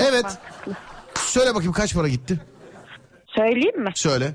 Evet. 0.00 0.38
Söyle 1.14 1.54
bakayım 1.54 1.72
kaç 1.72 1.94
para 1.94 2.08
gitti? 2.08 2.40
Söyleyeyim 3.36 3.82
mi? 3.82 3.90
Söyle. 3.94 4.32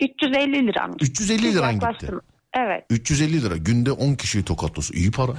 350 0.00 0.66
liram. 0.66 0.90
350 1.00 1.54
liran 1.54 1.74
gitti. 1.80 2.06
Evet. 2.54 2.84
350 2.90 3.42
lira 3.42 3.56
günde 3.56 3.92
10 3.92 4.14
kişiyi 4.14 4.44
tokatlıyorsun. 4.44 4.94
İyi 4.94 5.10
para. 5.10 5.32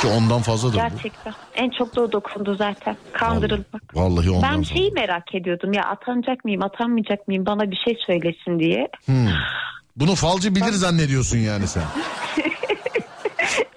Ki 0.00 0.06
ondan 0.06 0.42
fazladır 0.42 0.74
bu. 0.74 0.78
Gerçekten. 0.78 1.34
En 1.54 1.70
çok 1.70 1.96
da 1.96 2.00
o 2.00 2.12
dokundu 2.12 2.54
zaten. 2.54 2.96
Kandırılmak. 3.12 3.82
Vallahi 3.96 4.30
ondan 4.30 4.42
Ben 4.42 4.56
fazla. 4.56 4.74
şeyi 4.74 4.92
merak 4.92 5.34
ediyordum 5.34 5.72
ya 5.72 5.82
atanacak 5.84 6.44
mıyım 6.44 6.62
atanmayacak 6.62 7.28
mıyım 7.28 7.46
bana 7.46 7.70
bir 7.70 7.76
şey 7.84 7.96
söylesin 8.06 8.58
diye. 8.58 8.88
Hmm. 9.04 9.28
Bunu 9.96 10.14
falcı 10.14 10.54
bilir 10.54 10.72
zannediyorsun 10.72 11.38
yani 11.38 11.66
sen. 11.68 11.82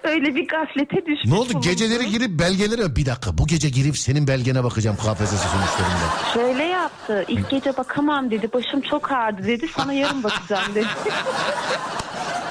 Öyle 0.04 0.34
bir 0.34 0.48
gaflete 0.48 0.96
düşmüş. 0.96 1.24
Ne 1.24 1.34
oldu 1.34 1.44
bulundum. 1.44 1.60
geceleri 1.60 2.06
girip 2.10 2.38
belgelere 2.40 2.96
bir 2.96 3.06
dakika 3.06 3.38
bu 3.38 3.46
gece 3.46 3.68
girip 3.68 3.98
senin 3.98 4.26
belgene 4.28 4.64
bakacağım 4.64 4.96
KPSS 4.96 5.42
sonuçlarında. 5.42 6.32
Şöyle 6.34 6.62
yaptı. 6.64 7.24
İlk 7.28 7.50
gece 7.50 7.76
bakamam 7.76 8.30
dedi. 8.30 8.52
Başım 8.52 8.80
çok 8.80 9.12
ağrıdı 9.12 9.46
dedi. 9.46 9.68
Sana 9.76 9.92
yarın 9.92 10.22
bakacağım 10.22 10.74
dedi. 10.74 10.86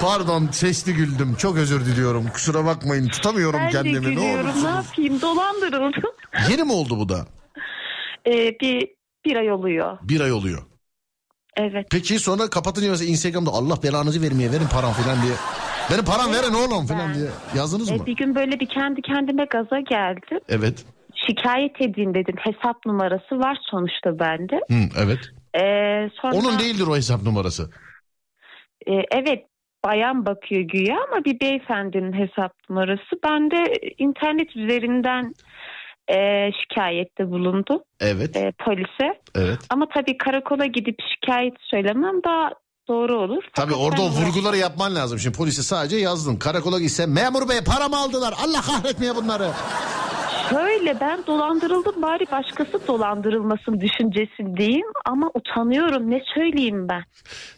Pardon 0.04 0.48
sesli 0.52 0.94
güldüm 0.94 1.36
çok 1.36 1.58
özür 1.58 1.86
diliyorum 1.86 2.28
kusura 2.34 2.66
bakmayın 2.66 3.08
tutamıyorum 3.08 3.60
ben 3.60 3.68
de 3.68 3.72
kendimi 3.72 3.96
ne 3.96 4.00
gülüyorum. 4.00 4.46
Ne 4.46 4.50
olursunuz. 4.50 4.64
yapayım? 4.64 5.22
Dolandırıldım. 5.22 6.12
Yeni 6.50 6.64
mi 6.64 6.72
oldu 6.72 6.98
bu 7.00 7.10
da? 7.10 7.26
Ee, 8.28 8.60
bir 8.62 8.88
bir 9.26 9.36
ay 9.36 9.52
oluyor. 9.52 9.98
Bir 10.02 10.22
ay 10.22 10.32
oluyor. 10.32 10.64
Evet. 11.58 11.88
Peki 11.92 12.20
sonra 12.20 12.50
kapatınca 12.50 12.90
mesela 12.90 13.12
Instagram'da 13.12 13.52
Allah 13.52 13.84
belanızı 13.84 14.22
vermeye 14.22 14.52
verin 14.52 14.68
param 14.68 14.92
falan 14.92 15.22
diye. 15.22 15.34
Benim 15.92 16.06
param 16.06 16.34
verin 16.34 16.54
oğlum 16.54 16.88
falan 16.88 17.14
diye 17.14 17.30
yazdınız 17.56 17.92
mı? 17.92 17.98
Ee, 18.04 18.06
bir 18.06 18.16
gün 18.16 18.36
böyle 18.36 18.60
bir 18.60 18.68
kendi 18.68 19.02
kendime 19.02 19.46
gaza 19.46 19.80
geldim. 19.80 20.40
Evet. 20.50 20.86
Şikayet 21.28 21.82
edeyim 21.82 22.14
dedim. 22.14 22.36
Hesap 22.38 22.86
numarası 22.86 23.40
var 23.40 23.58
sonuçta 23.72 24.20
bende. 24.20 24.56
Hı, 24.56 25.04
evet. 25.06 25.20
Ee, 25.56 26.10
sonra, 26.22 26.36
Onun 26.36 26.60
değildir 26.60 26.88
o 26.88 26.96
hesap 26.96 27.24
numarası. 27.24 27.70
Ee, 28.88 28.92
evet 29.12 29.46
bayan 29.86 30.26
bakıyor 30.26 30.62
güya 30.62 30.98
ama 31.08 31.26
bir 31.26 31.40
beyefendinin 31.40 32.14
hesap 32.14 32.70
numarası. 32.70 33.16
Ben 33.24 33.52
de 33.52 33.64
internet 33.98 34.56
üzerinden 34.56 35.34
e, 36.08 36.50
şikayette 36.52 37.32
bulundum 37.32 37.82
Evet. 38.02 38.36
e, 38.36 38.52
polise. 38.66 39.20
Evet. 39.36 39.60
Ama 39.70 39.88
tabii 39.94 40.18
karakola 40.18 40.66
gidip 40.66 40.96
şikayet 41.14 41.54
söylemem 41.60 42.24
daha 42.24 42.52
doğru 42.88 43.16
olur. 43.16 43.44
Tabii 43.56 43.72
Fakat 43.74 43.86
orada 43.86 44.02
o 44.02 44.10
vurguları 44.10 44.58
yapman 44.58 44.96
lazım. 44.96 45.20
Şimdi 45.20 45.38
polise 45.38 45.64
sadece 45.64 45.98
yazdın. 45.98 46.36
Karakola 46.36 46.80
gitsen 46.80 47.10
memur 47.10 47.50
bey 47.50 47.62
paramı 47.62 47.98
aldılar. 47.98 48.34
Allah 48.46 48.62
kahretmeye 48.62 49.16
bunları. 49.16 49.52
Şöyle 50.50 51.00
ben 51.00 51.26
dolandırıldım 51.28 52.02
bari 52.02 52.26
başkası 52.32 52.88
dolandırılmasın 52.88 53.82
düşüncesindeyim 53.82 54.86
ama 55.06 55.32
utanıyorum 55.34 56.12
ne 56.12 56.22
söyleyeyim 56.36 56.88
ben. 56.90 57.04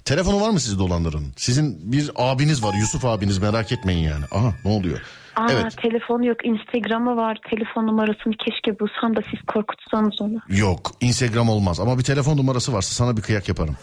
Telefonu 0.05 0.41
var 0.41 0.49
mı 0.49 0.59
sizi 0.59 0.79
dolandırın? 0.79 1.33
Sizin 1.37 1.91
bir 1.91 2.11
abiniz 2.15 2.63
var 2.63 2.73
Yusuf 2.73 3.05
abiniz 3.05 3.37
merak 3.37 3.71
etmeyin 3.71 4.03
yani. 4.09 4.25
Aha 4.31 4.53
ne 4.65 4.71
oluyor? 4.71 5.01
Aa, 5.35 5.47
Evet. 5.51 5.77
telefonu 5.81 6.25
yok 6.25 6.37
Instagram'ı 6.45 7.15
var 7.15 7.39
telefon 7.49 7.87
numarasını 7.87 8.33
keşke 8.45 8.79
bulsam 8.79 9.15
da 9.15 9.21
siz 9.31 9.39
korkutsanız 9.47 10.21
onu. 10.21 10.39
Yok 10.49 10.91
Instagram 11.01 11.49
olmaz 11.49 11.79
ama 11.79 11.97
bir 11.97 12.03
telefon 12.03 12.37
numarası 12.37 12.73
varsa 12.73 12.93
sana 13.05 13.17
bir 13.17 13.21
kıyak 13.21 13.47
yaparım. 13.49 13.75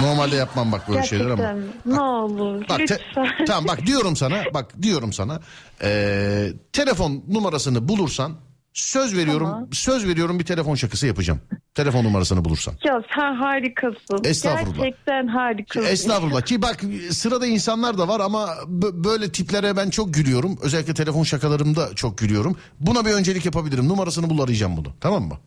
Normalde 0.00 0.36
yapmam 0.36 0.72
bak 0.72 0.88
böyle 0.88 1.02
şeyler 1.02 1.24
ama. 1.30 1.36
Gerçekten 1.36 1.94
ne 1.96 2.00
olur 2.00 2.64
Bak 2.68 2.78
te- 2.78 2.82
lütfen. 2.82 3.44
tamam 3.46 3.64
bak 3.68 3.86
diyorum 3.86 4.16
sana 4.16 4.36
bak 4.54 4.82
diyorum 4.82 5.12
sana 5.12 5.40
Ee, 5.82 6.48
telefon 6.72 7.24
numarasını 7.28 7.88
bulursan 7.88 8.32
söz 8.76 9.16
veriyorum 9.16 9.46
Tamam. 9.50 9.68
söz 9.72 10.06
veriyorum 10.08 10.38
bir 10.38 10.44
telefon 10.44 10.74
şakası 10.74 11.06
yapacağım. 11.06 11.40
Telefon 11.74 12.04
numarasını 12.04 12.44
bulursan. 12.44 12.74
Ya 12.84 13.02
sen 13.16 13.34
harikasın. 13.34 14.24
Estağfurullah. 14.24 14.76
Gerçekten 14.76 15.26
harikasın. 15.26 15.88
Estağfurullah 15.88 16.42
ki 16.42 16.62
bak 16.62 16.80
sırada 17.10 17.46
insanlar 17.46 17.98
da 17.98 18.08
var 18.08 18.20
ama 18.20 18.44
bö- 18.66 19.04
böyle 19.04 19.32
tiplere 19.32 19.76
ben 19.76 19.90
çok 19.90 20.14
gülüyorum. 20.14 20.58
Özellikle 20.62 20.94
telefon 20.94 21.22
şakalarımda 21.22 21.94
çok 21.94 22.18
gülüyorum. 22.18 22.56
Buna 22.80 23.04
bir 23.06 23.10
öncelik 23.10 23.44
yapabilirim. 23.44 23.88
Numarasını 23.88 24.30
bul 24.30 24.40
arayacağım 24.40 24.76
bunu. 24.76 24.88
Tamam 25.00 25.22
mı? 25.22 25.38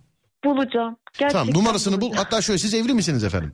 Bulacağım. 0.46 0.96
Gerçekten 1.20 1.46
tamam 1.46 1.54
numarasını 1.64 1.96
bul. 1.96 2.02
bulacağım. 2.02 2.24
Hatta 2.24 2.42
şöyle 2.42 2.58
siz 2.58 2.74
evli 2.74 2.94
misiniz 2.94 3.24
efendim? 3.24 3.54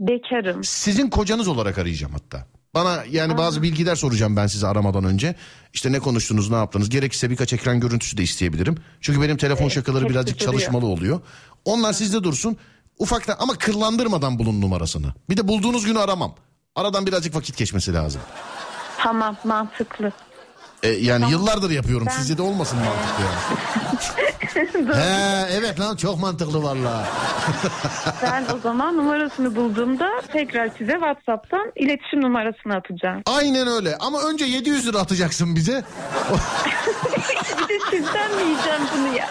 Bekarım. 0.00 0.64
Sizin 0.64 1.10
kocanız 1.10 1.48
olarak 1.48 1.78
arayacağım 1.78 2.12
hatta. 2.12 2.46
Bana 2.74 3.04
yani 3.10 3.38
bazı 3.38 3.62
bilgiler 3.62 3.94
soracağım 3.96 4.36
ben 4.36 4.46
size 4.46 4.66
aramadan 4.66 5.04
önce. 5.04 5.34
İşte 5.72 5.92
ne 5.92 5.98
konuştunuz, 5.98 6.50
ne 6.50 6.56
yaptınız? 6.56 6.88
Gerekirse 6.88 7.30
birkaç 7.30 7.52
ekran 7.52 7.80
görüntüsü 7.80 8.16
de 8.16 8.22
isteyebilirim. 8.22 8.76
Çünkü 9.00 9.22
benim 9.22 9.36
telefon 9.36 9.68
şakaları 9.68 10.04
hepsi 10.04 10.14
birazcık 10.14 10.40
duruyor. 10.40 10.52
çalışmalı 10.52 10.86
oluyor. 10.86 11.20
Onlar 11.64 11.92
sizde 11.92 12.24
dursun. 12.24 12.56
Ufaktan 12.98 13.36
ama 13.38 13.54
kırlandırmadan 13.54 14.38
bulun 14.38 14.60
numarasını. 14.60 15.14
Bir 15.30 15.36
de 15.36 15.48
bulduğunuz 15.48 15.84
günü 15.84 15.98
aramam. 15.98 16.34
Aradan 16.76 17.06
birazcık 17.06 17.34
vakit 17.34 17.56
geçmesi 17.56 17.92
lazım. 17.92 18.20
Tamam 18.98 19.36
mantıklı. 19.44 20.12
E, 20.82 20.88
yani 20.88 21.30
yıllardır 21.30 21.70
yapıyorum. 21.70 22.06
Ben- 22.06 22.12
Sizce 22.12 22.38
de 22.38 22.42
olmasın 22.42 22.78
mantıklı 22.78 23.24
yani. 23.24 24.98
He, 24.98 25.46
evet 25.52 25.80
lan 25.80 25.96
çok 25.96 26.20
mantıklı 26.20 26.62
valla. 26.62 27.04
Ben 28.22 28.44
o 28.56 28.58
zaman 28.62 28.96
numarasını 28.96 29.56
bulduğumda 29.56 30.08
tekrar 30.32 30.68
size 30.78 30.92
WhatsApp'tan 30.92 31.72
iletişim 31.76 32.20
numarasını 32.22 32.74
atacağım. 32.76 33.22
Aynen 33.26 33.66
öyle 33.68 33.96
ama 34.00 34.22
önce 34.22 34.44
700 34.44 34.86
lira 34.86 34.98
atacaksın 34.98 35.56
bize. 35.56 35.84
bir 37.58 37.68
de 37.68 37.78
sizden 37.90 38.34
mi 38.36 38.42
yiyeceğim 38.42 38.80
bunu 38.96 39.16
ya? 39.16 39.26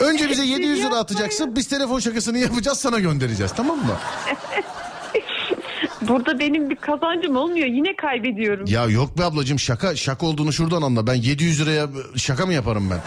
Önce 0.00 0.28
bize 0.30 0.44
700 0.44 0.84
lira 0.84 0.96
atacaksın. 0.98 1.56
Biz 1.56 1.68
telefon 1.68 1.98
şakasını 1.98 2.38
yapacağız 2.38 2.78
sana 2.78 2.98
göndereceğiz 2.98 3.52
tamam 3.56 3.76
mı? 3.78 3.96
Burada 6.10 6.38
benim 6.38 6.70
bir 6.70 6.76
kazancım 6.76 7.36
olmuyor. 7.36 7.66
Yine 7.66 7.96
kaybediyorum. 7.96 8.64
Ya 8.68 8.84
yok 8.86 9.18
be 9.18 9.24
ablacığım 9.24 9.58
şaka 9.58 9.96
şaka 9.96 10.26
olduğunu 10.26 10.52
şuradan 10.52 10.82
anla. 10.82 11.06
Ben 11.06 11.14
700 11.14 11.60
liraya 11.60 11.88
şaka 12.16 12.46
mı 12.46 12.52
yaparım 12.52 12.90
ben? 12.90 13.00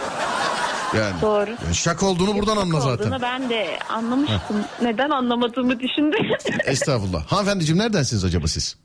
Yani. 0.99 1.21
Doğru. 1.21 1.49
Yani 1.63 1.75
şaka 1.75 2.05
olduğunu 2.05 2.35
buradan 2.38 2.57
anla 2.57 2.80
zaten. 2.80 3.05
Olduğunu 3.05 3.21
ben 3.21 3.49
de 3.49 3.80
anlamıştım. 3.89 4.55
Neden 4.81 5.09
anlamadığımı 5.09 5.80
düşündüm. 5.80 6.27
Estağfurullah. 6.65 7.25
Hanımefendiciğim 7.25 7.81
neredensiniz 7.81 8.25
acaba 8.25 8.47
siz? 8.47 8.77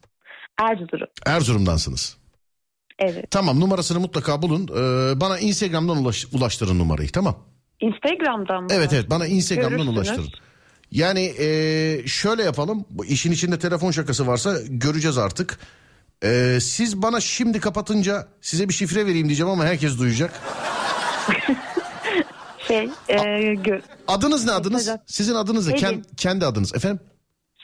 Erzurum. 0.63 1.09
Erzurum'dansınız. 1.27 2.17
Evet. 2.99 3.31
Tamam 3.31 3.61
numarasını 3.61 4.01
mutlaka 4.01 4.43
bulun. 4.43 4.69
Ee, 4.69 5.21
bana 5.21 5.39
Instagram'dan 5.39 5.97
ulaş- 5.97 6.37
ulaştırın 6.37 6.79
numarayı 6.79 7.13
tamam. 7.13 7.37
Instagram'dan 7.81 8.63
mı? 8.63 8.69
Evet 8.73 8.93
evet 8.93 9.11
bana 9.11 9.27
Instagram'dan 9.27 9.71
Görürsünüz. 9.79 9.97
ulaştırın. 9.97 10.48
Yani 10.91 11.35
ee, 11.39 12.03
şöyle 12.07 12.43
yapalım. 12.43 12.85
Bu 12.91 13.05
işin 13.05 13.33
içinde 13.33 13.59
telefon 13.59 13.91
şakası 13.91 14.27
varsa 14.27 14.59
göreceğiz 14.69 15.19
artık. 15.19 15.59
Ee, 16.25 16.59
siz 16.63 17.03
bana 17.03 17.21
şimdi 17.21 17.61
kapatınca 17.61 18.29
size 18.41 18.69
bir 18.69 18.75
şifre 18.75 19.07
vereyim 19.07 19.27
diyeceğim 19.27 19.51
ama 19.51 19.65
herkes 19.65 19.99
duyacak. 19.99 20.33
Şey, 22.69 22.91
e, 23.09 23.15
gö- 23.55 23.83
Adınız 24.09 24.45
ne 24.45 24.53
adınız? 24.53 24.91
Sizin 25.07 25.35
adınız 25.35 25.69
ne? 25.69 25.79
Selin. 25.79 25.93
Ken- 26.01 26.05
kendi 26.17 26.47
adınız 26.47 26.75
efendim? 26.75 27.01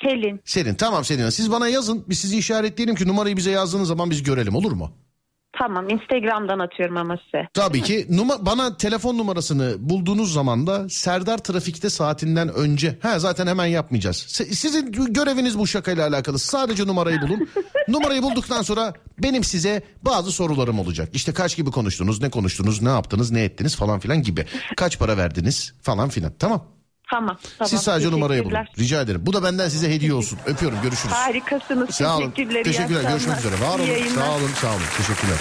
Selin. 0.03 0.41
Selin 0.45 0.75
tamam 0.75 1.05
Selin. 1.05 1.31
Siz 1.31 1.51
bana 1.51 1.69
yazın. 1.69 2.05
Biz 2.09 2.21
sizi 2.21 2.39
işaretleyelim 2.39 2.95
ki 2.95 3.09
numarayı 3.09 3.37
bize 3.37 3.51
yazdığınız 3.51 3.89
zaman 3.89 4.11
biz 4.11 4.23
görelim 4.23 4.55
olur 4.57 4.73
mu? 4.73 4.93
Tamam 5.59 5.89
Instagram'dan 5.89 6.59
atıyorum 6.59 6.97
ama 6.97 7.19
size. 7.25 7.49
Tabii 7.55 7.83
ki. 7.83 8.07
Numa, 8.11 8.47
bana 8.47 8.77
telefon 8.77 9.19
numarasını 9.19 9.75
bulduğunuz 9.79 10.33
zaman 10.33 10.67
da 10.67 10.89
Serdar 10.89 11.39
Trafik'te 11.39 11.91
saatinden 11.91 12.55
önce. 12.55 12.99
Ha 13.03 13.19
zaten 13.19 13.47
hemen 13.47 13.67
yapmayacağız. 13.67 14.17
Sizin 14.51 14.93
göreviniz 14.93 15.59
bu 15.59 15.67
şakayla 15.67 16.09
alakalı. 16.09 16.39
Sadece 16.39 16.87
numarayı 16.87 17.21
bulun. 17.23 17.49
numarayı 17.89 18.23
bulduktan 18.23 18.63
sonra 18.63 18.93
benim 19.19 19.45
size 19.45 19.83
bazı 20.03 20.33
sorularım 20.33 20.79
olacak. 20.79 21.09
İşte 21.13 21.33
kaç 21.33 21.57
gibi 21.57 21.71
konuştunuz, 21.71 22.23
ne 22.23 22.31
konuştunuz, 22.31 22.83
ne 22.83 22.89
yaptınız, 22.89 23.31
ne 23.31 23.45
ettiniz 23.45 23.77
falan 23.77 24.01
filan 24.01 24.23
gibi. 24.23 24.47
Kaç 24.77 24.99
para 24.99 25.17
verdiniz 25.17 25.75
falan 25.83 26.09
filan. 26.09 26.33
Tamam. 26.39 26.75
Tamam. 27.15 27.39
tamam. 27.59 27.69
Siz 27.69 27.81
sadece 27.81 28.11
numarayı 28.11 28.45
bulun. 28.45 28.57
Rica 28.79 29.01
ederim. 29.01 29.27
Bu 29.27 29.33
da 29.33 29.43
benden 29.45 29.69
size 29.69 29.95
hediye 29.95 30.15
olsun. 30.15 30.39
Öpüyorum. 30.47 30.79
Görüşürüz. 30.83 31.15
Harikasınız. 31.15 31.95
Sağ 31.95 32.17
olun. 32.17 32.31
Teşekkürler. 32.31 32.65
Teşekkürler. 32.65 33.11
Görüşmek 33.11 33.39
üzere. 33.39 33.55
Var 33.61 33.79
olun. 33.79 34.15
Sağ 34.15 34.31
olun. 34.31 34.51
Sağ 34.61 34.71
olun. 34.71 34.83
Teşekkürler. 34.97 35.37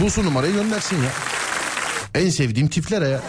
Bulsun 0.00 0.24
numarayı 0.24 0.52
göndersin 0.52 0.96
ya. 0.96 1.10
En 2.14 2.30
sevdiğim 2.30 2.68
tiplere 2.68 3.08
ya. 3.08 3.20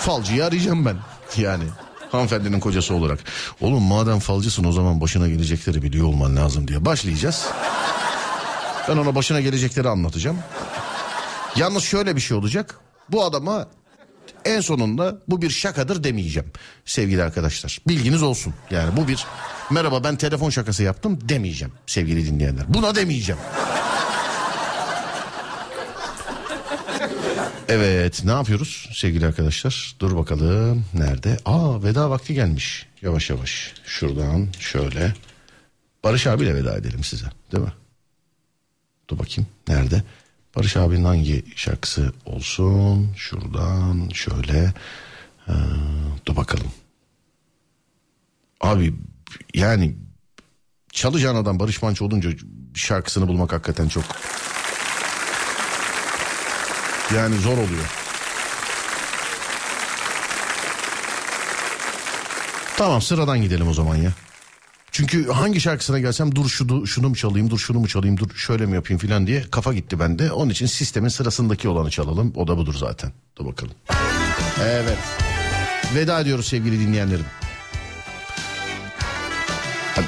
Falcıyı 0.00 0.44
arayacağım 0.44 0.86
ben. 0.86 0.96
Yani 1.36 1.64
hanımefendinin 2.12 2.60
kocası 2.60 2.94
olarak. 2.94 3.18
Oğlum 3.60 3.82
madem 3.82 4.18
falcısın 4.18 4.64
o 4.64 4.72
zaman 4.72 5.00
başına 5.00 5.28
gelecekleri 5.28 5.82
biliyor 5.82 6.06
olman 6.06 6.36
lazım 6.36 6.68
diye 6.68 6.84
başlayacağız. 6.84 7.46
Ben 8.88 8.96
ona 8.96 9.14
başına 9.14 9.40
gelecekleri 9.40 9.88
anlatacağım. 9.88 10.38
Yalnız 11.56 11.84
şöyle 11.84 12.16
bir 12.16 12.20
şey 12.20 12.36
olacak. 12.36 12.74
Bu 13.08 13.24
adama 13.24 13.66
en 14.46 14.60
sonunda 14.60 15.18
bu 15.28 15.42
bir 15.42 15.50
şakadır 15.50 16.04
demeyeceğim 16.04 16.48
sevgili 16.84 17.22
arkadaşlar. 17.22 17.78
Bilginiz 17.88 18.22
olsun. 18.22 18.54
Yani 18.70 18.96
bu 18.96 19.08
bir 19.08 19.26
merhaba 19.70 20.04
ben 20.04 20.16
telefon 20.16 20.50
şakası 20.50 20.82
yaptım 20.82 21.18
demeyeceğim 21.22 21.72
sevgili 21.86 22.26
dinleyenler. 22.26 22.64
Buna 22.68 22.94
demeyeceğim. 22.94 23.40
Evet 27.68 28.24
ne 28.24 28.30
yapıyoruz 28.30 28.90
sevgili 28.92 29.26
arkadaşlar? 29.26 29.96
Dur 30.00 30.16
bakalım 30.16 30.84
nerede? 30.94 31.36
Aa 31.44 31.82
veda 31.82 32.10
vakti 32.10 32.34
gelmiş. 32.34 32.86
Yavaş 33.02 33.30
yavaş 33.30 33.74
şuradan 33.84 34.48
şöyle. 34.60 35.14
Barış 36.04 36.26
abiyle 36.26 36.54
veda 36.54 36.76
edelim 36.76 37.04
size 37.04 37.26
değil 37.52 37.64
mi? 37.64 37.72
Dur 39.08 39.18
bakayım 39.18 39.50
nerede? 39.68 40.02
Barış 40.56 40.76
abinin 40.76 41.04
hangi 41.04 41.44
şarkısı 41.56 42.12
olsun? 42.26 43.12
Şuradan 43.16 44.08
şöyle. 44.14 44.72
Ha, 45.46 45.54
dur 46.26 46.36
bakalım. 46.36 46.72
Abi 48.60 48.94
yani 49.54 49.96
çalacağın 50.92 51.36
adam 51.36 51.58
Barış 51.58 51.82
Manço 51.82 52.04
olunca 52.04 52.30
şarkısını 52.74 53.28
bulmak 53.28 53.52
hakikaten 53.52 53.88
çok 53.88 54.04
yani 57.14 57.36
zor 57.36 57.58
oluyor. 57.58 57.90
Tamam 62.76 63.02
sıradan 63.02 63.42
gidelim 63.42 63.68
o 63.68 63.74
zaman 63.74 63.96
ya. 63.96 64.12
Çünkü 64.96 65.28
hangi 65.28 65.60
şarkısına 65.60 65.98
gelsem 65.98 66.34
dur 66.34 66.48
şunu, 66.48 66.86
şunu 66.86 67.08
mu 67.08 67.16
çalayım 67.16 67.50
dur 67.50 67.58
şunu 67.58 67.78
mu 67.78 67.88
çalayım 67.88 68.16
dur 68.16 68.30
şöyle 68.34 68.66
mi 68.66 68.74
yapayım 68.74 68.98
filan 68.98 69.26
diye 69.26 69.44
kafa 69.50 69.74
gitti 69.74 70.00
bende. 70.00 70.32
Onun 70.32 70.50
için 70.50 70.66
sistemin 70.66 71.08
sırasındaki 71.08 71.68
olanı 71.68 71.90
çalalım. 71.90 72.32
O 72.36 72.48
da 72.48 72.56
budur 72.56 72.74
zaten. 72.74 73.12
Dur 73.36 73.46
bakalım. 73.46 73.72
Evet. 74.62 74.98
Veda 75.94 76.20
ediyoruz 76.20 76.46
sevgili 76.46 76.80
dinleyenlerim. 76.80 77.24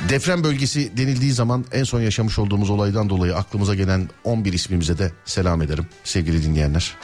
Deprem 0.09 0.44
bölgesi 0.44 0.97
denildiği 0.97 1.32
zaman 1.32 1.65
en 1.73 1.85
son 1.85 2.01
yaşamış 2.01 2.39
olduğumuz 2.39 2.70
olaydan 2.70 3.09
dolayı 3.09 3.36
aklımıza 3.36 3.74
gelen 3.74 4.09
11 4.24 4.52
ismimize 4.52 4.98
de 4.98 5.12
selam 5.24 5.62
ederim 5.62 5.86
sevgili 6.05 6.43
dinleyenler. 6.43 6.97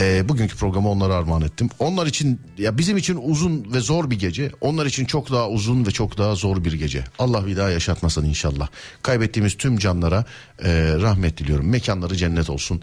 Ee, 0.00 0.28
bugünkü 0.28 0.56
programı 0.56 0.90
onlara 0.90 1.14
armağan 1.14 1.42
ettim. 1.42 1.68
Onlar 1.78 2.06
için 2.06 2.40
ya 2.58 2.78
bizim 2.78 2.96
için 2.96 3.20
uzun 3.22 3.72
ve 3.72 3.80
zor 3.80 4.10
bir 4.10 4.18
gece. 4.18 4.50
Onlar 4.60 4.86
için 4.86 5.04
çok 5.04 5.32
daha 5.32 5.48
uzun 5.48 5.86
ve 5.86 5.90
çok 5.90 6.18
daha 6.18 6.34
zor 6.34 6.64
bir 6.64 6.72
gece. 6.72 7.04
Allah 7.18 7.46
bir 7.46 7.56
daha 7.56 7.70
yaşatmasın 7.70 8.24
inşallah. 8.24 8.68
Kaybettiğimiz 9.02 9.56
tüm 9.56 9.78
canlara 9.78 10.24
e, 10.64 10.94
rahmet 11.00 11.38
diliyorum. 11.38 11.68
Mekanları 11.68 12.16
cennet 12.16 12.50
olsun. 12.50 12.82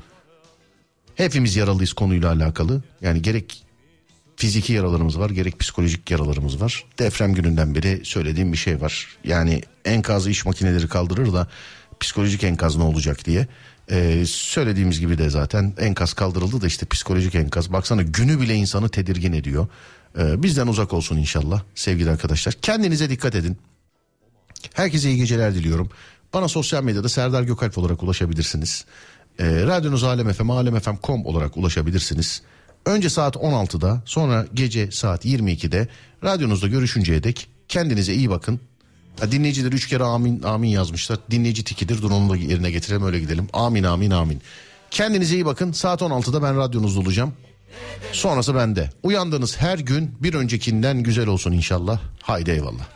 Hepimiz 1.15 1.55
yaralıyız 1.55 1.93
konuyla 1.93 2.31
alakalı. 2.31 2.83
Yani 3.01 3.21
gerek 3.21 3.63
fiziki 4.35 4.73
yaralarımız 4.73 5.19
var 5.19 5.29
gerek 5.29 5.59
psikolojik 5.59 6.11
yaralarımız 6.11 6.61
var. 6.61 6.85
Deprem 6.99 7.33
gününden 7.33 7.75
beri 7.75 8.01
söylediğim 8.05 8.53
bir 8.53 8.57
şey 8.57 8.81
var. 8.81 9.07
Yani 9.23 9.61
enkazı 9.85 10.29
iş 10.29 10.45
makineleri 10.45 10.87
kaldırır 10.87 11.33
da 11.33 11.47
psikolojik 11.99 12.43
enkaz 12.43 12.77
ne 12.77 12.83
olacak 12.83 13.25
diye. 13.25 13.47
Ee, 13.91 14.23
söylediğimiz 14.27 14.99
gibi 14.99 15.17
de 15.17 15.29
zaten 15.29 15.73
enkaz 15.79 16.13
kaldırıldı 16.13 16.61
da 16.61 16.67
işte 16.67 16.85
psikolojik 16.85 17.35
enkaz. 17.35 17.73
Baksana 17.73 18.01
günü 18.01 18.41
bile 18.41 18.55
insanı 18.55 18.89
tedirgin 18.89 19.33
ediyor. 19.33 19.67
Ee, 20.19 20.43
bizden 20.43 20.67
uzak 20.67 20.93
olsun 20.93 21.17
inşallah 21.17 21.61
sevgili 21.75 22.09
arkadaşlar. 22.09 22.53
Kendinize 22.53 23.09
dikkat 23.09 23.35
edin. 23.35 23.57
Herkese 24.73 25.09
iyi 25.09 25.17
geceler 25.17 25.55
diliyorum. 25.55 25.89
Bana 26.33 26.47
sosyal 26.47 26.83
medyada 26.83 27.09
Serdar 27.09 27.43
Gökalp 27.43 27.77
olarak 27.77 28.03
ulaşabilirsiniz. 28.03 28.85
Ee, 29.39 29.45
radyonuz 29.45 30.03
Alem 30.03 30.33
FM, 30.33 30.49
alemfm.com 30.49 31.25
olarak 31.25 31.57
ulaşabilirsiniz. 31.57 32.41
Önce 32.85 33.09
saat 33.09 33.35
16'da 33.35 34.01
sonra 34.05 34.47
gece 34.53 34.91
saat 34.91 35.25
22'de 35.25 35.87
radyonuzda 36.23 36.67
görüşünceye 36.67 37.23
dek 37.23 37.47
kendinize 37.67 38.13
iyi 38.13 38.29
bakın. 38.29 38.59
Ha, 39.19 39.31
dinleyiciler 39.31 39.71
üç 39.71 39.87
kere 39.87 40.03
amin 40.03 40.43
amin 40.43 40.69
yazmışlar. 40.69 41.19
Dinleyici 41.31 41.63
tikidir 41.63 42.01
dur 42.01 42.11
onu 42.11 42.29
da 42.29 42.35
yerine 42.35 42.71
getirelim 42.71 43.05
öyle 43.05 43.19
gidelim. 43.19 43.47
Amin 43.53 43.83
amin 43.83 44.11
amin. 44.11 44.41
Kendinize 44.91 45.35
iyi 45.35 45.45
bakın. 45.45 45.71
Saat 45.71 46.01
16'da 46.01 46.43
ben 46.43 46.57
radyonuzda 46.57 46.99
olacağım. 46.99 47.33
Sonrası 48.11 48.55
bende. 48.55 48.89
Uyandığınız 49.03 49.57
her 49.57 49.79
gün 49.79 50.15
bir 50.19 50.33
öncekinden 50.33 51.03
güzel 51.03 51.27
olsun 51.27 51.51
inşallah. 51.51 51.99
Haydi 52.21 52.51
eyvallah. 52.51 52.87